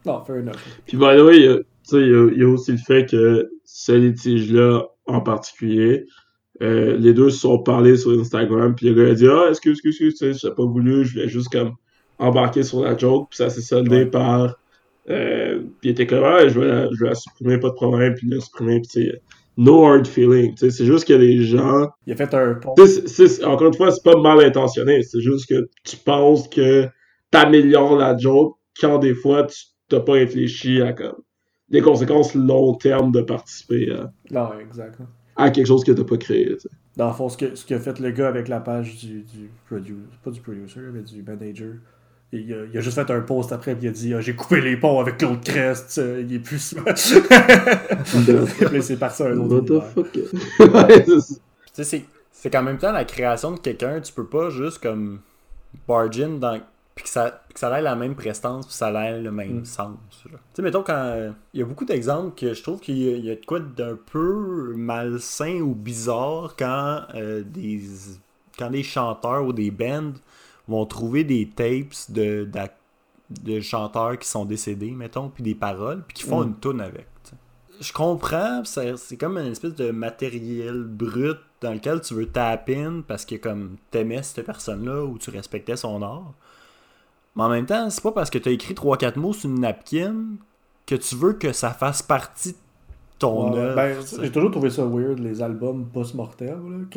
Non, 0.06 0.24
fair 0.24 0.36
enough. 0.38 0.54
Puis, 0.86 0.98
by 0.98 1.18
the 1.18 1.22
way, 1.22 1.38
il 1.38 1.44
y 1.46 1.48
a- 1.48 1.58
tu 1.58 1.64
sais, 1.84 1.98
il 2.02 2.08
y, 2.10 2.14
a- 2.16 2.30
il 2.34 2.40
y 2.40 2.44
a 2.44 2.48
aussi 2.48 2.72
le 2.74 2.78
fait 2.78 3.10
que 3.10 3.50
ce 3.64 3.92
litige-là, 3.92 4.84
en 5.08 5.22
particulier, 5.22 6.06
euh, 6.62 6.96
les 6.98 7.14
deux 7.14 7.30
se 7.32 7.40
sont 7.40 7.58
parlé 7.60 7.98
sur 7.98 8.12
Instagram, 8.20 8.76
puis 8.76 8.88
le 8.90 8.94
gars 9.04 9.12
a 9.12 9.14
dit 9.16 9.28
Ah, 9.28 9.48
excuse, 9.50 9.74
excuse, 9.74 9.92
excuse, 9.96 10.16
tu 10.20 10.34
sais, 10.34 10.40
j'ai 10.48 10.54
pas 10.54 10.64
voulu, 10.66 11.04
je 11.06 11.14
voulais 11.14 11.28
juste 11.28 11.50
comme 11.52 11.74
embarquer 12.20 12.64
sur 12.64 12.82
la 12.84 12.96
joke, 12.98 13.30
puis 13.32 13.38
ça 13.38 13.50
s'est 13.50 13.62
soldé 13.62 13.98
Ouais. 13.98 14.06
par. 14.06 14.56
Euh, 15.10 15.60
puis 15.82 15.90
il 15.90 15.92
était 15.92 16.08
comme 16.08 16.24
Ah, 16.24 16.48
je 16.48 16.60
vais, 16.60 16.68
la, 16.68 16.88
je 16.92 17.04
vais 17.04 17.10
la 17.10 17.16
supprimer, 17.16 17.60
pas 17.60 17.70
de 17.70 17.74
problème, 17.76 18.14
puis 18.16 18.28
il 18.28 18.34
l'a 18.36 18.42
supprimé, 18.42 18.80
puis 18.82 18.88
tu 18.90 19.04
sais, 19.12 19.22
no 19.58 19.86
hard 19.86 20.06
feeling, 20.08 20.54
c'est 20.58 20.86
juste 20.86 21.10
a 21.10 21.18
des 21.18 21.42
gens. 21.44 21.88
Il 22.06 22.14
a 22.14 22.16
fait 22.16 22.34
un 22.34 22.56
pont. 22.56 22.74
Encore 23.46 23.68
une 23.68 23.74
fois, 23.74 23.92
c'est 23.92 24.04
pas 24.04 24.20
mal 24.20 24.42
intentionné, 24.44 25.02
c'est 25.04 25.22
juste 25.22 25.48
que 25.48 25.68
tu 25.84 25.98
penses 25.98 26.48
que 26.48 26.88
t'améliores 27.32 27.98
la 27.98 28.18
joke 28.18 28.58
quand 28.80 29.00
des 29.00 29.14
fois 29.14 29.44
tu 29.46 29.58
t'as 29.88 30.00
pas 30.00 30.14
réfléchi 30.14 30.82
à 30.82 30.94
comme 30.94 31.16
des 31.70 31.82
conséquences 31.82 32.36
long 32.36 32.74
terme 32.76 33.12
de 33.12 33.22
participer 33.22 33.92
à, 33.92 34.12
Non, 34.32 34.50
exact. 34.60 35.00
à 35.36 35.50
quelque 35.52 35.68
chose 35.68 35.84
que 35.84 35.92
t'as 35.92 36.04
pas 36.04 36.18
créé. 36.18 36.56
Dans 36.98 37.08
le 37.08 37.14
fond, 37.14 37.28
ce 37.30 37.38
que- 37.38 37.56
ce 37.56 37.66
qu'a 37.66 37.80
fait 37.80 38.00
le 38.00 38.12
gars 38.12 38.28
avec 38.28 38.48
la 38.48 38.60
page 38.60 38.98
du, 38.98 39.22
du 39.24 39.50
producer, 39.68 39.96
pas 40.24 40.32
du 40.32 40.42
producer, 40.42 40.80
mais 40.94 41.02
du 41.02 41.24
manager, 41.24 41.74
il 42.32 42.54
a, 42.54 42.66
il 42.72 42.78
a 42.78 42.82
juste 42.82 42.96
fait 42.96 43.10
un 43.12 43.22
post 43.22 43.52
après, 43.52 43.76
puis 43.76 43.86
il 43.86 43.90
a 43.90 43.92
dit 43.92 44.14
ah, 44.14 44.22
J'ai 44.22 44.36
coupé 44.36 44.60
les 44.62 44.76
ponts 44.78 45.00
avec 45.00 45.18
Claude 45.18 45.44
Crest, 45.44 45.98
euh, 46.00 46.24
il 46.28 46.36
est 46.36 46.40
plus. 46.40 46.74
là, 46.76 46.94
c'est 48.82 48.98
parti 49.00 49.24
à 49.24 49.28
un 49.28 49.38
autre 49.40 49.74
What 49.74 49.80
the 49.80 49.84
fuck? 49.94 50.20
c'est 51.06 51.20
ça. 51.20 51.36
Tu 51.36 51.40
sais, 51.74 51.84
c'est- 51.84 52.06
c'est 52.32 52.50
qu'en 52.50 52.64
même 52.64 52.78
temps, 52.78 52.92
la 52.92 53.06
création 53.06 53.52
de 53.52 53.60
quelqu'un, 53.60 54.00
tu 54.02 54.14
peux 54.14 54.26
pas 54.26 54.50
juste 54.50 54.80
comme 54.80 55.20
barge 55.88 56.20
in 56.22 56.30
dans. 56.38 56.60
Puis 56.94 57.04
que 57.04 57.10
ça, 57.10 57.42
puis 57.48 57.54
que 57.56 57.60
ça 57.60 57.78
ait 57.78 57.82
la 57.82 57.96
même 57.96 58.16
prestance, 58.16 58.68
puis 58.68 58.76
ça 58.76 58.90
ait 58.92 59.20
le 59.20 59.30
même 59.32 59.60
Mm. 59.62 59.66
sens. 59.66 59.98
Tu 60.24 60.30
sais, 60.54 60.62
mettons, 60.62 60.82
quand. 60.84 60.94
euh, 60.96 61.32
Il 61.54 61.60
y 61.60 61.64
a 61.64 61.66
beaucoup 61.66 61.84
d'exemples 61.84 62.34
que 62.40 62.54
je 62.54 62.64
trouve 62.64 62.80
qu'il 62.80 62.98
y, 62.98 63.14
a- 63.14 63.18
il 63.18 63.26
y 63.26 63.32
a 63.32 63.36
de 63.36 63.46
quoi 63.46 63.60
d'un 63.60 63.98
peu 64.12 64.74
malsain 64.78 65.60
ou 65.60 65.74
bizarre 65.76 66.56
quand 66.58 67.02
euh, 67.16 67.44
des. 67.46 67.82
Quand 68.58 68.70
des 68.70 68.84
chanteurs 68.84 69.44
ou 69.46 69.52
des 69.52 69.72
bands 69.72 70.14
vont 70.68 70.86
trouver 70.86 71.24
des 71.24 71.48
tapes 71.48 71.94
de, 72.10 72.48
de 73.44 73.60
chanteurs 73.62 74.18
qui 74.18 74.28
sont 74.28 74.46
décédés, 74.46 74.92
mettons, 74.92 75.30
puis 75.30 75.44
des 75.44 75.56
paroles, 75.56 76.04
puis 76.08 76.16
qui 76.16 76.24
font 76.24 76.42
Mm. 76.44 76.48
une 76.48 76.60
tune 76.60 76.82
avec. 76.82 77.08
Je 77.82 77.92
comprends, 77.92 78.62
c'est 78.64 79.18
comme 79.18 79.38
une 79.38 79.52
espèce 79.52 79.76
de 79.76 79.92
matériel 79.92 80.84
brut 80.84 81.38
dans 81.60 81.74
lequel 81.74 82.00
tu 82.00 82.14
veux 82.14 82.26
tap 82.28 82.70
in 82.70 83.02
parce 83.06 83.26
que 83.26 83.36
comme 83.36 83.76
t'aimais 83.92 84.24
cette 84.24 84.46
personne-là 84.46 85.04
ou 85.04 85.18
tu 85.18 85.30
respectais 85.30 85.76
son 85.76 86.02
art. 86.02 86.32
Mais 87.36 87.44
en 87.44 87.50
même 87.50 87.66
temps, 87.66 87.90
c'est 87.90 88.02
pas 88.02 88.14
parce 88.14 88.30
que 88.30 88.38
t'as 88.38 88.52
écrit 88.52 88.76
3-4 88.76 89.20
mots 89.20 89.34
sur 89.34 89.50
une 89.50 89.60
napkin 89.60 90.16
que 90.86 90.96
tu 90.96 91.16
veux 91.16 91.34
que 91.34 91.52
ça 91.52 91.72
fasse 91.72 92.02
partie 92.02 92.54
de 92.54 92.58
ton 93.20 93.52
Ouais, 93.54 93.60
œuvre. 93.60 93.76
ben, 93.76 93.98
j'ai 94.22 94.32
toujours 94.32 94.52
trouvé 94.52 94.70
ça 94.70 94.86
weird, 94.86 95.20
les 95.20 95.42
albums 95.42 95.86
post-mortem. 95.92 96.88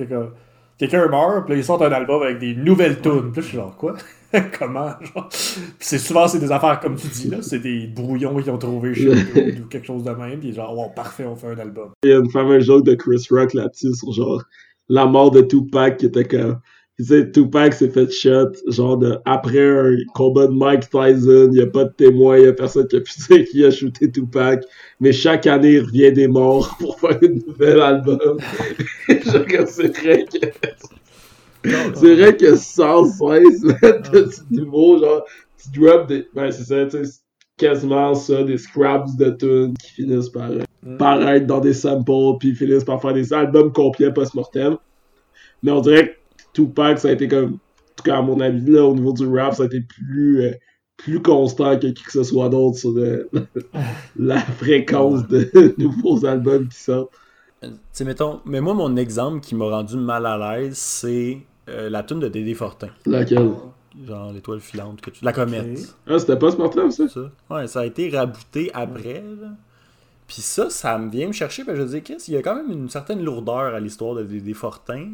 Quelqu'un 0.78 1.08
meurt, 1.08 1.46
puis 1.46 1.56
ils 1.56 1.64
sortent 1.64 1.82
un 1.82 1.92
album 1.92 2.22
avec 2.22 2.38
des 2.38 2.54
nouvelles 2.54 3.00
tunes. 3.00 3.32
Puis 3.32 3.42
je 3.42 3.48
suis 3.48 3.56
genre, 3.56 3.76
quoi? 3.76 3.94
Comment 4.58 4.90
genre? 5.00 5.28
Puis 5.28 5.68
c'est 5.80 5.98
souvent, 5.98 6.28
c'est 6.28 6.38
des 6.38 6.52
affaires 6.52 6.80
comme 6.80 6.96
tu 6.96 7.08
dis, 7.08 7.28
là. 7.28 7.38
C'est 7.42 7.58
des 7.58 7.86
brouillons 7.86 8.36
qu'ils 8.36 8.50
ont 8.50 8.58
trouvé 8.58 8.94
chez 8.94 9.06
eux 9.08 9.62
ou 9.62 9.66
quelque 9.68 9.86
chose 9.86 10.04
de 10.04 10.10
même. 10.10 10.38
Puis 10.38 10.52
genre, 10.52 10.76
wow, 10.76 10.90
parfait, 10.94 11.24
on 11.24 11.36
fait 11.36 11.48
un 11.48 11.58
album. 11.58 11.90
Il 12.04 12.10
y 12.10 12.12
a 12.12 12.18
une 12.18 12.30
fameuse 12.30 12.64
joke 12.64 12.84
de 12.84 12.94
Chris 12.94 13.26
Rock 13.30 13.54
là-dessus 13.54 13.94
sur 13.94 14.12
genre 14.12 14.44
la 14.88 15.06
mort 15.06 15.30
de 15.30 15.42
Tupac 15.42 15.98
qui 15.98 16.06
était 16.06 16.24
comme. 16.24 16.60
Tu 16.98 17.04
sais, 17.04 17.30
Tupac 17.30 17.74
s'est 17.74 17.90
fait 17.90 18.10
shot, 18.10 18.52
genre 18.66 18.98
de, 18.98 19.18
après 19.24 19.68
un 19.68 19.96
combat 20.14 20.48
de 20.48 20.52
Mike 20.52 20.90
Tyson, 20.90 21.48
il 21.50 21.50
n'y 21.50 21.60
a 21.60 21.66
pas 21.66 21.84
de 21.84 21.92
témoin, 21.92 22.38
il 22.38 22.42
n'y 22.42 22.48
a 22.48 22.52
personne 22.52 22.88
qui 22.88 22.96
a 22.96 23.00
pu 23.00 23.12
dire 23.30 23.44
qui 23.48 23.64
a 23.64 23.70
shooté 23.70 24.10
Tupac, 24.10 24.64
mais 25.00 25.12
chaque 25.12 25.46
année 25.46 25.74
il 25.74 25.80
revient 25.80 26.12
des 26.12 26.26
morts 26.26 26.76
pour 26.80 26.98
faire 26.98 27.18
un 27.22 27.28
nouvel 27.28 27.80
album. 27.80 28.38
Je 29.08 29.64
c'est 29.66 29.96
vrai 29.98 30.26
que. 30.26 30.46
C'est 31.94 32.14
vrai 32.14 32.36
que 32.36 32.56
sans 32.56 33.04
cesse, 33.04 33.62
man, 33.62 34.02
de 34.12 34.30
ce 34.30 34.40
niveau, 34.50 34.98
genre, 34.98 35.24
tu 35.62 35.80
drops 35.80 36.06
des. 36.08 36.26
Ben, 36.34 36.50
c'est 36.50 36.64
ça, 36.64 36.84
tu 36.86 37.04
sais, 37.04 37.04
c'est 37.04 37.20
quasiment 37.56 38.14
ça, 38.14 38.42
des 38.42 38.58
scraps 38.58 39.16
de 39.16 39.30
tunes 39.30 39.74
qui 39.76 40.02
finissent 40.02 40.30
par 40.30 40.50
euh, 40.50 40.62
Mm. 40.82 40.96
paraître 40.96 41.46
dans 41.46 41.60
des 41.60 41.74
samples, 41.74 42.38
puis 42.38 42.54
finissent 42.54 42.84
par 42.84 43.00
faire 43.02 43.12
des 43.12 43.32
albums 43.32 43.72
complets 43.72 44.12
post-mortem. 44.12 44.76
Mais 45.62 45.72
on 45.72 45.80
dirait 45.80 46.08
que 46.08 46.14
Tupac, 46.66 46.98
ça 46.98 47.08
a 47.08 47.12
été 47.12 47.28
comme. 47.28 47.54
En 47.54 47.58
tout 47.96 48.04
cas, 48.04 48.18
à 48.18 48.22
mon 48.22 48.40
avis, 48.40 48.70
là, 48.70 48.84
au 48.84 48.94
niveau 48.94 49.12
du 49.12 49.26
rap, 49.26 49.54
ça 49.54 49.64
a 49.64 49.66
été 49.66 49.80
plus. 49.80 50.42
euh, 50.42 50.52
plus 50.96 51.22
constant 51.22 51.78
que 51.78 51.86
qui 51.86 52.02
que 52.02 52.10
ce 52.10 52.24
soit 52.24 52.48
d'autre 52.48 52.76
sur 52.78 52.90
euh, 52.96 53.30
la 54.16 54.40
fréquence 54.40 55.26
de 55.28 55.74
nouveaux 55.78 56.24
albums 56.26 56.68
qui 56.68 56.76
sortent. 56.78 57.12
Tu 57.62 57.68
sais, 57.92 58.04
mettons, 58.04 58.40
mais 58.44 58.60
moi, 58.60 58.74
mon 58.74 58.96
exemple 58.96 59.40
qui 59.40 59.54
m'a 59.54 59.66
rendu 59.66 59.96
mal 59.96 60.26
à 60.26 60.36
l'aise, 60.58 60.76
c'est 60.76 61.38
euh, 61.68 61.88
la 61.88 62.02
tune 62.02 62.20
de 62.20 62.28
Dédé 62.28 62.54
Fortin. 62.54 62.88
Laquelle? 63.06 63.52
Genre 64.06 64.32
l'étoile 64.32 64.60
filante, 64.60 65.00
que 65.00 65.10
tu... 65.10 65.24
la 65.24 65.32
comète. 65.32 65.96
Ah, 66.06 66.18
c'était 66.18 66.36
post-mortem, 66.38 66.90
ça? 66.90 67.08
Ça. 67.08 67.30
Ouais, 67.50 67.66
ça 67.68 67.80
a 67.80 67.86
été 67.86 68.08
rabouté 68.10 68.70
après. 68.74 69.22
là. 69.40 69.50
Puis 70.26 70.42
ça, 70.42 70.70
ça 70.70 70.98
me 70.98 71.10
vient 71.10 71.28
me 71.28 71.32
chercher. 71.32 71.64
Parce 71.64 71.78
que 71.78 71.84
je 71.86 71.90
dis, 71.90 72.02
Chris, 72.02 72.22
il 72.28 72.34
y 72.34 72.36
a 72.36 72.42
quand 72.42 72.54
même 72.56 72.70
une 72.70 72.88
certaine 72.90 73.24
lourdeur 73.24 73.74
à 73.74 73.80
l'histoire 73.80 74.14
de 74.14 74.24
Dédé 74.24 74.54
Fortin. 74.54 75.12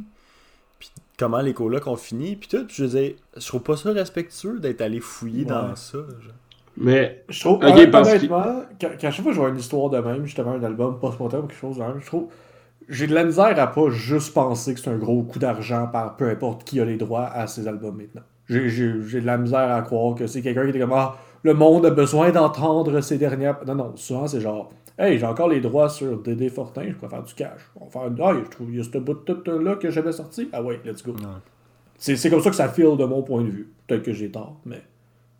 Comment 1.19 1.41
les 1.41 1.55
colocs 1.55 1.87
ont 1.87 1.97
fini. 1.97 2.37
Puis 2.37 2.49
tout. 2.49 2.65
Puis 2.67 2.77
je 2.77 2.85
disais, 2.85 3.17
je 3.37 3.47
trouve 3.47 3.63
pas 3.63 3.77
ça 3.77 3.91
respectueux 3.93 4.59
d'être 4.59 4.81
allé 4.81 5.01
fouiller 5.01 5.43
Ouais. 5.45 5.51
dans 5.51 5.75
ça. 5.77 5.99
genre. 5.99 6.33
Mais 6.77 7.23
Je 7.29 7.41
trouve, 7.41 7.63
honnêtement, 7.65 7.91
parce 7.93 8.09
que- 8.11 8.17
honnêtement, 8.17 8.63
quand, 8.81 8.89
quand 9.01 9.07
à 9.07 9.11
chaque 9.13 9.23
fois 9.23 9.31
que 9.31 9.37
je 9.37 9.41
vois 9.41 9.49
une 9.51 9.59
histoire 9.59 9.91
de 9.91 9.99
même, 9.99 10.25
justement 10.27 10.53
un 10.53 10.63
album 10.65 10.99
post-mortem 10.99 11.41
ou 11.41 11.47
quelque 11.47 11.57
chose 11.59 11.77
de 11.77 11.83
même, 11.83 12.01
je 12.01 12.07
trouve. 12.07 12.27
J'ai 12.89 13.07
de 13.07 13.15
la 13.15 13.25
misère 13.25 13.59
à 13.59 13.67
pas 13.69 13.89
juste 13.91 14.35
penser 14.35 14.75
que 14.75 14.81
c'est 14.81 14.91
un 14.91 14.99
gros 14.99 15.23
coup 15.23 15.39
d'argent 15.39 15.87
par 15.87 16.17
peu 16.17 16.29
importe 16.29 16.65
qui 16.65 16.81
a 16.81 16.85
les 16.85 16.97
droits 16.97 17.27
à 17.27 17.47
ces 17.47 17.67
albums 17.69 17.97
maintenant. 17.97 18.23
J'ai- 18.49 18.69
J'ai 18.69 18.93
j'ai 19.07 19.21
de 19.23 19.27
la 19.27 19.39
misère 19.39 19.73
à 19.73 19.81
croire 19.83 20.15
que 20.17 20.27
c'est 20.27 20.43
quelqu'un 20.43 20.65
qui 20.65 20.71
était 20.71 20.81
comme 20.81 20.93
Ah, 20.93 21.17
le 21.45 21.55
monde 21.55 21.87
a 21.87 21.91
besoin 21.91 22.31
d'entendre 22.31 23.01
ces 23.01 23.17
dernières. 23.19 23.57
Non, 23.67 23.75
non, 23.77 23.93
souvent 23.97 24.27
c'est 24.27 24.41
genre 24.41 24.71
Hey, 24.99 25.19
j'ai 25.19 25.27
encore 25.27 25.49
les 25.49 25.61
droits 25.61 25.89
sur 25.89 26.19
Dédé 26.23 26.49
Fortin, 26.49 26.87
je 26.89 26.95
peux 26.95 27.09
faire 27.09 27.23
du 27.25 27.35
cash. 27.35 27.61
On 27.77 27.87
va 27.87 27.91
faire 27.91 28.07
une. 28.07 28.17
Ah, 28.23 28.33
je 28.45 28.49
trouve 28.51 28.71
il 28.71 28.77
y 28.77 28.81
a 28.81 28.85
ce 28.85 28.99
bout 28.99 29.15
de 29.27 29.53
là 29.53 29.75
que 29.77 29.91
j'avais 29.91 30.13
sorti. 30.13 30.49
Ah 30.53 30.63
ouais, 30.63 30.81
let's 30.85 31.03
go. 31.03 31.13
Ouais. 31.13 31.19
C'est 31.97 32.31
comme 32.31 32.41
ça 32.43 32.51
que 32.51 32.57
ça 32.57 32.69
file 32.69 32.97
de 32.97 33.05
mon 33.05 33.23
point 33.23 33.43
de 33.43 33.49
vue. 33.51 33.73
Peut-être 33.87 34.03
que 34.05 34.13
j'ai 34.13 34.31
tort, 34.31 34.61
mais, 34.65 34.83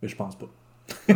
mais 0.03 0.09
je 0.09 0.17
pense 0.17 0.37
pas. 0.37 0.47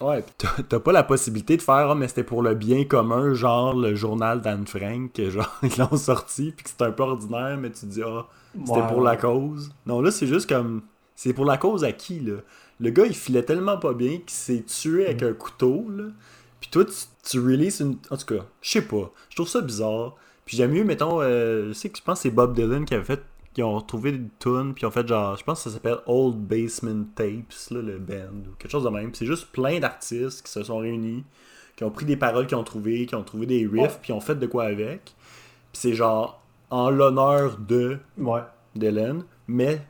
Ouais, 0.00 0.24
t'as- 0.68 0.78
pas 0.78 0.92
la 0.92 1.02
possibilité 1.02 1.56
de 1.56 1.62
faire, 1.62 1.90
ah, 1.90 1.94
mais 1.96 2.06
c'était 2.06 2.22
pour 2.22 2.40
le 2.40 2.54
bien 2.54 2.84
commun, 2.84 3.34
genre 3.34 3.74
le 3.74 3.96
journal 3.96 4.40
d'Anne 4.40 4.64
Frank, 4.64 5.12
que 5.12 5.28
genre 5.28 5.58
ils 5.64 5.76
l'ont 5.76 5.96
sorti, 5.96 6.52
puis 6.56 6.62
que 6.62 6.70
c'est 6.70 6.82
un 6.82 6.92
peu 6.92 7.02
ordinaire, 7.02 7.56
mais 7.58 7.70
tu 7.72 7.86
dis, 7.86 8.02
ah, 8.04 8.26
c'était 8.64 8.80
Ouais, 8.80 8.86
pour 8.86 9.00
la 9.00 9.16
cause. 9.16 9.72
Non, 9.86 10.00
là, 10.00 10.12
c'est 10.12 10.28
juste 10.28 10.48
comme, 10.48 10.82
c'est 11.16 11.32
pour 11.32 11.44
la 11.44 11.56
cause 11.56 11.82
à 11.82 11.90
qui, 11.90 12.20
là? 12.20 12.34
Le 12.78 12.90
gars, 12.90 13.06
il 13.06 13.14
filait 13.14 13.42
tellement 13.42 13.76
pas 13.76 13.92
bien 13.92 14.18
qu'il 14.18 14.30
s'est 14.30 14.62
tué 14.62 15.04
avec 15.06 15.24
un 15.24 15.32
couteau, 15.32 15.86
là. 15.90 16.04
Puis 16.70 16.70
toi, 16.70 16.84
tu, 16.84 16.92
tu 17.24 17.40
releases 17.40 17.80
une. 17.80 17.96
En 18.10 18.16
tout 18.18 18.26
cas, 18.26 18.44
je 18.60 18.70
sais 18.70 18.82
pas. 18.82 19.10
Je 19.30 19.36
trouve 19.36 19.48
ça 19.48 19.62
bizarre. 19.62 20.16
Puis 20.44 20.56
j'aime 20.58 20.72
mieux, 20.72 20.84
mettons, 20.84 21.20
euh, 21.22 21.68
je 21.68 21.72
sais 21.72 21.88
que 21.88 21.96
je 21.98 22.02
pense 22.02 22.18
que 22.18 22.22
c'est 22.24 22.30
Bob 22.30 22.54
Dylan 22.54 22.84
qui 22.84 22.94
avait 22.94 23.04
fait. 23.04 23.22
Qui 23.54 23.62
ont 23.62 23.74
retrouvé 23.74 24.10
une 24.10 24.28
tune, 24.38 24.72
puis 24.74 24.82
ils 24.82 24.86
ont 24.86 24.90
fait 24.90 25.08
genre. 25.08 25.36
Je 25.36 25.42
pense 25.42 25.64
que 25.64 25.70
ça 25.70 25.74
s'appelle 25.74 25.96
Old 26.06 26.36
Basement 26.36 27.04
Tapes, 27.16 27.52
là, 27.70 27.80
le 27.80 27.98
band, 27.98 28.36
ou 28.50 28.54
quelque 28.58 28.70
chose 28.70 28.84
de 28.84 28.90
même. 28.90 29.06
Puis 29.10 29.16
c'est 29.20 29.26
juste 29.26 29.46
plein 29.50 29.80
d'artistes 29.80 30.44
qui 30.44 30.52
se 30.52 30.62
sont 30.62 30.78
réunis, 30.78 31.24
qui 31.74 31.82
ont 31.82 31.90
pris 31.90 32.04
des 32.04 32.16
paroles 32.16 32.46
qu'ils 32.46 32.58
ont 32.58 32.62
trouvées, 32.62 33.06
qui 33.06 33.14
ont 33.14 33.24
trouvé 33.24 33.46
des 33.46 33.66
riffs, 33.66 33.98
puis 34.02 34.12
ont 34.12 34.20
fait 34.20 34.36
de 34.36 34.46
quoi 34.46 34.64
avec. 34.64 35.02
Puis 35.72 35.80
c'est 35.80 35.94
genre 35.94 36.40
en 36.70 36.90
l'honneur 36.90 37.56
de 37.56 37.98
Ouais. 38.18 38.42
Dylan, 38.76 39.24
mais 39.48 39.80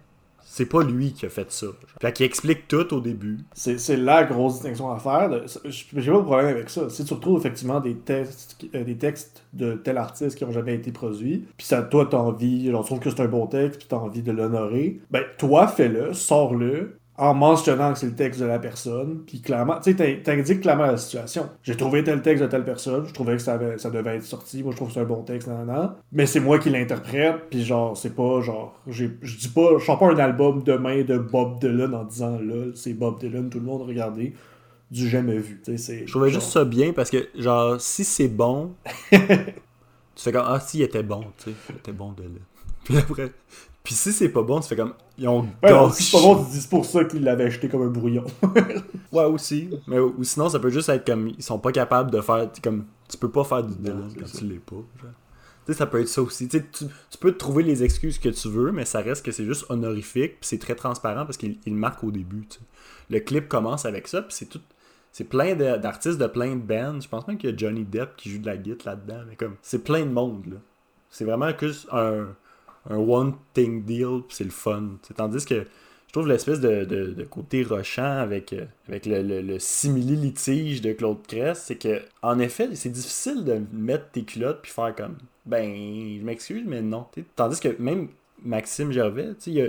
c'est 0.59 0.67
pas 0.67 0.83
lui 0.83 1.13
qui 1.13 1.25
a 1.25 1.29
fait 1.29 1.53
ça. 1.53 1.69
Fait 2.01 2.13
qu'il 2.13 2.27
explique 2.27 2.67
tout 2.67 2.93
au 2.93 3.01
début. 3.01 3.39
C'est 3.53 3.97
la 3.97 4.25
grosse 4.25 4.55
distinction 4.55 4.91
à 4.91 4.99
faire. 4.99 5.31
J'ai 5.65 6.11
pas 6.11 6.19
de 6.19 6.23
problème 6.23 6.49
avec 6.49 6.69
ça. 6.69 6.91
Si 6.91 7.05
tu 7.05 7.15
retrouves 7.15 7.39
effectivement 7.39 7.79
des 7.79 7.95
textes, 7.95 8.67
euh, 8.75 8.83
des 8.83 8.97
textes 8.97 9.45
de 9.53 9.75
tel 9.75 9.99
artiste 9.99 10.37
qui 10.37 10.43
ont 10.43 10.51
jamais 10.51 10.75
été 10.75 10.91
produits, 10.91 11.45
puis 11.57 11.65
ça, 11.65 11.83
toi, 11.83 12.09
t'as 12.11 12.17
envie, 12.17 12.69
genre, 12.73 12.83
tu 12.83 12.89
trouves 12.89 12.99
que 12.99 13.09
c'est 13.09 13.21
un 13.21 13.29
bon 13.29 13.47
texte, 13.47 13.79
puis 13.79 13.87
t'as 13.89 13.99
envie 13.99 14.23
de 14.23 14.33
l'honorer, 14.33 14.99
ben, 15.13 15.23
toi, 15.39 15.69
fais-le, 15.69 16.13
sors-le, 16.13 16.99
en 17.19 17.35
mentionnant 17.35 17.93
que 17.93 17.99
c'est 17.99 18.07
le 18.07 18.15
texte 18.15 18.41
de 18.41 18.47
la 18.47 18.59
personne, 18.61 19.23
puis 19.27 19.41
clairement, 19.41 19.81
tu 19.83 19.91
sais, 19.91 19.97
t'in- 19.97 20.17
t'indiques 20.23 20.61
clairement 20.61 20.87
la 20.87 20.97
situation. 20.97 21.49
J'ai 21.65 21.77
trouvé 21.77 22.05
tel 22.05 22.23
texte 22.23 22.43
de 22.45 22.49
telle 22.49 22.65
personne, 22.65 23.05
je 23.07 23.13
trouvais 23.13 23.33
que 23.37 23.43
ça, 23.43 23.55
avait- 23.55 23.77
ça 23.77 23.91
devait 23.91 24.17
être 24.17 24.23
sorti, 24.25 24.63
moi 24.63 24.71
je 24.71 24.77
trouve 24.77 24.89
que 24.89 24.95
c'est 24.95 25.01
un 25.01 25.05
bon 25.05 25.23
texte, 25.23 25.49
nan, 25.49 25.67
nan, 25.67 25.95
mais 26.13 26.27
c'est 26.27 26.39
moi 26.41 26.59
qui 26.61 26.71
l'interprète, 26.71 27.51
puis 27.51 27.65
genre, 27.65 27.97
c'est 27.97 28.15
pas 28.15 28.41
genre, 28.41 28.81
je 28.87 29.07
dis 29.07 29.49
pas, 29.49 29.79
je 29.79 29.85
sors 29.85 29.99
pas 29.99 30.07
un 30.07 30.19
album 30.19 30.63
demain 30.63 31.03
de 31.03 31.19
Bob 31.19 31.59
Dylan 31.61 31.93
en 31.95 32.05
disant 32.05 32.39
là, 32.39 32.71
c'est 32.75 32.95
Bob 32.95 33.19
Dylan, 33.19 33.51
tout 33.51 33.59
le 33.59 33.65
monde 33.67 33.83
regardez. 33.83 34.33
du 34.91 35.07
jamais 35.07 35.37
vu. 35.37 35.61
Tu 35.63 35.73
sais, 35.73 35.77
c'est- 35.77 36.07
Je 36.07 36.11
trouvais 36.11 36.31
genre- 36.31 36.41
juste 36.41 36.51
ça 36.53 36.65
bien 36.65 36.95
parce 36.95 37.11
que, 37.11 37.29
genre, 37.37 37.79
si 37.79 38.05
c'est 38.05 38.29
bon, 38.29 38.73
tu 39.11 39.19
fais 40.17 40.33
comme, 40.33 40.47
ah, 40.47 40.61
si, 40.61 40.79
il 40.79 40.83
était 40.83 41.03
bon, 41.03 41.25
tu 41.37 41.51
sais, 41.51 41.57
il 41.71 41.77
était 41.77 41.93
bon 41.93 42.13
de 42.13 42.23
là. 42.23 42.29
Puis 42.85 42.97
après, 42.97 43.31
puis 43.85 43.95
si 43.95 44.13
c'est 44.13 44.29
pas 44.29 44.43
bon, 44.43 44.61
tu 44.61 44.69
fais 44.69 44.77
comme, 44.77 44.93
ils 45.17 45.27
ont 45.29 45.41
Ouais, 45.43 45.49
gâché. 45.71 46.03
c'est 46.05 46.13
pas 46.19 46.23
bon, 46.23 46.45
tu 46.45 46.51
dis 46.59 46.67
pour 46.69 46.85
ça 46.85 47.05
qu'il 47.05 47.23
l'avait 47.25 47.45
acheté 47.45 47.69
comme 47.69 47.83
un 47.83 47.89
brouillon. 47.91 48.25
Ouais, 49.13 49.25
aussi. 49.25 49.71
Mais 49.87 49.99
ou 49.99 50.23
sinon, 50.23 50.51
ça 50.51 50.59
peut 50.59 50.69
juste 50.69 50.91
être 50.91 51.07
comme, 51.07 51.29
ils 51.29 51.43
sont 51.43 51.59
pas 51.59 51.73
capables 51.73 52.11
de 52.11 52.21
faire, 52.21 52.53
tu- 52.53 52.61
comme, 52.61 52.85
tu 53.09 53.17
peux 53.17 53.31
pas 53.31 53.43
faire 53.45 53.63
du 53.63 53.75
Dylan 53.77 54.11
quand 54.19 54.27
ça. 54.27 54.39
tu 54.39 54.45
l'es 54.45 54.59
pas. 54.59 54.75
genre. 54.77 55.11
Tu 55.67 55.73
sais, 55.73 55.79
ça 55.79 55.87
peut 55.87 56.01
être 56.01 56.09
ça 56.09 56.21
aussi. 56.21 56.47
Tu, 56.49 56.63
tu, 56.71 56.85
peux 57.19 57.33
te 57.33 57.39
trouver 57.39 57.63
les 57.63 57.83
excuses 57.83 58.19
que 58.19 58.29
tu 58.29 58.49
veux, 58.49 58.71
mais 58.71 58.85
ça 58.85 59.01
reste 59.01 59.25
que 59.25 59.33
c'est 59.33 59.47
juste 59.47 59.65
honorifique, 59.71 60.41
puis 60.41 60.49
c'est 60.49 60.59
très 60.59 60.75
transparent 60.75 61.25
parce 61.25 61.39
qu'il 61.39 61.59
marque 61.69 62.05
au 62.05 62.11
début. 62.11 62.47
Le 63.09 63.21
clip 63.21 63.49
commence 63.49 63.87
avec 63.87 64.09
ça, 64.09 64.21
puis 64.21 64.35
c'est 64.35 64.47
tout. 64.47 64.61
C'est 65.11 65.25
plein 65.25 65.55
de- 65.55 65.79
d'artistes 65.79 66.19
de 66.19 66.27
plein 66.27 66.55
de 66.55 66.61
bands. 66.61 67.01
Je 67.01 67.09
pense 67.09 67.27
même 67.27 67.39
qu'il 67.39 67.49
y 67.49 67.53
a 67.55 67.57
Johnny 67.57 67.85
Depp 67.85 68.15
qui 68.17 68.31
joue 68.31 68.39
de 68.41 68.47
la 68.47 68.59
guitare 68.59 68.95
là-dedans. 68.97 69.23
Mais 69.27 69.37
comme, 69.37 69.57
c'est 69.63 69.83
plein 69.83 70.05
de 70.05 70.11
monde, 70.13 70.45
là. 70.51 70.57
C'est 71.09 71.25
vraiment 71.25 71.49
juste 71.59 71.89
un, 71.93 72.27
un 72.89 72.97
one 72.97 73.35
thing 73.55 73.85
deal, 73.85 74.23
c'est 74.29 74.45
le 74.45 74.51
fun. 74.51 74.99
Tandis 75.17 75.45
que 75.45 75.65
je 76.09 76.13
trouve 76.13 76.29
l'espèce 76.29 76.61
de, 76.61 76.85
de- 76.85 77.25
côté 77.25 77.63
rochant 77.63 78.19
avec, 78.19 78.55
euh, 78.55 78.65
le, 78.89 79.43
le, 79.43 79.59
simili-litige 79.59 80.81
de 80.81 80.93
Claude 80.93 81.27
Crest, 81.27 81.65
c'est 81.67 81.77
que, 81.77 82.01
en 82.23 82.39
effet, 82.39 82.75
c'est 82.75 82.89
difficile 82.89 83.45
de 83.45 83.61
mettre 83.73 84.11
tes 84.11 84.23
culottes 84.23 84.61
puis 84.63 84.73
faire 84.73 84.95
comme, 84.95 85.17
ben, 85.45 85.71
je 86.19 86.25
m'excuse, 86.25 86.65
mais 86.67 86.81
non. 86.81 87.07
Tandis 87.37 87.61
que 87.61 87.77
même 87.79 88.09
Maxime 88.43 88.91
Gervais, 88.91 89.31
il 89.47 89.53
y 89.53 89.63
a, 89.63 89.67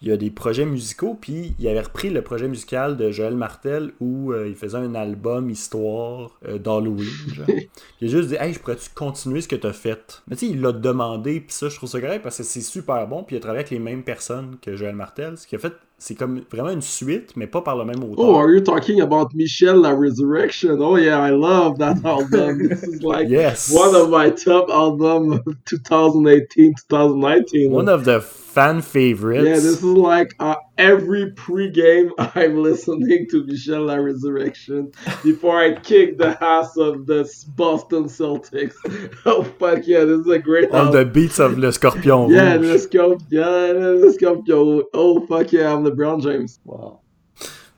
il 0.00 0.08
y 0.08 0.12
a 0.12 0.16
des 0.16 0.30
projets 0.30 0.64
musicaux, 0.64 1.16
puis 1.20 1.54
il 1.58 1.66
avait 1.68 1.80
repris 1.80 2.10
le 2.10 2.22
projet 2.22 2.46
musical 2.46 2.96
de 2.96 3.10
Joël 3.10 3.34
Martel 3.34 3.90
où 4.00 4.32
euh, 4.32 4.46
il 4.48 4.54
faisait 4.54 4.78
un 4.78 4.94
album 4.94 5.50
histoire 5.50 6.38
euh, 6.46 6.58
d'Halloween. 6.58 7.08
il 8.00 8.08
a 8.08 8.10
juste 8.10 8.28
dit 8.28 8.36
Hey, 8.38 8.52
je 8.52 8.60
pourrais-tu 8.60 8.90
continuer 8.94 9.40
ce 9.40 9.48
que 9.48 9.56
t'as 9.56 9.72
fait? 9.72 10.22
Mais 10.28 10.36
tu 10.36 10.46
sais, 10.46 10.52
il 10.52 10.60
l'a 10.60 10.72
demandé, 10.72 11.40
puis 11.40 11.52
ça, 11.52 11.68
je 11.68 11.76
trouve 11.76 11.88
ça 11.88 12.00
correct 12.00 12.22
parce 12.22 12.38
que 12.38 12.44
c'est 12.44 12.60
super 12.60 13.08
bon, 13.08 13.24
puis 13.24 13.34
il 13.34 13.38
a 13.38 13.40
travaillé 13.40 13.60
avec 13.60 13.70
les 13.70 13.80
mêmes 13.80 14.04
personnes 14.04 14.56
que 14.62 14.76
Joël 14.76 14.94
Martel. 14.94 15.36
Ce 15.36 15.46
qui 15.48 15.56
a 15.56 15.58
fait, 15.58 15.72
c'est 15.98 16.14
comme 16.14 16.42
vraiment 16.52 16.70
une 16.70 16.80
suite, 16.80 17.32
mais 17.34 17.48
pas 17.48 17.60
par 17.60 17.76
le 17.76 17.84
même 17.84 18.04
auteur. 18.04 18.18
Oh, 18.18 18.36
are 18.36 18.50
you 18.50 18.60
talking 18.60 19.00
about 19.00 19.30
Michel 19.34 19.80
La 19.80 19.96
Resurrection? 19.96 20.78
Oh 20.80 20.96
yeah, 20.96 21.18
I 21.18 21.32
love 21.32 21.78
that 21.78 21.96
album. 22.04 22.68
This 22.68 22.84
is 22.84 23.02
like 23.02 23.28
yes! 23.28 23.72
one 23.72 23.96
of 23.96 24.10
my 24.10 24.30
top 24.30 24.70
albums 24.70 25.40
of 25.44 25.56
2018, 25.64 26.74
2019. 26.88 27.72
One 27.72 27.88
of 27.88 28.04
the 28.04 28.20
fan 28.58 28.82
favorites. 28.82 29.44
yeah, 29.46 29.54
this 29.54 29.64
is 29.64 29.84
like 29.84 30.34
uh, 30.40 30.56
every 30.78 31.30
pre-game 31.32 32.10
I'm 32.18 32.56
listening 32.60 33.26
to 33.30 33.44
Michel 33.44 33.86
La 33.86 33.94
Resurrection 33.94 34.90
before 35.22 35.60
I 35.60 35.74
kick 35.74 36.18
the 36.18 36.36
ass 36.42 36.76
of 36.76 37.06
the 37.06 37.22
Boston 37.54 38.04
Celtics. 38.04 38.74
oh 39.26 39.44
fuck 39.60 39.86
yeah, 39.86 40.04
this 40.04 40.20
is 40.20 40.28
a 40.28 40.40
great 40.40 40.70
On 40.72 40.90
the 40.90 41.04
beats 41.04 41.38
of 41.38 41.56
le 41.56 41.70
scorpion 41.70 42.30
Yeah, 42.30 42.54
rouge. 42.54 42.66
let's 42.66 42.86
go. 42.86 43.16
Yeah, 43.30 43.72
go. 44.18 44.42
Yo, 44.46 44.82
oh 44.92 45.24
fuck 45.26 45.52
yeah, 45.52 45.72
I'm 45.72 45.84
LeBron 45.84 46.20
James. 46.22 46.58
Wow. 46.64 47.00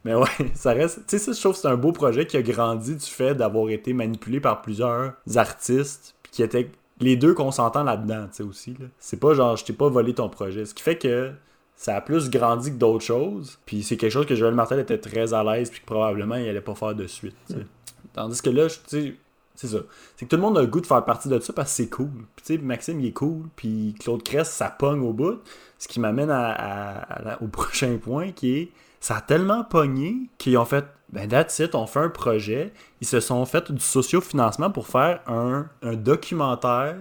Mais 0.03 0.15
ouais, 0.15 0.25
ça 0.55 0.73
reste. 0.73 1.07
Tu 1.07 1.19
sais, 1.19 1.33
je 1.35 1.41
trouve 1.41 1.53
que 1.53 1.59
c'est 1.59 1.69
un 1.69 1.77
beau 1.77 1.93
projet 1.93 2.25
qui 2.25 2.39
a 2.39 2.43
grandi 2.43 2.95
du 2.95 3.05
fait 3.05 3.35
d'avoir 3.35 3.69
été 3.69 3.93
manipulé 3.93 4.41
par 4.41 4.63
plusieurs 4.63 5.13
artistes, 5.37 6.15
puis 6.23 6.33
qui 6.33 6.43
étaient 6.43 6.71
les 7.01 7.17
deux 7.17 7.35
consentants 7.35 7.83
là-dedans, 7.83 8.27
tu 8.29 8.37
sais, 8.37 8.43
aussi. 8.43 8.77
C'est 8.99 9.19
pas 9.19 9.35
genre, 9.35 9.57
je 9.57 9.65
t'ai 9.65 9.73
pas 9.73 9.89
volé 9.89 10.15
ton 10.15 10.29
projet. 10.29 10.65
Ce 10.65 10.75
qui 10.75 10.83
fait 10.83 10.99
que 10.99 11.33
ça 11.77 11.97
a 11.97 12.01
plus 12.01 12.31
grandi 12.31 12.71
que 12.71 12.77
d'autres 12.77 13.05
choses, 13.05 13.59
puis 13.67 13.83
c'est 13.83 13.97
quelque 13.97 14.13
chose 14.13 14.27
que 14.27 14.35
Joël 14.35 14.55
Martel 14.55 14.79
était 14.81 14.99
très 14.99 15.33
à 15.33 15.43
l'aise, 15.43 15.71
puis 15.71 15.81
que 15.81 15.87
probablement 15.87 16.37
il 16.37 16.49
allait 16.49 16.61
pas 16.61 16.75
faire 16.75 16.95
de 16.95 17.07
suite. 17.07 17.37
Tandis 18.13 18.43
que 18.43 18.51
là, 18.51 18.69
tu 18.69 18.79
sais. 18.87 19.15
C'est 19.57 19.67
ça. 19.67 19.79
C'est 20.17 20.25
que 20.25 20.31
tout 20.31 20.37
le 20.37 20.43
monde 20.43 20.57
a 20.57 20.63
le 20.63 20.69
goût 20.69 20.81
de 20.81 20.87
faire 20.87 21.05
partie 21.05 21.29
de 21.29 21.39
ça 21.39 21.53
parce 21.53 21.71
que 21.71 21.77
c'est 21.77 21.91
cool. 21.91 22.09
Puis 22.35 22.47
tu 22.47 22.55
sais, 22.55 22.59
Maxime, 22.63 22.99
il 23.01 23.09
est 23.09 23.13
cool. 23.13 23.43
Puis 23.57 23.95
Claude 24.01 24.23
Cress, 24.23 24.49
ça 24.49 24.71
pogne 24.71 25.03
au 25.03 25.13
bout. 25.13 25.43
Ce 25.77 25.87
qui 25.87 26.01
m'amène 26.01 26.31
au 27.43 27.47
prochain 27.49 27.99
point 27.99 28.33
qui 28.33 28.57
est 28.57 28.73
ça 29.01 29.17
a 29.17 29.21
tellement 29.23 29.65
pogné 29.65 30.29
qu'ils 30.39 30.57
ont 30.59 30.65
fait 30.65 30.85
ben 31.13 31.29
that's 31.29 31.59
it, 31.61 31.75
on 31.75 31.87
fait 31.87 32.01
un 32.01 32.09
projet. 32.09 32.73
Ils 33.01 33.07
se 33.07 33.21
sont 33.21 33.45
fait 33.47 33.71
du 33.71 33.81
sociofinancement 33.81 34.71
pour 34.71 34.87
faire 34.87 35.21
un, 35.27 35.69
un 35.83 35.95
documentaire 35.95 36.97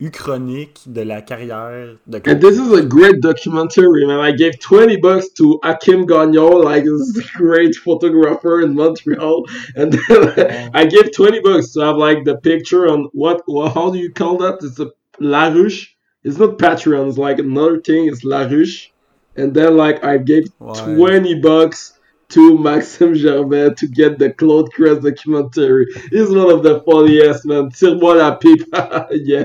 uchronique 0.00 0.80
de 0.86 1.02
la 1.02 1.22
carrière 1.22 1.96
de 2.06 2.18
And 2.26 2.40
this 2.40 2.58
is 2.58 2.72
a 2.72 2.82
great 2.82 3.20
documentary, 3.20 4.04
man. 4.06 4.20
I 4.20 4.32
gave 4.32 4.58
20 4.58 4.96
bucks 4.96 5.28
to 5.34 5.60
Akim 5.62 6.04
Gagnon, 6.06 6.62
like 6.62 6.84
this 6.84 7.30
great 7.36 7.74
photographer 7.76 8.60
in 8.60 8.74
Montreal. 8.74 9.44
And 9.76 9.92
then 9.92 10.70
I 10.74 10.86
gave 10.86 11.12
20 11.12 11.40
bucks 11.40 11.72
to 11.74 11.80
have 11.80 11.96
like 11.96 12.24
the 12.24 12.36
picture 12.36 12.88
on 12.88 13.08
what, 13.12 13.42
how 13.74 13.90
do 13.90 13.98
you 13.98 14.12
call 14.12 14.36
that? 14.38 14.58
It's 14.62 14.80
a 14.80 14.90
La 15.20 15.50
Ruche. 15.50 15.90
It's 16.24 16.38
not 16.38 16.58
Patreon, 16.58 17.08
it's 17.08 17.18
like 17.18 17.38
another 17.38 17.80
thing, 17.80 18.08
it's 18.08 18.24
La 18.24 18.44
Ruche. 18.46 18.90
And 19.36 19.52
then 19.54 19.76
like 19.76 20.02
I 20.02 20.18
gave 20.18 20.48
Ouais. 20.58 20.96
20 20.96 21.40
bucks 21.40 21.93
to 22.30 22.58
Maxime 22.58 23.14
Gervais 23.14 23.74
to 23.74 23.86
get 23.86 24.18
the 24.18 24.32
Claude 24.32 24.72
Crest 24.72 25.02
documentary. 25.02 25.86
He's 26.10 26.30
one 26.30 26.50
of 26.50 26.62
the 26.62 26.82
funniest, 26.82 27.46
man. 27.46 27.70
Tire-moi 27.70 28.14
la 28.14 28.36
pipe. 28.36 28.64
yeah. 29.12 29.44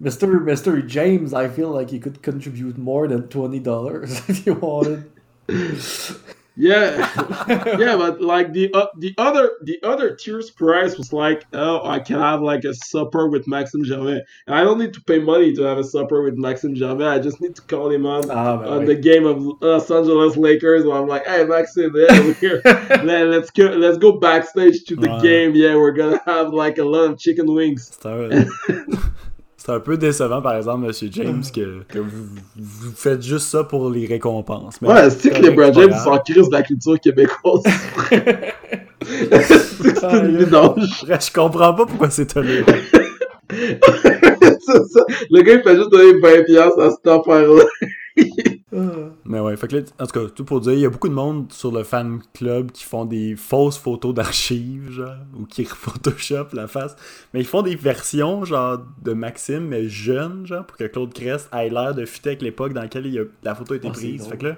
Mr. 0.00 0.38
Mr. 0.42 0.86
James, 0.86 1.34
I 1.34 1.48
feel 1.48 1.70
like 1.70 1.90
he 1.90 1.98
could 1.98 2.22
contribute 2.22 2.78
more 2.78 3.08
than 3.08 3.28
twenty 3.28 3.60
dollars 3.60 4.20
if 4.28 4.46
you 4.46 4.54
wanted. 4.54 5.10
Yeah, 6.56 7.10
yeah, 7.78 7.96
but 7.96 8.20
like 8.20 8.52
the 8.52 8.72
uh, 8.72 8.86
the 8.98 9.12
other 9.18 9.50
the 9.62 9.78
other 9.82 10.14
tier's 10.14 10.50
price 10.52 10.96
was 10.96 11.12
like, 11.12 11.44
oh, 11.52 11.84
I 11.84 11.98
can 11.98 12.20
have 12.20 12.42
like 12.42 12.62
a 12.64 12.72
supper 12.74 13.28
with 13.28 13.48
Maxime 13.48 13.84
Gervais. 13.84 14.22
And 14.46 14.54
I 14.54 14.62
don't 14.62 14.78
need 14.78 14.94
to 14.94 15.00
pay 15.02 15.18
money 15.18 15.52
to 15.54 15.62
have 15.62 15.78
a 15.78 15.84
supper 15.84 16.22
with 16.22 16.34
Maxime 16.36 16.76
Gervais. 16.76 17.08
I 17.08 17.18
just 17.18 17.40
need 17.40 17.56
to 17.56 17.62
call 17.62 17.90
him 17.90 18.06
on 18.06 18.30
Ah, 18.30 18.58
on 18.64 18.80
oui. 18.80 18.86
the 18.86 18.94
game 18.94 19.26
of 19.26 19.42
Los 19.60 19.90
Angeles 19.90 20.36
Lakers. 20.36 20.84
Where 20.84 20.96
I'm 20.96 21.08
like, 21.08 21.26
hey, 21.26 21.44
Maxime, 21.44 21.92
yeah, 21.96 22.20
we're 22.20 22.34
here. 22.34 22.60
Let, 22.64 23.26
let's 23.26 23.50
go 23.50 23.64
let's 23.64 23.98
go 23.98 24.20
backstage 24.20 24.84
to 24.84 24.94
the 24.94 25.08
Ouais. 25.10 25.22
game. 25.22 25.54
Yeah, 25.56 25.74
we're 25.74 25.90
gonna 25.92 26.20
have 26.24 26.52
like 26.54 26.78
a 26.78 26.84
lot 26.84 27.10
of 27.10 27.18
chicken 27.18 27.52
wings. 27.52 27.90
C'est 29.64 29.72
un... 29.72 29.80
peu 29.80 29.96
décevant, 29.96 30.42
par 30.42 30.56
exemple, 30.56 30.86
Monsieur 30.86 31.08
James, 31.12 31.42
que, 31.54 31.82
que 31.88 31.98
vous, 31.98 32.26
vous 32.56 32.92
faites 32.94 33.22
juste 33.22 33.48
ça 33.48 33.64
pour 33.64 33.90
les 33.90 34.06
récompenses. 34.06 34.80
Mais 34.82 34.88
Ouais, 34.88 35.10
c'est 35.10 35.30
que 35.30 35.40
LeBron 35.42 35.72
James 35.72 35.92
s'en 35.92 36.10
grave. 36.10 36.22
crise 36.28 36.48
de 36.48 36.52
la 36.52 36.62
culture 36.62 37.00
québécoise. 37.00 37.62
c'est 39.02 40.02
une 40.02 40.36
vidange. 40.36 41.04
Bref, 41.06 41.26
je 41.26 41.32
comprends 41.32 41.72
pas 41.74 41.86
pourquoi 41.86 42.10
c'est 42.10 42.26
toléré. 42.26 42.64
c'est 43.50 44.84
ça. 44.90 45.04
Le 45.30 45.42
gars, 45.42 45.54
il 45.54 45.62
fait 45.62 45.76
juste 45.76 45.90
donner 45.90 46.12
20$ 46.12 46.44
piastres 46.44 46.80
à 46.80 46.90
cette 46.90 47.06
affaire-là. 47.06 47.64
Mais 49.26 49.40
ouais, 49.40 49.56
fait 49.56 49.68
que 49.68 49.76
là, 49.76 49.82
en 49.98 50.06
tout 50.06 50.12
cas, 50.20 50.28
tout 50.30 50.44
pour 50.44 50.60
dire, 50.60 50.72
il 50.74 50.80
y 50.80 50.84
a 50.84 50.90
beaucoup 50.90 51.08
de 51.08 51.14
monde 51.14 51.50
sur 51.52 51.72
le 51.72 51.82
fan 51.82 52.20
club 52.34 52.72
qui 52.72 52.84
font 52.84 53.04
des 53.06 53.36
fausses 53.36 53.78
photos 53.78 54.12
d'archives, 54.14 54.90
genre, 54.90 55.16
ou 55.38 55.46
qui 55.46 55.64
photoshop 55.64 56.48
la 56.52 56.66
face. 56.68 56.94
Mais 57.32 57.40
ils 57.40 57.46
font 57.46 57.62
des 57.62 57.74
versions, 57.76 58.44
genre, 58.44 58.78
de 59.02 59.12
Maxime, 59.14 59.66
mais 59.66 59.88
jeune, 59.88 60.46
genre, 60.46 60.66
pour 60.66 60.76
que 60.76 60.84
Claude 60.84 61.14
Crest 61.14 61.48
ait 61.54 61.70
l'air 61.70 61.94
de 61.94 62.04
fitter 62.04 62.30
avec 62.30 62.42
l'époque 62.42 62.74
dans 62.74 62.82
laquelle 62.82 63.06
il 63.06 63.18
a- 63.18 63.24
la 63.42 63.54
photo 63.54 63.74
a 63.74 63.76
été 63.78 63.88
Ah, 63.88 63.92
prise. 63.92 64.26
Fait 64.26 64.36
que 64.38 64.46
là, 64.48 64.56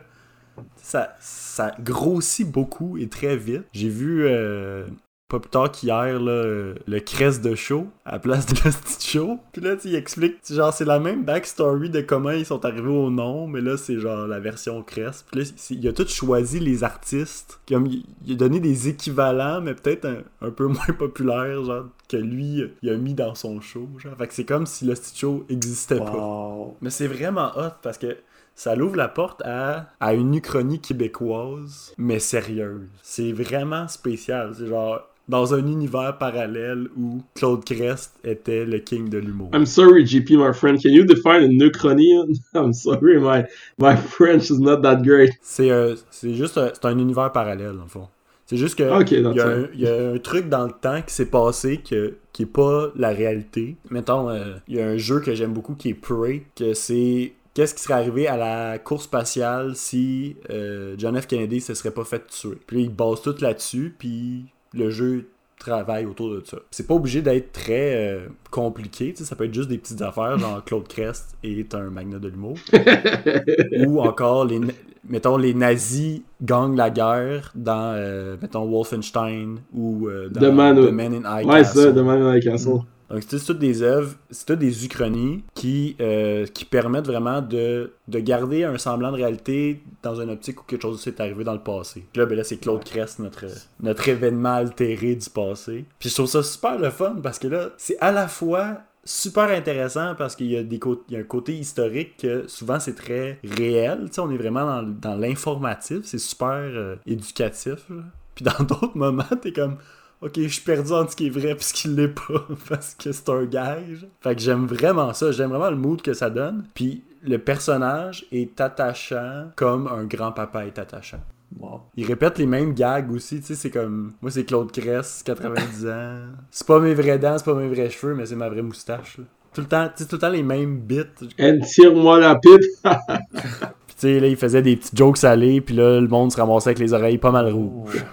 ça, 0.76 1.16
ça 1.20 1.72
grossit 1.80 2.50
beaucoup 2.50 2.96
et 2.98 3.08
très 3.08 3.36
vite. 3.36 3.64
J'ai 3.72 3.88
vu, 3.88 4.26
euh, 4.26 4.86
pas 5.28 5.40
plus 5.40 5.50
tard 5.50 5.72
qu'hier, 5.72 6.20
là, 6.20 6.30
euh, 6.30 6.74
le 6.86 7.00
Crest 7.00 7.42
de 7.42 7.56
show, 7.56 7.88
à 8.04 8.12
la 8.12 8.18
place 8.20 8.46
de 8.46 8.54
petite 8.54 9.02
show. 9.02 9.40
Puis 9.52 9.60
là, 9.60 9.76
tu 9.76 9.92
explique, 9.94 10.36
genre, 10.48 10.72
c'est 10.72 10.84
la 10.84 11.00
même 11.00 11.24
backstory 11.24 11.90
de 11.90 12.00
comment 12.00 12.30
ils 12.30 12.46
sont 12.46 12.64
arrivés 12.64 12.88
au 12.88 13.10
nom, 13.10 13.48
mais 13.48 13.60
là, 13.60 13.76
c'est 13.76 13.98
genre 13.98 14.28
la 14.28 14.38
version 14.38 14.82
Crest. 14.82 15.26
Puis 15.30 15.40
là, 15.40 15.50
il 15.70 15.88
a 15.88 15.92
tout 15.92 16.06
choisi 16.06 16.60
les 16.60 16.84
artistes, 16.84 17.58
comme 17.68 17.86
il, 17.86 18.32
a 18.32 18.36
donné 18.36 18.60
des 18.60 18.88
équivalents, 18.88 19.60
mais 19.60 19.74
peut-être 19.74 20.04
un, 20.04 20.22
un 20.42 20.50
peu 20.50 20.66
moins 20.68 20.94
populaires, 20.96 21.64
genre, 21.64 21.86
que 22.08 22.16
lui, 22.16 22.62
il 22.82 22.90
a 22.90 22.96
mis 22.96 23.14
dans 23.14 23.34
son 23.34 23.60
show, 23.60 23.88
genre. 23.98 24.16
Fait 24.16 24.28
que 24.28 24.34
c'est 24.34 24.44
comme 24.44 24.66
si 24.66 24.86
petit 24.86 25.18
show 25.18 25.44
existait 25.48 25.98
pas. 25.98 26.68
Mais 26.80 26.90
c'est 26.90 27.08
vraiment 27.08 27.50
hot 27.56 27.72
parce 27.82 27.98
que 27.98 28.16
ça 28.54 28.74
l'ouvre 28.74 28.96
la 28.96 29.08
porte 29.08 29.42
à, 29.44 29.90
à 30.00 30.14
une 30.14 30.34
uchronie 30.34 30.80
québécoise, 30.80 31.92
mais 31.98 32.18
sérieuse. 32.18 32.88
C'est 33.02 33.32
vraiment 33.32 33.86
spécial. 33.88 34.54
C'est 34.56 34.66
genre 34.66 35.02
dans 35.28 35.54
un 35.54 35.66
univers 35.66 36.16
parallèle 36.18 36.88
où 36.96 37.22
Claude 37.34 37.64
Crest 37.64 38.18
était 38.24 38.64
le 38.64 38.78
king 38.78 39.08
de 39.08 39.18
l'humour. 39.18 39.50
I'm 39.52 39.66
sorry, 39.66 40.04
GP, 40.06 40.32
my 40.32 40.52
friend. 40.52 40.80
Can 40.80 40.90
you 40.90 41.04
define 41.04 41.42
a 41.42 41.48
neuchronie? 41.48 42.40
I'm 42.54 42.72
sorry, 42.72 43.18
my 43.18 43.44
my 43.78 43.96
French 43.96 44.50
is 44.50 44.60
not 44.60 44.82
that 44.82 45.02
great. 45.02 45.30
C'est 45.42 45.70
euh, 45.70 45.96
juste 46.22 46.58
un, 46.58 46.70
un 46.82 46.98
univers 46.98 47.32
parallèle, 47.32 47.78
en 47.82 47.88
fond. 47.88 48.08
C'est 48.46 48.56
juste 48.56 48.76
que 48.76 48.84
il 48.84 48.88
y, 48.88 49.40
a 49.40 49.46
un, 49.48 49.62
it. 49.62 49.70
il 49.74 49.80
y 49.80 49.88
a 49.88 50.10
un 50.12 50.18
truc 50.18 50.48
dans 50.48 50.66
le 50.66 50.72
temps 50.72 51.02
qui 51.02 51.12
s'est 51.12 51.26
passé 51.26 51.78
que, 51.78 52.14
qui 52.32 52.44
est 52.44 52.46
pas 52.46 52.92
la 52.94 53.08
réalité. 53.08 53.76
Mettons, 53.90 54.30
euh, 54.30 54.54
il 54.68 54.76
y 54.76 54.80
a 54.80 54.86
un 54.86 54.96
jeu 54.96 55.18
que 55.18 55.34
j'aime 55.34 55.52
beaucoup 55.52 55.74
qui 55.74 55.88
est 55.88 55.94
Prey, 55.94 56.44
que 56.54 56.72
c'est 56.72 57.32
qu'est-ce 57.54 57.74
qui 57.74 57.82
serait 57.82 57.94
arrivé 57.94 58.28
à 58.28 58.36
la 58.36 58.78
course 58.78 59.04
spatiale 59.04 59.74
si 59.74 60.36
euh, 60.50 60.94
John 60.96 61.20
F. 61.20 61.26
Kennedy 61.26 61.60
se 61.60 61.74
serait 61.74 61.90
pas 61.90 62.04
fait 62.04 62.24
tuer. 62.28 62.58
Puis 62.68 62.82
il 62.82 62.90
base 62.90 63.20
tout 63.20 63.34
là-dessus, 63.40 63.92
puis 63.98 64.44
le 64.76 64.90
jeu 64.90 65.26
travaille 65.58 66.04
autour 66.04 66.30
de 66.30 66.42
ça. 66.44 66.58
C'est 66.70 66.86
pas 66.86 66.94
obligé 66.94 67.22
d'être 67.22 67.50
très 67.52 67.96
euh, 67.96 68.26
compliqué, 68.50 69.14
ça 69.16 69.34
peut 69.36 69.44
être 69.44 69.54
juste 69.54 69.68
des 69.70 69.78
petites 69.78 70.02
affaires, 70.02 70.38
genre 70.38 70.62
Claude 70.64 70.86
Crest 70.86 71.34
est 71.42 71.74
un 71.74 71.88
magnat 71.90 72.18
de 72.18 72.28
l'humour. 72.28 72.56
Ou 73.86 74.00
encore, 74.00 74.44
les, 74.44 74.60
mettons, 75.08 75.36
les 75.38 75.54
nazis 75.54 76.20
gagnent 76.42 76.76
la 76.76 76.90
guerre 76.90 77.52
dans, 77.54 77.94
euh, 77.96 78.36
mettons, 78.40 78.66
Wolfenstein 78.66 79.56
ou 79.74 80.08
euh, 80.08 80.28
dans 80.28 80.40
The 80.40 80.52
Man- 80.52 80.76
The 80.86 80.90
Man 80.92 81.14
in 81.14 81.40
High 81.40 81.46
Ouais, 81.46 81.58
Castle. 81.62 81.94
ça, 81.94 82.28
avec 82.30 82.44
Castle. 82.44 82.80
Donc, 83.10 83.22
c'est 83.26 83.38
toutes 83.38 83.58
des 83.58 83.82
œuvres, 83.82 84.14
c'est 84.30 84.46
toutes 84.46 84.58
des 84.58 84.84
uchronies 84.84 85.44
qui, 85.54 85.96
euh, 86.00 86.44
qui 86.46 86.64
permettent 86.64 87.06
vraiment 87.06 87.40
de, 87.40 87.92
de 88.08 88.18
garder 88.18 88.64
un 88.64 88.78
semblant 88.78 89.10
de 89.12 89.16
réalité 89.16 89.82
dans 90.02 90.20
une 90.20 90.30
optique 90.30 90.60
où 90.60 90.64
quelque 90.64 90.82
chose 90.82 91.00
s'est 91.00 91.20
arrivé 91.20 91.44
dans 91.44 91.52
le 91.54 91.60
passé. 91.62 92.04
Puis 92.12 92.20
là, 92.20 92.26
ben 92.26 92.36
là 92.36 92.42
c'est 92.44 92.56
Claude 92.56 92.82
Crest, 92.84 93.18
notre, 93.20 93.44
notre 93.80 94.08
événement 94.08 94.54
altéré 94.54 95.14
du 95.14 95.30
passé. 95.30 95.84
Puis 95.98 96.08
je 96.10 96.14
trouve 96.14 96.26
ça 96.26 96.42
super 96.42 96.78
le 96.78 96.90
fun 96.90 97.16
parce 97.22 97.38
que 97.38 97.46
là, 97.48 97.70
c'est 97.76 97.96
à 98.00 98.10
la 98.12 98.26
fois 98.28 98.78
super 99.04 99.50
intéressant 99.50 100.16
parce 100.16 100.34
qu'il 100.34 100.48
y 100.50 100.56
a, 100.56 100.64
des 100.64 100.80
cô- 100.80 101.04
il 101.08 101.14
y 101.14 101.16
a 101.16 101.20
un 101.20 101.24
côté 101.24 101.54
historique 101.56 102.16
que 102.16 102.48
souvent 102.48 102.80
c'est 102.80 102.96
très 102.96 103.38
réel. 103.44 104.06
Tu 104.06 104.14
sais, 104.14 104.20
on 104.20 104.30
est 104.32 104.36
vraiment 104.36 104.66
dans, 104.66 104.82
dans 104.82 105.14
l'informatif, 105.14 106.00
c'est 106.02 106.18
super 106.18 106.50
euh, 106.50 106.96
éducatif. 107.06 107.88
là. 107.88 108.02
Puis 108.34 108.44
dans 108.44 108.64
d'autres 108.64 108.96
moments, 108.96 109.22
t'es 109.40 109.52
comme 109.52 109.76
Ok, 110.22 110.32
je 110.36 110.48
suis 110.48 110.62
perdu 110.62 110.92
entre 110.92 111.10
ce 111.10 111.16
qui 111.16 111.26
est 111.26 111.30
vrai 111.30 111.50
et 111.50 111.56
ce 111.58 111.74
qui 111.74 111.88
l'est 111.88 112.08
pas 112.08 112.46
parce 112.68 112.94
que 112.94 113.12
c'est 113.12 113.28
un 113.28 113.44
gage. 113.44 114.06
Fait 114.20 114.34
que 114.34 114.40
j'aime 114.40 114.66
vraiment 114.66 115.12
ça, 115.12 115.30
j'aime 115.30 115.50
vraiment 115.50 115.70
le 115.70 115.76
mood 115.76 116.00
que 116.00 116.14
ça 116.14 116.30
donne. 116.30 116.64
Puis 116.74 117.02
le 117.22 117.38
personnage 117.38 118.26
est 118.32 118.60
attachant 118.60 119.50
comme 119.56 119.86
un 119.88 120.04
grand-papa 120.04 120.66
est 120.66 120.78
attachant. 120.78 121.20
Wow. 121.58 121.82
Il 121.96 122.06
répète 122.06 122.38
les 122.38 122.46
mêmes 122.46 122.74
gags 122.74 123.10
aussi, 123.12 123.40
tu 123.40 123.46
sais, 123.46 123.54
c'est 123.54 123.70
comme... 123.70 124.12
Moi, 124.20 124.30
c'est 124.30 124.44
Claude 124.44 124.72
Cress, 124.72 125.22
90 125.24 125.86
ans. 125.86 126.18
C'est 126.50 126.66
pas 126.66 126.80
mes 126.80 126.94
vraies 126.94 127.18
dents, 127.18 127.38
c'est 127.38 127.44
pas 127.44 127.54
mes 127.54 127.68
vrais 127.68 127.88
cheveux, 127.88 128.14
mais 128.14 128.26
c'est 128.26 128.36
ma 128.36 128.48
vraie 128.48 128.62
moustache. 128.62 129.18
là. 129.18 129.24
Tout 129.54 129.60
le 129.60 129.68
temps, 129.68 129.86
tu 129.86 130.02
sais, 130.02 130.08
tout 130.08 130.16
le 130.16 130.20
temps 130.20 130.28
les 130.28 130.42
mêmes 130.42 130.80
bits. 130.80 131.04
And 131.40 131.60
tire-moi 131.60 132.20
la 132.20 132.34
pipe. 132.34 132.62
Puis 132.84 133.94
tu 133.94 133.94
sais, 133.96 134.20
là, 134.20 134.26
il 134.26 134.36
faisait 134.36 134.62
des 134.62 134.76
petits 134.76 134.94
jokes 134.94 135.18
salés, 135.18 135.60
puis 135.60 135.74
là, 135.74 136.00
le 136.00 136.08
monde 136.08 136.32
se 136.32 136.36
ramassait 136.36 136.70
avec 136.70 136.78
les 136.78 136.92
oreilles 136.92 137.18
pas 137.18 137.30
mal 137.30 137.48
rouges. 137.48 138.04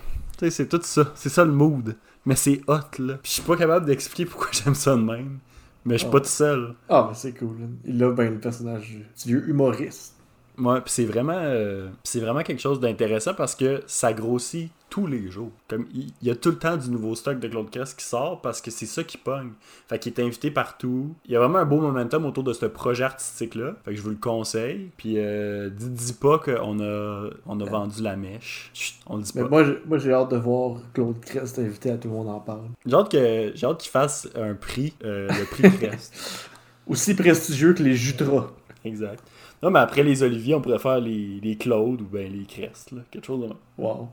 C'est 0.49 0.67
tout 0.67 0.79
ça. 0.83 1.11
C'est 1.15 1.29
ça 1.29 1.43
le 1.45 1.51
mood. 1.51 1.95
Mais 2.25 2.35
c'est 2.35 2.61
hot, 2.67 2.73
là. 2.99 3.15
Puis 3.21 3.29
je 3.29 3.31
suis 3.31 3.41
pas 3.41 3.57
capable 3.57 3.85
d'expliquer 3.85 4.25
pourquoi 4.25 4.49
j'aime 4.51 4.75
ça 4.75 4.95
de 4.95 5.01
même. 5.01 5.39
Mais 5.85 5.95
je 5.95 5.99
suis 5.99 6.07
Oh. 6.07 6.11
pas 6.11 6.21
tout 6.21 6.27
seul. 6.27 6.75
Ah, 6.87 7.07
mais 7.09 7.15
c'est 7.15 7.33
cool. 7.33 7.57
Il 7.85 8.01
a 8.03 8.11
ben 8.11 8.33
le 8.33 8.39
personnage 8.39 8.89
du 8.89 9.05
vieux 9.27 9.49
humoriste. 9.49 10.12
Ouais, 10.57 10.81
puis 10.81 10.91
c'est 10.91 11.05
vraiment, 11.05 11.33
euh, 11.37 11.89
c'est 12.03 12.19
vraiment 12.19 12.43
quelque 12.43 12.61
chose 12.61 12.79
d'intéressant 12.79 13.33
parce 13.33 13.55
que 13.55 13.81
ça 13.87 14.13
grossit 14.13 14.69
tous 14.89 15.07
les 15.07 15.31
jours. 15.31 15.49
Comme 15.67 15.87
il 15.95 16.13
y 16.21 16.29
a 16.29 16.35
tout 16.35 16.49
le 16.51 16.57
temps 16.59 16.77
du 16.77 16.91
nouveau 16.91 17.15
stock 17.15 17.39
de 17.39 17.47
Claude 17.47 17.71
Crest 17.71 17.97
qui 17.97 18.05
sort 18.05 18.39
parce 18.41 18.61
que 18.61 18.69
c'est 18.69 18.85
ça 18.85 19.03
qui 19.03 19.17
pogne. 19.17 19.49
Fait 19.89 19.97
qu'il 19.97 20.13
est 20.13 20.21
invité 20.21 20.51
partout. 20.51 21.15
Il 21.25 21.31
y 21.31 21.35
a 21.35 21.39
vraiment 21.39 21.57
un 21.57 21.65
beau 21.65 21.79
momentum 21.81 22.25
autour 22.25 22.43
de 22.43 22.53
ce 22.53 22.67
projet 22.67 23.03
artistique-là. 23.03 23.73
Fait 23.83 23.91
que 23.91 23.97
je 23.97 24.03
vous 24.03 24.11
le 24.11 24.15
conseille. 24.17 24.91
Puis 24.95 25.15
euh, 25.17 25.71
dis, 25.71 25.89
dis 25.89 26.13
pas 26.13 26.37
qu'on 26.37 26.79
a, 26.79 27.29
on 27.47 27.59
a 27.59 27.65
vendu 27.65 28.03
la 28.03 28.15
mèche. 28.15 28.69
Chut, 28.75 28.93
on 29.07 29.17
le 29.17 29.23
dit 29.23 29.31
Mais 29.33 29.43
moi, 29.45 29.63
j'ai- 29.63 29.79
moi, 29.87 29.97
j'ai 29.97 30.13
hâte 30.13 30.29
de 30.29 30.37
voir 30.37 30.75
Claude 30.93 31.19
Crest 31.21 31.57
invité 31.57 31.89
à 31.89 31.97
tout 31.97 32.07
le 32.09 32.13
monde 32.13 32.29
en 32.29 32.39
parle. 32.39 32.67
J'ai 32.85 32.93
hâte 32.93 33.11
que- 33.11 33.51
j'ai 33.55 33.65
hâte 33.65 33.79
qu'il 33.79 33.89
fasse 33.91 34.27
un 34.35 34.53
prix, 34.53 34.93
euh, 35.03 35.27
le 35.29 35.45
prix 35.45 35.63
Crest. 35.79 36.47
Aussi 36.85 37.15
prestigieux 37.15 37.73
que 37.73 37.81
les 37.81 37.95
Jutras. 37.95 38.51
exact. 38.85 39.23
Non, 39.63 39.71
mais 39.71 39.79
après 39.79 40.03
les 40.03 40.21
Oliviers, 40.23 40.55
on 40.55 40.61
pourrait 40.61 40.77
faire 40.77 40.99
les, 40.99 41.39
les 41.41 41.55
Claude 41.55 42.01
ou 42.01 42.05
ben 42.11 42.29
les 42.31 42.43
Crest, 42.45 42.91
là. 42.91 42.99
Quelque 43.09 43.25
chose 43.25 43.39
de 43.41 43.45
même. 43.47 43.55
Wow. 43.77 44.09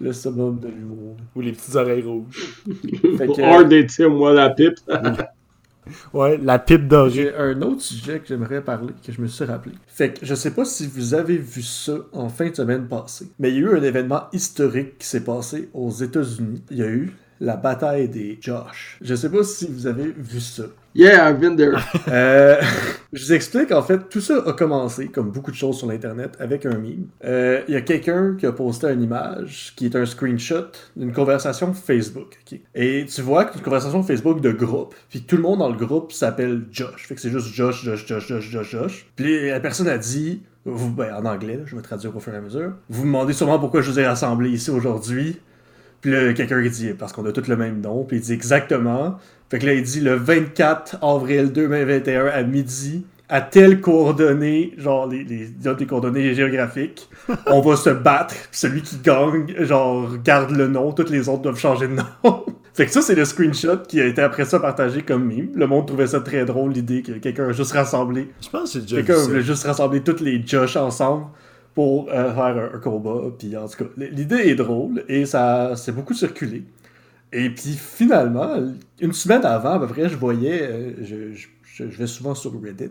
Le 0.00 0.12
summum 0.12 0.60
de 0.60 0.68
l'humour. 0.68 1.16
Ou 1.34 1.40
les 1.40 1.52
petites 1.52 1.74
oreilles 1.74 2.02
rouges. 2.02 2.62
Fait 3.18 3.26
que- 3.26 3.42
Hors 3.42 3.64
des 3.64 3.84
tire-moi 3.84 4.32
la 4.32 4.50
pipe. 4.50 4.76
Ouais, 6.12 6.38
la 6.40 6.60
pipe 6.60 6.86
dorée. 6.86 7.10
J'ai 7.10 7.34
un 7.34 7.60
autre 7.62 7.80
sujet 7.82 8.20
que 8.20 8.28
j'aimerais 8.28 8.62
parler, 8.62 8.92
que 9.04 9.10
je 9.10 9.20
me 9.20 9.26
suis 9.26 9.44
rappelé. 9.44 9.74
Fait 9.88 10.12
que 10.12 10.24
je 10.24 10.34
sais 10.36 10.52
pas 10.52 10.64
si 10.64 10.86
vous 10.86 11.12
avez 11.14 11.36
vu 11.36 11.60
ça 11.62 11.94
en 12.12 12.28
fin 12.28 12.50
de 12.50 12.54
semaine 12.54 12.86
passée, 12.86 13.26
mais 13.40 13.50
il 13.50 13.54
y 13.56 13.58
a 13.58 13.60
eu 13.62 13.78
un 13.78 13.82
événement 13.82 14.22
historique 14.32 14.98
qui 14.98 15.06
s'est 15.08 15.24
passé 15.24 15.70
aux 15.74 15.90
États-Unis. 15.90 16.62
Il 16.70 16.76
y 16.76 16.82
a 16.84 16.88
eu 16.88 17.12
la 17.40 17.56
bataille 17.56 18.08
des 18.08 18.38
Josh. 18.40 18.96
Je 19.00 19.12
sais 19.16 19.28
pas 19.28 19.42
si 19.42 19.66
vous 19.68 19.88
avez 19.88 20.12
vu 20.16 20.38
ça. 20.38 20.66
Yeah, 20.94 21.26
I've 21.30 21.40
been 21.40 21.56
there. 21.56 21.74
Euh, 22.08 22.60
je 23.12 23.24
vous 23.24 23.32
explique, 23.32 23.72
en 23.72 23.82
fait, 23.82 24.08
tout 24.10 24.20
ça 24.20 24.42
a 24.44 24.52
commencé, 24.52 25.08
comme 25.08 25.30
beaucoup 25.30 25.50
de 25.50 25.56
choses 25.56 25.78
sur 25.78 25.86
l'Internet, 25.86 26.36
avec 26.38 26.66
un 26.66 26.76
meme. 26.76 27.06
Euh, 27.24 27.62
Il 27.68 27.74
y 27.74 27.76
a 27.76 27.80
quelqu'un 27.80 28.34
qui 28.38 28.44
a 28.44 28.52
posté 28.52 28.88
une 28.88 29.02
image 29.02 29.72
qui 29.76 29.86
est 29.86 29.96
un 29.96 30.04
screenshot 30.04 30.66
d'une 30.96 31.12
conversation 31.12 31.72
Facebook. 31.72 32.38
ok? 32.52 32.58
Et 32.74 33.06
tu 33.06 33.22
vois 33.22 33.44
que 33.44 33.52
c'est 33.52 33.58
une 33.58 33.64
conversation 33.64 34.02
Facebook 34.02 34.40
de 34.40 34.50
groupe, 34.52 34.94
puis 35.08 35.22
tout 35.22 35.36
le 35.36 35.42
monde 35.42 35.60
dans 35.60 35.70
le 35.70 35.76
groupe 35.76 36.12
s'appelle 36.12 36.64
Josh. 36.70 37.06
Fait 37.06 37.14
que 37.14 37.20
c'est 37.20 37.30
juste 37.30 37.46
Josh, 37.54 37.82
Josh, 37.84 38.06
Josh, 38.06 38.26
Josh, 38.28 38.50
Josh, 38.50 38.70
Josh. 38.70 39.06
Puis 39.16 39.48
la 39.48 39.60
personne 39.60 39.88
a 39.88 39.96
dit, 39.98 40.42
ben, 40.66 41.14
en 41.14 41.24
anglais, 41.24 41.60
je 41.64 41.74
vais 41.76 41.82
traduire 41.82 42.14
au 42.14 42.20
fur 42.20 42.34
et 42.34 42.36
à 42.36 42.40
mesure, 42.40 42.72
vous 42.90 43.02
me 43.02 43.06
demandez 43.06 43.32
sûrement 43.32 43.58
pourquoi 43.58 43.80
je 43.80 43.90
vous 43.90 44.00
ai 44.00 44.06
rassemblé 44.06 44.50
ici 44.50 44.70
aujourd'hui. 44.70 45.38
Puis 46.02 46.10
là, 46.10 46.32
quelqu'un 46.34 46.60
dit, 46.60 46.90
parce 46.98 47.12
qu'on 47.12 47.24
a 47.26 47.32
tous 47.32 47.48
le 47.48 47.56
même 47.56 47.80
nom, 47.80 48.04
puis 48.04 48.18
il 48.18 48.22
dit 48.22 48.32
exactement. 48.32 49.18
Fait 49.48 49.58
que 49.60 49.66
là, 49.66 49.72
il 49.72 49.82
dit 49.82 50.00
le 50.00 50.14
24 50.14 50.98
avril 51.02 51.52
2021 51.52 52.26
à 52.26 52.42
midi, 52.42 53.06
à 53.28 53.40
telle 53.40 53.80
coordonnée, 53.80 54.74
genre 54.76 55.06
les, 55.06 55.22
les, 55.22 55.48
les 55.78 55.86
coordonnées 55.86 56.34
géographiques, 56.34 57.08
on 57.46 57.60
va 57.60 57.76
se 57.76 57.90
battre. 57.90 58.34
Puis 58.34 58.58
celui 58.58 58.82
qui 58.82 58.98
gagne, 58.98 59.54
genre, 59.60 60.10
garde 60.24 60.50
le 60.50 60.66
nom, 60.66 60.92
toutes 60.92 61.08
les 61.08 61.28
autres 61.28 61.42
doivent 61.42 61.58
changer 61.58 61.86
de 61.86 61.94
nom. 61.94 62.04
fait 62.74 62.86
que 62.86 62.92
ça, 62.92 63.00
c'est 63.00 63.14
le 63.14 63.24
screenshot 63.24 63.78
qui 63.86 64.00
a 64.00 64.06
été 64.06 64.20
après 64.22 64.44
ça 64.44 64.58
partagé 64.58 65.02
comme 65.02 65.24
meme. 65.24 65.50
Le 65.54 65.68
monde 65.68 65.86
trouvait 65.86 66.08
ça 66.08 66.20
très 66.20 66.44
drôle, 66.44 66.72
l'idée 66.72 67.02
que 67.02 67.12
quelqu'un 67.12 67.48
a 67.48 67.52
juste 67.52 67.72
rassemblé 67.72 68.28
Je 68.42 68.48
pense 68.48 68.72
que 68.72 68.80
déjà 68.80 68.96
Quelqu'un 68.96 69.22
voulait 69.22 69.42
juste 69.42 69.64
rassembler 69.64 70.00
toutes 70.00 70.20
les 70.20 70.42
Josh 70.44 70.76
ensemble 70.76 71.26
pour 71.74 72.08
euh, 72.10 72.32
faire 72.34 72.44
un, 72.72 72.76
un 72.76 72.78
combat. 72.80 73.30
Puis 73.38 73.56
en 73.56 73.66
tout 73.68 73.84
cas, 73.84 73.90
l'idée 73.96 74.48
est 74.48 74.54
drôle 74.54 75.04
et 75.08 75.24
ça 75.26 75.74
s'est 75.76 75.92
beaucoup 75.92 76.14
circulé. 76.14 76.64
Et 77.32 77.48
puis 77.50 77.72
finalement, 77.78 78.56
une 79.00 79.12
semaine 79.12 79.44
avant 79.44 79.72
à 79.72 79.78
peu 79.80 79.86
près, 79.86 80.08
je 80.08 80.16
voyais, 80.16 80.62
euh, 80.62 80.92
je, 81.02 81.32
je- 81.64 81.84
vais 81.84 82.06
souvent 82.06 82.34
sur 82.34 82.52
Reddit, 82.62 82.90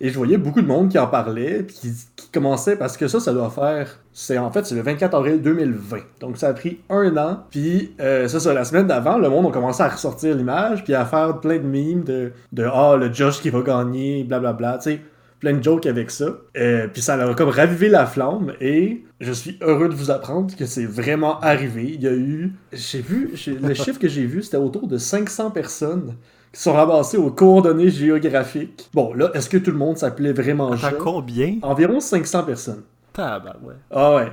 et 0.00 0.08
je 0.08 0.16
voyais 0.16 0.38
beaucoup 0.38 0.62
de 0.62 0.66
monde 0.66 0.88
qui 0.88 0.98
en 0.98 1.08
parlait, 1.08 1.64
puis 1.64 1.74
qui, 1.74 1.92
qui 2.16 2.28
commençait, 2.30 2.76
parce 2.76 2.96
que 2.96 3.08
ça, 3.08 3.18
ça 3.20 3.32
doit 3.32 3.50
faire, 3.50 3.98
c'est 4.12 4.38
en 4.38 4.50
fait, 4.52 4.64
c'est 4.66 4.76
le 4.76 4.82
24 4.82 5.14
avril 5.16 5.42
2020. 5.42 5.96
Donc 6.20 6.38
ça 6.38 6.48
a 6.48 6.52
pris 6.54 6.78
un 6.90 7.16
an, 7.16 7.40
puis 7.50 7.92
euh, 8.00 8.28
c'est 8.28 8.38
ça, 8.40 8.54
la 8.54 8.64
semaine 8.64 8.86
d'avant, 8.86 9.18
le 9.18 9.28
monde 9.28 9.46
a 9.46 9.50
commencé 9.50 9.82
à 9.82 9.88
ressortir 9.88 10.36
l'image, 10.36 10.84
puis 10.84 10.94
à 10.94 11.04
faire 11.04 11.40
plein 11.40 11.58
de 11.58 11.66
memes 11.66 12.04
de, 12.04 12.32
de 12.52 12.64
ah, 12.72 12.96
le 12.96 13.12
Josh 13.12 13.40
qui 13.40 13.50
va 13.50 13.62
gagner, 13.62 14.22
blablabla, 14.24 14.78
tu 14.78 14.90
sais 14.92 15.00
plein 15.42 15.54
de 15.54 15.62
jokes 15.62 15.86
avec 15.86 16.10
ça. 16.12 16.36
Euh, 16.56 16.86
puis 16.86 17.02
ça 17.02 17.14
a 17.14 17.34
comme 17.34 17.48
ravivé 17.48 17.88
la 17.88 18.06
flamme 18.06 18.52
et 18.60 19.02
je 19.20 19.32
suis 19.32 19.58
heureux 19.60 19.88
de 19.88 19.94
vous 19.94 20.12
apprendre 20.12 20.54
que 20.56 20.66
c'est 20.66 20.86
vraiment 20.86 21.40
arrivé. 21.40 21.90
Il 21.94 22.00
y 22.00 22.06
a 22.06 22.12
eu, 22.12 22.52
j'ai 22.72 23.00
vu, 23.00 23.34
le 23.60 23.74
chiffre 23.74 23.98
que 23.98 24.08
j'ai 24.08 24.24
vu, 24.24 24.42
c'était 24.44 24.56
autour 24.56 24.86
de 24.86 24.96
500 24.98 25.50
personnes 25.50 26.14
qui 26.52 26.60
sont 26.60 26.72
ramassées 26.72 27.16
aux 27.16 27.32
coordonnées 27.32 27.90
géographiques. 27.90 28.88
Bon, 28.94 29.12
là, 29.14 29.32
est-ce 29.34 29.50
que 29.50 29.56
tout 29.56 29.72
le 29.72 29.78
monde 29.78 29.98
s'appelait 29.98 30.32
vraiment 30.32 30.70
Attends, 30.70 30.90
Jean? 30.90 30.96
combien? 31.00 31.58
Environ 31.62 31.98
500 31.98 32.44
personnes. 32.44 32.82
Tabarouette. 33.12 33.78
Ah 33.90 34.14
ouais. 34.14 34.32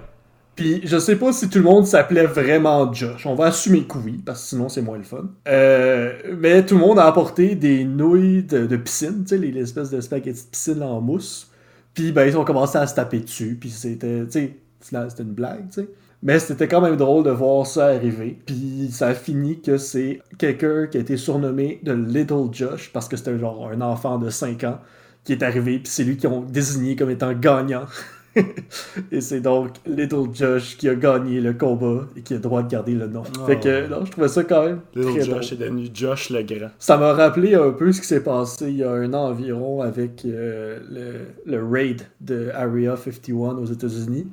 Puis 0.59 0.81
je 0.83 0.97
sais 0.97 1.15
pas 1.15 1.31
si 1.31 1.47
tout 1.47 1.59
le 1.59 1.63
monde 1.63 1.85
s'appelait 1.85 2.25
vraiment 2.25 2.91
Josh. 2.91 3.25
On 3.25 3.33
va 3.33 3.45
assumer 3.45 3.83
que 3.83 3.97
oui, 3.97 4.21
parce 4.25 4.41
que 4.41 4.47
sinon 4.49 4.67
c'est 4.67 4.81
moins 4.81 4.97
le 4.97 5.05
fun. 5.05 5.29
Euh, 5.47 6.11
mais 6.37 6.65
tout 6.65 6.75
le 6.75 6.81
monde 6.81 6.99
a 6.99 7.05
apporté 7.05 7.55
des 7.55 7.85
nouilles 7.85 8.43
de, 8.43 8.75
piscine, 8.75 9.23
tu 9.23 9.29
sais, 9.29 9.37
les, 9.37 9.57
espèces 9.57 9.89
de 9.89 10.01
spaghettis 10.01 10.43
de 10.43 10.49
piscine 10.49 10.83
en 10.83 10.99
mousse. 10.99 11.49
Puis 11.93 12.11
ben 12.11 12.25
ils 12.25 12.37
ont 12.37 12.43
commencé 12.43 12.77
à 12.77 12.87
se 12.87 12.93
taper 12.93 13.21
dessus. 13.21 13.57
Puis 13.57 13.69
c'était, 13.69 14.25
tu 14.25 14.31
sais, 14.31 14.57
c'était 14.81 15.23
une 15.23 15.31
blague, 15.31 15.69
tu 15.69 15.83
sais. 15.83 15.89
Mais 16.23 16.39
c'était 16.39 16.67
quand 16.67 16.81
même 16.81 16.97
drôle 16.97 17.23
de 17.23 17.31
voir 17.31 17.65
ça 17.65 17.85
arriver. 17.85 18.37
Puis 18.45 18.89
ça 18.91 19.07
a 19.07 19.13
fini 19.13 19.61
que 19.61 19.77
c'est 19.77 20.19
quelqu'un 20.37 20.87
qui 20.87 20.97
a 20.97 20.99
été 20.99 21.15
surnommé 21.15 21.79
de 21.83 21.93
Little 21.93 22.49
Josh 22.51 22.91
parce 22.91 23.07
que 23.07 23.15
c'était 23.15 23.39
genre 23.39 23.69
un 23.71 23.79
enfant 23.79 24.17
de 24.17 24.29
5 24.29 24.61
ans 24.65 24.79
qui 25.23 25.31
est 25.31 25.41
arrivé. 25.41 25.79
Puis 25.79 25.89
c'est 25.89 26.03
lui 26.03 26.17
qu'ils 26.17 26.27
ont 26.27 26.41
désigné 26.41 26.97
comme 26.97 27.11
étant 27.11 27.31
gagnant. 27.31 27.85
et 29.11 29.21
c'est 29.21 29.41
donc 29.41 29.69
Little 29.85 30.33
Josh 30.33 30.77
qui 30.77 30.87
a 30.89 30.95
gagné 30.95 31.41
le 31.41 31.53
combat 31.53 32.05
et 32.15 32.21
qui 32.21 32.33
a 32.33 32.37
le 32.37 32.41
droit 32.41 32.61
de 32.63 32.69
garder 32.69 32.93
le 32.93 33.07
nom. 33.07 33.23
Oh. 33.41 33.45
Fait 33.45 33.59
que, 33.59 33.87
non, 33.87 34.05
je 34.05 34.11
trouvais 34.11 34.27
ça 34.27 34.43
quand 34.43 34.65
même 34.65 34.79
Little 34.95 35.11
très 35.11 35.21
Josh 35.21 35.29
drôle. 35.29 35.43
est 35.43 35.55
devenu 35.69 35.87
Josh 35.93 36.29
le 36.29 36.43
Grand. 36.43 36.69
Ça 36.79 36.97
m'a 36.97 37.13
rappelé 37.13 37.55
un 37.55 37.71
peu 37.71 37.91
ce 37.91 38.01
qui 38.01 38.07
s'est 38.07 38.23
passé 38.23 38.69
il 38.69 38.77
y 38.77 38.83
a 38.83 38.91
un 38.91 39.13
an 39.13 39.29
environ 39.29 39.81
avec 39.81 40.23
euh, 40.25 40.79
le, 40.89 41.51
le 41.57 41.65
raid 41.65 42.01
de 42.21 42.49
Area 42.53 42.95
51 42.95 43.57
aux 43.57 43.65
États-Unis. 43.65 44.27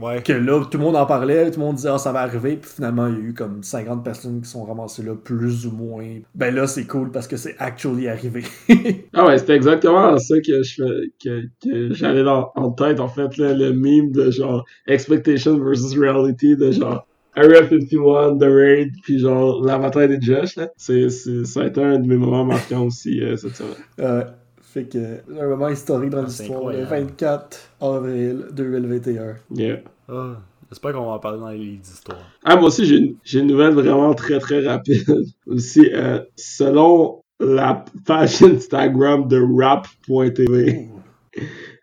Ouais. 0.00 0.22
Que 0.22 0.32
là, 0.32 0.64
tout 0.70 0.78
le 0.78 0.84
monde 0.84 0.96
en 0.96 1.06
parlait, 1.06 1.50
tout 1.50 1.60
le 1.60 1.66
monde 1.66 1.76
disait 1.76 1.90
ah, 1.92 1.98
ça 1.98 2.12
va 2.12 2.20
arriver, 2.20 2.56
puis 2.56 2.70
finalement, 2.74 3.06
il 3.08 3.14
y 3.14 3.16
a 3.16 3.20
eu 3.20 3.34
comme 3.34 3.62
50 3.62 4.04
personnes 4.04 4.40
qui 4.40 4.48
sont 4.48 4.64
ramassées 4.64 5.02
là, 5.02 5.14
plus 5.14 5.66
ou 5.66 5.70
moins. 5.72 6.04
Ben 6.34 6.54
là, 6.54 6.66
c'est 6.66 6.84
cool 6.86 7.10
parce 7.10 7.26
que 7.28 7.36
c'est 7.36 7.56
actually 7.58 8.08
arrivé. 8.08 8.42
Ah 9.18 9.24
ouais, 9.26 9.38
c'était 9.38 9.54
exactement 9.56 10.18
ça 10.18 10.34
que 10.40 10.62
je 10.62 10.74
fais, 10.74 11.10
que, 11.24 11.42
que 11.62 11.94
j'avais 11.94 12.22
dans- 12.22 12.50
en 12.54 12.70
tête, 12.70 13.00
en 13.00 13.08
fait, 13.08 13.36
là, 13.38 13.45
le 13.54 13.72
meme 13.72 14.12
de 14.12 14.30
genre 14.30 14.64
expectation 14.86 15.58
versus 15.58 15.96
reality, 15.98 16.56
de 16.56 16.70
genre 16.72 17.06
Area 17.34 17.68
51, 17.68 18.38
The 18.38 18.42
Raid, 18.44 18.92
puis 19.02 19.18
genre 19.18 19.62
la 19.64 19.78
bataille 19.78 20.08
des 20.08 20.20
Josh, 20.20 20.56
là. 20.56 20.70
C'est, 20.76 21.10
c'est, 21.10 21.44
ça 21.44 21.60
a 21.62 21.66
été 21.66 21.82
un 21.82 21.98
de 21.98 22.06
mes 22.06 22.16
moments 22.16 22.44
marquants 22.46 22.86
aussi 22.86 23.20
euh, 23.22 23.36
cette 23.36 23.56
semaine. 23.56 23.72
Euh, 24.00 24.24
fait 24.62 24.84
que, 24.84 24.98
un 25.38 25.48
moment 25.48 25.68
historique 25.68 26.10
dans 26.10 26.22
Ah, 26.22 26.26
l'histoire, 26.26 26.70
le 26.70 26.80
incroyable. 26.80 27.06
24 27.10 27.58
avril 27.80 28.44
2021. 28.52 29.34
Yeah. 29.54 29.76
Ah, 30.08 30.36
J'espère 30.70 30.94
qu'on 30.94 31.06
va 31.06 31.12
en 31.12 31.18
parler 31.18 31.38
dans 31.38 31.48
les 31.50 31.58
livres 31.58 31.82
d'histoire. 31.82 32.18
Ah, 32.42 32.56
moi 32.56 32.66
aussi, 32.68 32.84
j'ai 32.86 32.96
une, 32.96 33.16
j'ai 33.22 33.40
une 33.40 33.46
nouvelle 33.48 33.74
vraiment 33.74 34.14
très 34.14 34.38
très 34.38 34.66
rapide. 34.66 35.04
aussi, 35.46 35.88
euh, 35.92 36.20
selon 36.36 37.20
la 37.38 37.84
page 38.06 38.42
Instagram 38.42 39.28
de 39.28 39.40
rap.tv, 39.62 40.88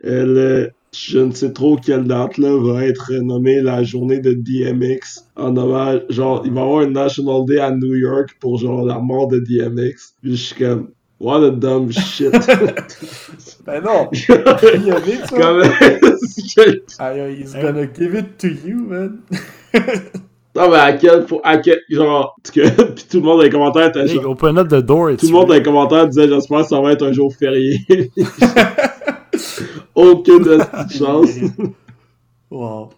euh, 0.05 0.25
le- 0.25 0.71
je 0.93 1.19
ne 1.19 1.31
sais 1.31 1.51
trop 1.51 1.75
quelle 1.77 2.05
date 2.05 2.37
là 2.37 2.57
va 2.57 2.85
être 2.85 3.11
nommée 3.13 3.61
la 3.61 3.83
journée 3.83 4.19
de 4.19 4.33
DMX 4.33 5.25
en 5.35 5.55
hommage. 5.57 6.01
Genre, 6.09 6.43
il 6.45 6.53
va 6.53 6.61
y 6.61 6.63
avoir 6.63 6.79
un 6.83 6.89
National 6.89 7.45
Day 7.45 7.59
à 7.59 7.71
New 7.71 7.95
York 7.95 8.37
pour 8.39 8.57
genre 8.59 8.85
la 8.85 8.99
mort 8.99 9.27
de 9.27 9.39
DMX. 9.39 10.13
Puis 10.21 10.31
je 10.31 10.35
suis 10.35 10.55
comme, 10.55 10.89
what 11.19 11.43
a 11.43 11.51
dumb 11.51 11.91
shit. 11.91 12.31
Ben 13.65 13.81
non! 13.81 14.09
Il 14.11 14.85
y 14.85 14.91
a 14.91 14.99
des 14.99 15.15
ça! 15.15 15.37
Comme- 15.37 15.63
he's 17.29 17.53
gonna 17.53 17.87
give 17.87 18.13
it 18.13 18.37
to 18.37 18.47
you, 18.47 18.85
man! 18.85 19.19
non, 20.55 20.69
mais 20.69 20.77
à 20.77 20.93
quel 20.93 21.25
point, 21.25 21.39
à 21.43 21.57
quel, 21.57 21.79
genre, 21.89 22.35
cas, 22.53 22.69
puis 22.69 23.05
tout 23.09 23.17
le 23.17 23.23
monde 23.23 23.37
dans 23.37 23.43
les 23.43 23.49
commentaires 23.49 23.87
était 23.87 24.01
Hey, 24.01 24.09
genre, 24.09 24.31
open 24.31 24.57
up 24.57 24.67
the 24.67 24.85
door. 24.85 25.11
Tout 25.17 25.27
le 25.27 25.31
monde 25.31 25.47
dans 25.47 25.53
les 25.53 25.63
commentaires 25.63 26.07
disait 26.07 26.27
j'espère 26.27 26.63
que 26.63 26.67
ça 26.67 26.81
va 26.81 26.91
être 26.91 27.05
un 27.05 27.13
jour 27.13 27.33
férié. 27.33 27.79
Aucune 29.95 30.43
de 30.43 30.59
chance. 30.89 31.29
Wow. 32.49 32.89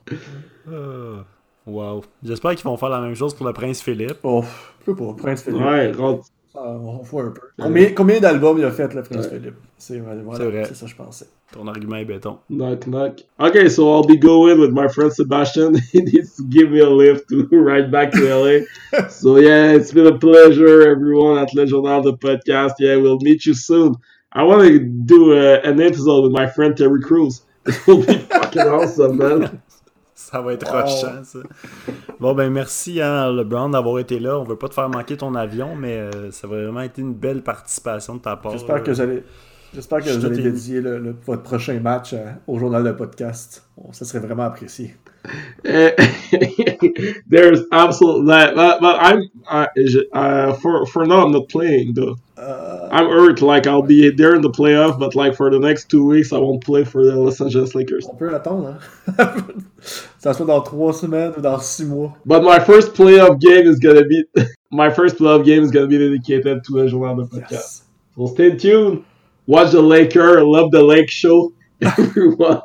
Ah, 0.68 1.26
Wow. 1.68 2.04
J'espère 2.24 2.52
qu'ils 2.56 2.64
vont 2.66 2.78
faire 2.78 2.90
la 2.90 3.02
même 3.02 3.16
chose 3.16 3.34
pour 3.34 3.46
le 3.48 3.54
prince 3.54 3.82
Philippe. 3.82 4.18
Oh, 4.24 4.44
je 4.82 4.92
peux 4.92 4.96
pas, 4.96 5.14
Prince 5.18 5.42
Philippe. 5.42 5.62
Ouais, 5.64 5.92
rentre. 5.92 6.26
Ah, 6.54 6.70
on 6.70 7.00
voit 7.02 7.24
un 7.24 7.32
peu. 7.32 7.42
Combien, 7.60 7.92
combien 7.94 8.20
d'albums 8.20 8.60
il 8.60 8.64
a 8.64 8.72
fait, 8.72 8.94
le 8.94 9.02
Prince 9.02 9.26
Ouais. 9.26 9.40
Philippe? 9.40 9.56
C'est 9.78 10.00
voilà, 10.00 10.22
vrai. 10.46 10.66
c'est 10.68 10.76
ça, 10.76 10.86
je 10.86 10.96
pensais. 10.96 11.26
Ton 11.52 11.68
argument 11.68 11.98
est 11.98 12.06
béton. 12.06 12.38
Knock 12.50 12.86
knock. 12.88 13.24
Okay, 13.40 13.68
so 13.68 13.92
I'll 13.94 14.06
be 14.08 14.18
going 14.18 14.58
with 14.60 14.72
my 14.72 14.88
friend 14.88 15.12
Sebastian. 15.12 15.74
He 15.92 16.02
needs 16.02 16.36
to 16.38 16.44
give 16.48 16.70
me 16.70 16.80
a 16.82 16.90
lift 16.90 17.28
to 17.30 17.48
ride 17.52 17.92
back 17.92 18.12
to 18.12 18.20
LA. 18.24 18.60
so 19.10 19.38
yeah, 19.38 19.72
it's 19.74 19.92
been 19.92 20.08
a 20.08 20.18
pleasure, 20.18 20.88
everyone 20.90 21.40
at 21.40 21.54
Le 21.56 21.66
Journal 21.66 22.04
the 22.04 22.14
podcast. 22.14 22.74
Yeah, 22.80 22.98
we'll 22.98 23.20
meet 23.20 23.46
you 23.46 23.54
soon. 23.56 23.96
I 24.36 24.44
want 24.44 24.62
to 24.68 24.80
do 24.80 25.32
a, 25.34 25.62
an 25.64 25.80
episode 25.80 26.24
with 26.26 26.34
my 26.34 26.46
friend 26.48 26.76
Terry 26.76 27.00
Crews. 27.02 27.42
It 27.68 27.88
will 27.88 28.06
be 28.06 28.18
fucking 28.30 28.62
awesome, 28.68 29.18
man. 29.18 29.50
Ça 30.14 30.42
va 30.42 30.54
être 30.54 30.66
Wow. 30.72 30.82
rochant, 30.82 31.24
ça. 31.24 31.40
Bon, 32.20 32.34
ben 32.34 32.50
merci, 32.50 33.02
hein, 33.02 33.32
LeBron, 33.32 33.70
d'avoir 33.70 34.00
été 34.00 34.20
là. 34.20 34.38
On 34.40 34.44
veut 34.44 34.56
pas 34.58 34.70
te 34.70 34.74
faire 34.74 34.88
manquer 34.90 35.18
ton 35.18 35.36
avion, 35.36 35.76
mais 35.76 35.98
euh, 35.98 36.32
ça 36.32 36.48
a 36.48 36.50
vraiment 36.50 36.82
été 36.82 37.02
une 37.02 37.14
belle 37.14 37.42
participation 37.44 38.16
de 38.16 38.22
ta 38.22 38.36
part. 38.36 38.52
J'espère 38.54 38.84
que 38.84 38.92
Euh, 38.92 39.04
allez, 39.04 39.24
j'espère 39.76 40.00
que 40.00 40.10
je 40.10 40.18
vous 40.18 40.26
allez 40.26 40.38
t'ai- 40.38 40.44
dédier 40.44 40.82
le- 40.82 40.98
le- 41.00 41.16
votre 41.26 41.44
prochain 41.44 41.80
match 41.80 42.14
euh, 42.14 42.32
au 42.48 42.58
journal 42.58 42.84
de 42.84 42.92
podcast. 42.92 43.64
Bon, 43.78 43.92
ça 43.92 44.06
serait 44.06 44.20
vraiment 44.26 44.44
apprécié. 44.44 44.96
Eh, 45.64 45.92
There's 47.30 47.62
absolutely 47.72 48.26
but, 48.56 48.80
but 48.80 48.96
I'm 49.02 49.24
I, 49.50 49.68
uh, 50.14 50.54
for 50.54 50.86
for 50.86 51.06
now 51.08 51.26
I'm 51.26 51.32
not 51.32 51.50
playing 51.50 51.94
though. 51.96 52.16
Euh, 52.38 52.88
I'm 52.92 53.08
hurt. 53.10 53.42
Like 53.42 53.66
I'll 53.66 53.82
be 53.82 54.12
there 54.12 54.36
in 54.36 54.42
the 54.42 54.52
playoff, 54.52 55.00
but 55.00 55.16
like 55.16 55.36
for 55.36 55.50
the 55.50 55.58
next 55.60 55.90
two 55.90 56.06
weeks 56.06 56.32
I 56.32 56.38
won't 56.38 56.64
play 56.64 56.84
for 56.84 57.04
the 57.04 57.16
Los 57.16 57.42
Angeles 57.42 57.74
Lakers. 57.74 58.06
on 58.08 58.16
peut 58.18 58.36
attendre, 58.36 58.78
hein? 59.08 59.46
ça 60.20 60.34
soit 60.34 60.46
dans 60.46 60.62
trois 60.62 60.94
semaines 60.94 61.34
ou 61.38 61.42
dans 61.42 61.58
six 61.60 61.86
mois. 61.86 62.14
But 62.26 62.44
my 62.44 62.60
first 62.60 62.94
playoff 62.94 63.40
game 63.40 63.66
is 63.68 63.80
gonna 63.80 64.04
be 64.04 64.26
my 64.72 64.92
first 64.92 65.18
playoff 65.18 65.44
game 65.44 65.64
is 65.64 65.72
gonna 65.72 65.88
be 65.88 65.98
dedicated 65.98 66.64
to 66.66 66.80
a 66.82 66.88
journal 66.88 67.16
de 67.16 67.24
podcast. 67.24 67.52
Yes. 67.52 67.84
So 68.16 68.28
stay 68.28 68.56
tuned. 68.58 69.04
Watch 69.48 69.72
the 69.72 69.82
Laker. 69.82 70.44
Love 70.44 70.72
the 70.72 70.82
Lake 70.82 71.10
Show. 71.10 71.54
Everyone, 71.82 72.62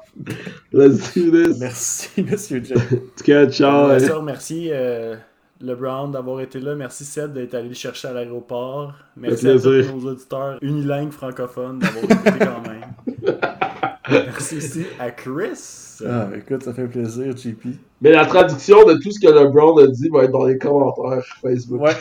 let's 0.72 1.12
do 1.12 1.30
this. 1.30 1.58
Merci, 1.58 2.22
Monsieur 2.22 2.60
tout 2.62 3.24
cas, 3.24 3.50
ciao. 3.50 3.88
remercier 3.88 4.70
euh, 4.72 5.16
LeBron 5.60 6.08
d'avoir 6.08 6.40
été 6.40 6.60
là. 6.60 6.74
Merci 6.74 7.04
Seth 7.04 7.32
d'être 7.32 7.54
allé 7.54 7.68
le 7.68 7.74
chercher 7.74 8.08
à 8.08 8.12
l'aéroport. 8.12 8.94
Merci 9.16 9.48
à 9.48 9.58
tous 9.58 9.92
nos 9.92 10.10
auditeurs 10.12 10.58
unilingues 10.62 11.10
francophones 11.10 11.80
d'avoir 11.80 12.04
écouté 12.04 12.30
quand 12.38 12.62
même. 12.62 13.36
Merci 14.08 14.56
aussi 14.56 14.86
à 14.98 15.10
Chris. 15.10 15.98
Ah, 16.08 16.28
écoute, 16.34 16.62
ça 16.62 16.72
fait 16.72 16.86
plaisir, 16.86 17.36
JP. 17.36 17.66
Mais 18.00 18.12
la 18.12 18.24
traduction 18.24 18.86
de 18.86 18.94
tout 18.94 19.10
ce 19.10 19.20
que 19.20 19.26
LeBron 19.26 19.76
a 19.78 19.86
dit 19.88 20.08
va 20.08 20.24
être 20.24 20.32
dans 20.32 20.46
les 20.46 20.56
commentaires 20.56 21.26
Facebook. 21.42 21.82
Ouais. 21.82 21.96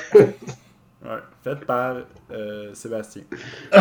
Ouais, 1.03 1.17
fait 1.43 1.65
par 1.65 1.97
euh, 2.31 2.73
Sébastien. 2.73 3.23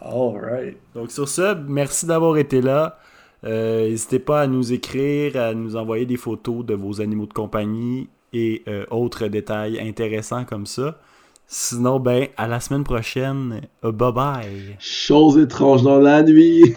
Alright. 0.00 0.76
Donc 0.94 1.10
sur 1.10 1.28
ce, 1.28 1.54
merci 1.66 2.06
d'avoir 2.06 2.36
été 2.36 2.60
là. 2.60 2.98
Euh, 3.44 3.88
N'hésitez 3.88 4.18
pas 4.18 4.42
à 4.42 4.46
nous 4.46 4.72
écrire, 4.72 5.36
à 5.36 5.54
nous 5.54 5.76
envoyer 5.76 6.06
des 6.06 6.16
photos 6.16 6.64
de 6.64 6.74
vos 6.74 7.00
animaux 7.00 7.26
de 7.26 7.32
compagnie 7.32 8.08
et 8.32 8.62
euh, 8.68 8.84
autres 8.90 9.26
détails 9.28 9.80
intéressants 9.80 10.44
comme 10.44 10.66
ça. 10.66 10.98
Sinon, 11.46 11.98
ben, 11.98 12.28
à 12.36 12.46
la 12.46 12.60
semaine 12.60 12.84
prochaine. 12.84 13.62
Euh, 13.84 13.90
bye 13.92 14.12
bye. 14.12 14.76
Choses 14.78 15.38
étranges 15.38 15.82
dans 15.82 15.98
la 15.98 16.22
nuit. 16.22 16.76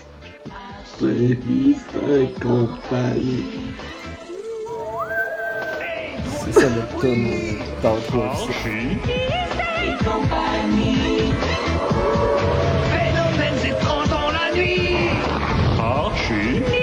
C'est 0.99 1.37
compagnie. 2.41 3.43
C'est 6.29 6.53
ça 6.53 6.67
le 6.69 6.99
tune 6.99 7.27
euh, 7.27 7.81
d'entrée. 7.81 8.97
Phénomènes 12.91 13.65
étranges 13.65 14.09
dans 14.09 14.31
la 14.31 14.55
nuit. 14.55 15.09
Archie. 15.79 16.82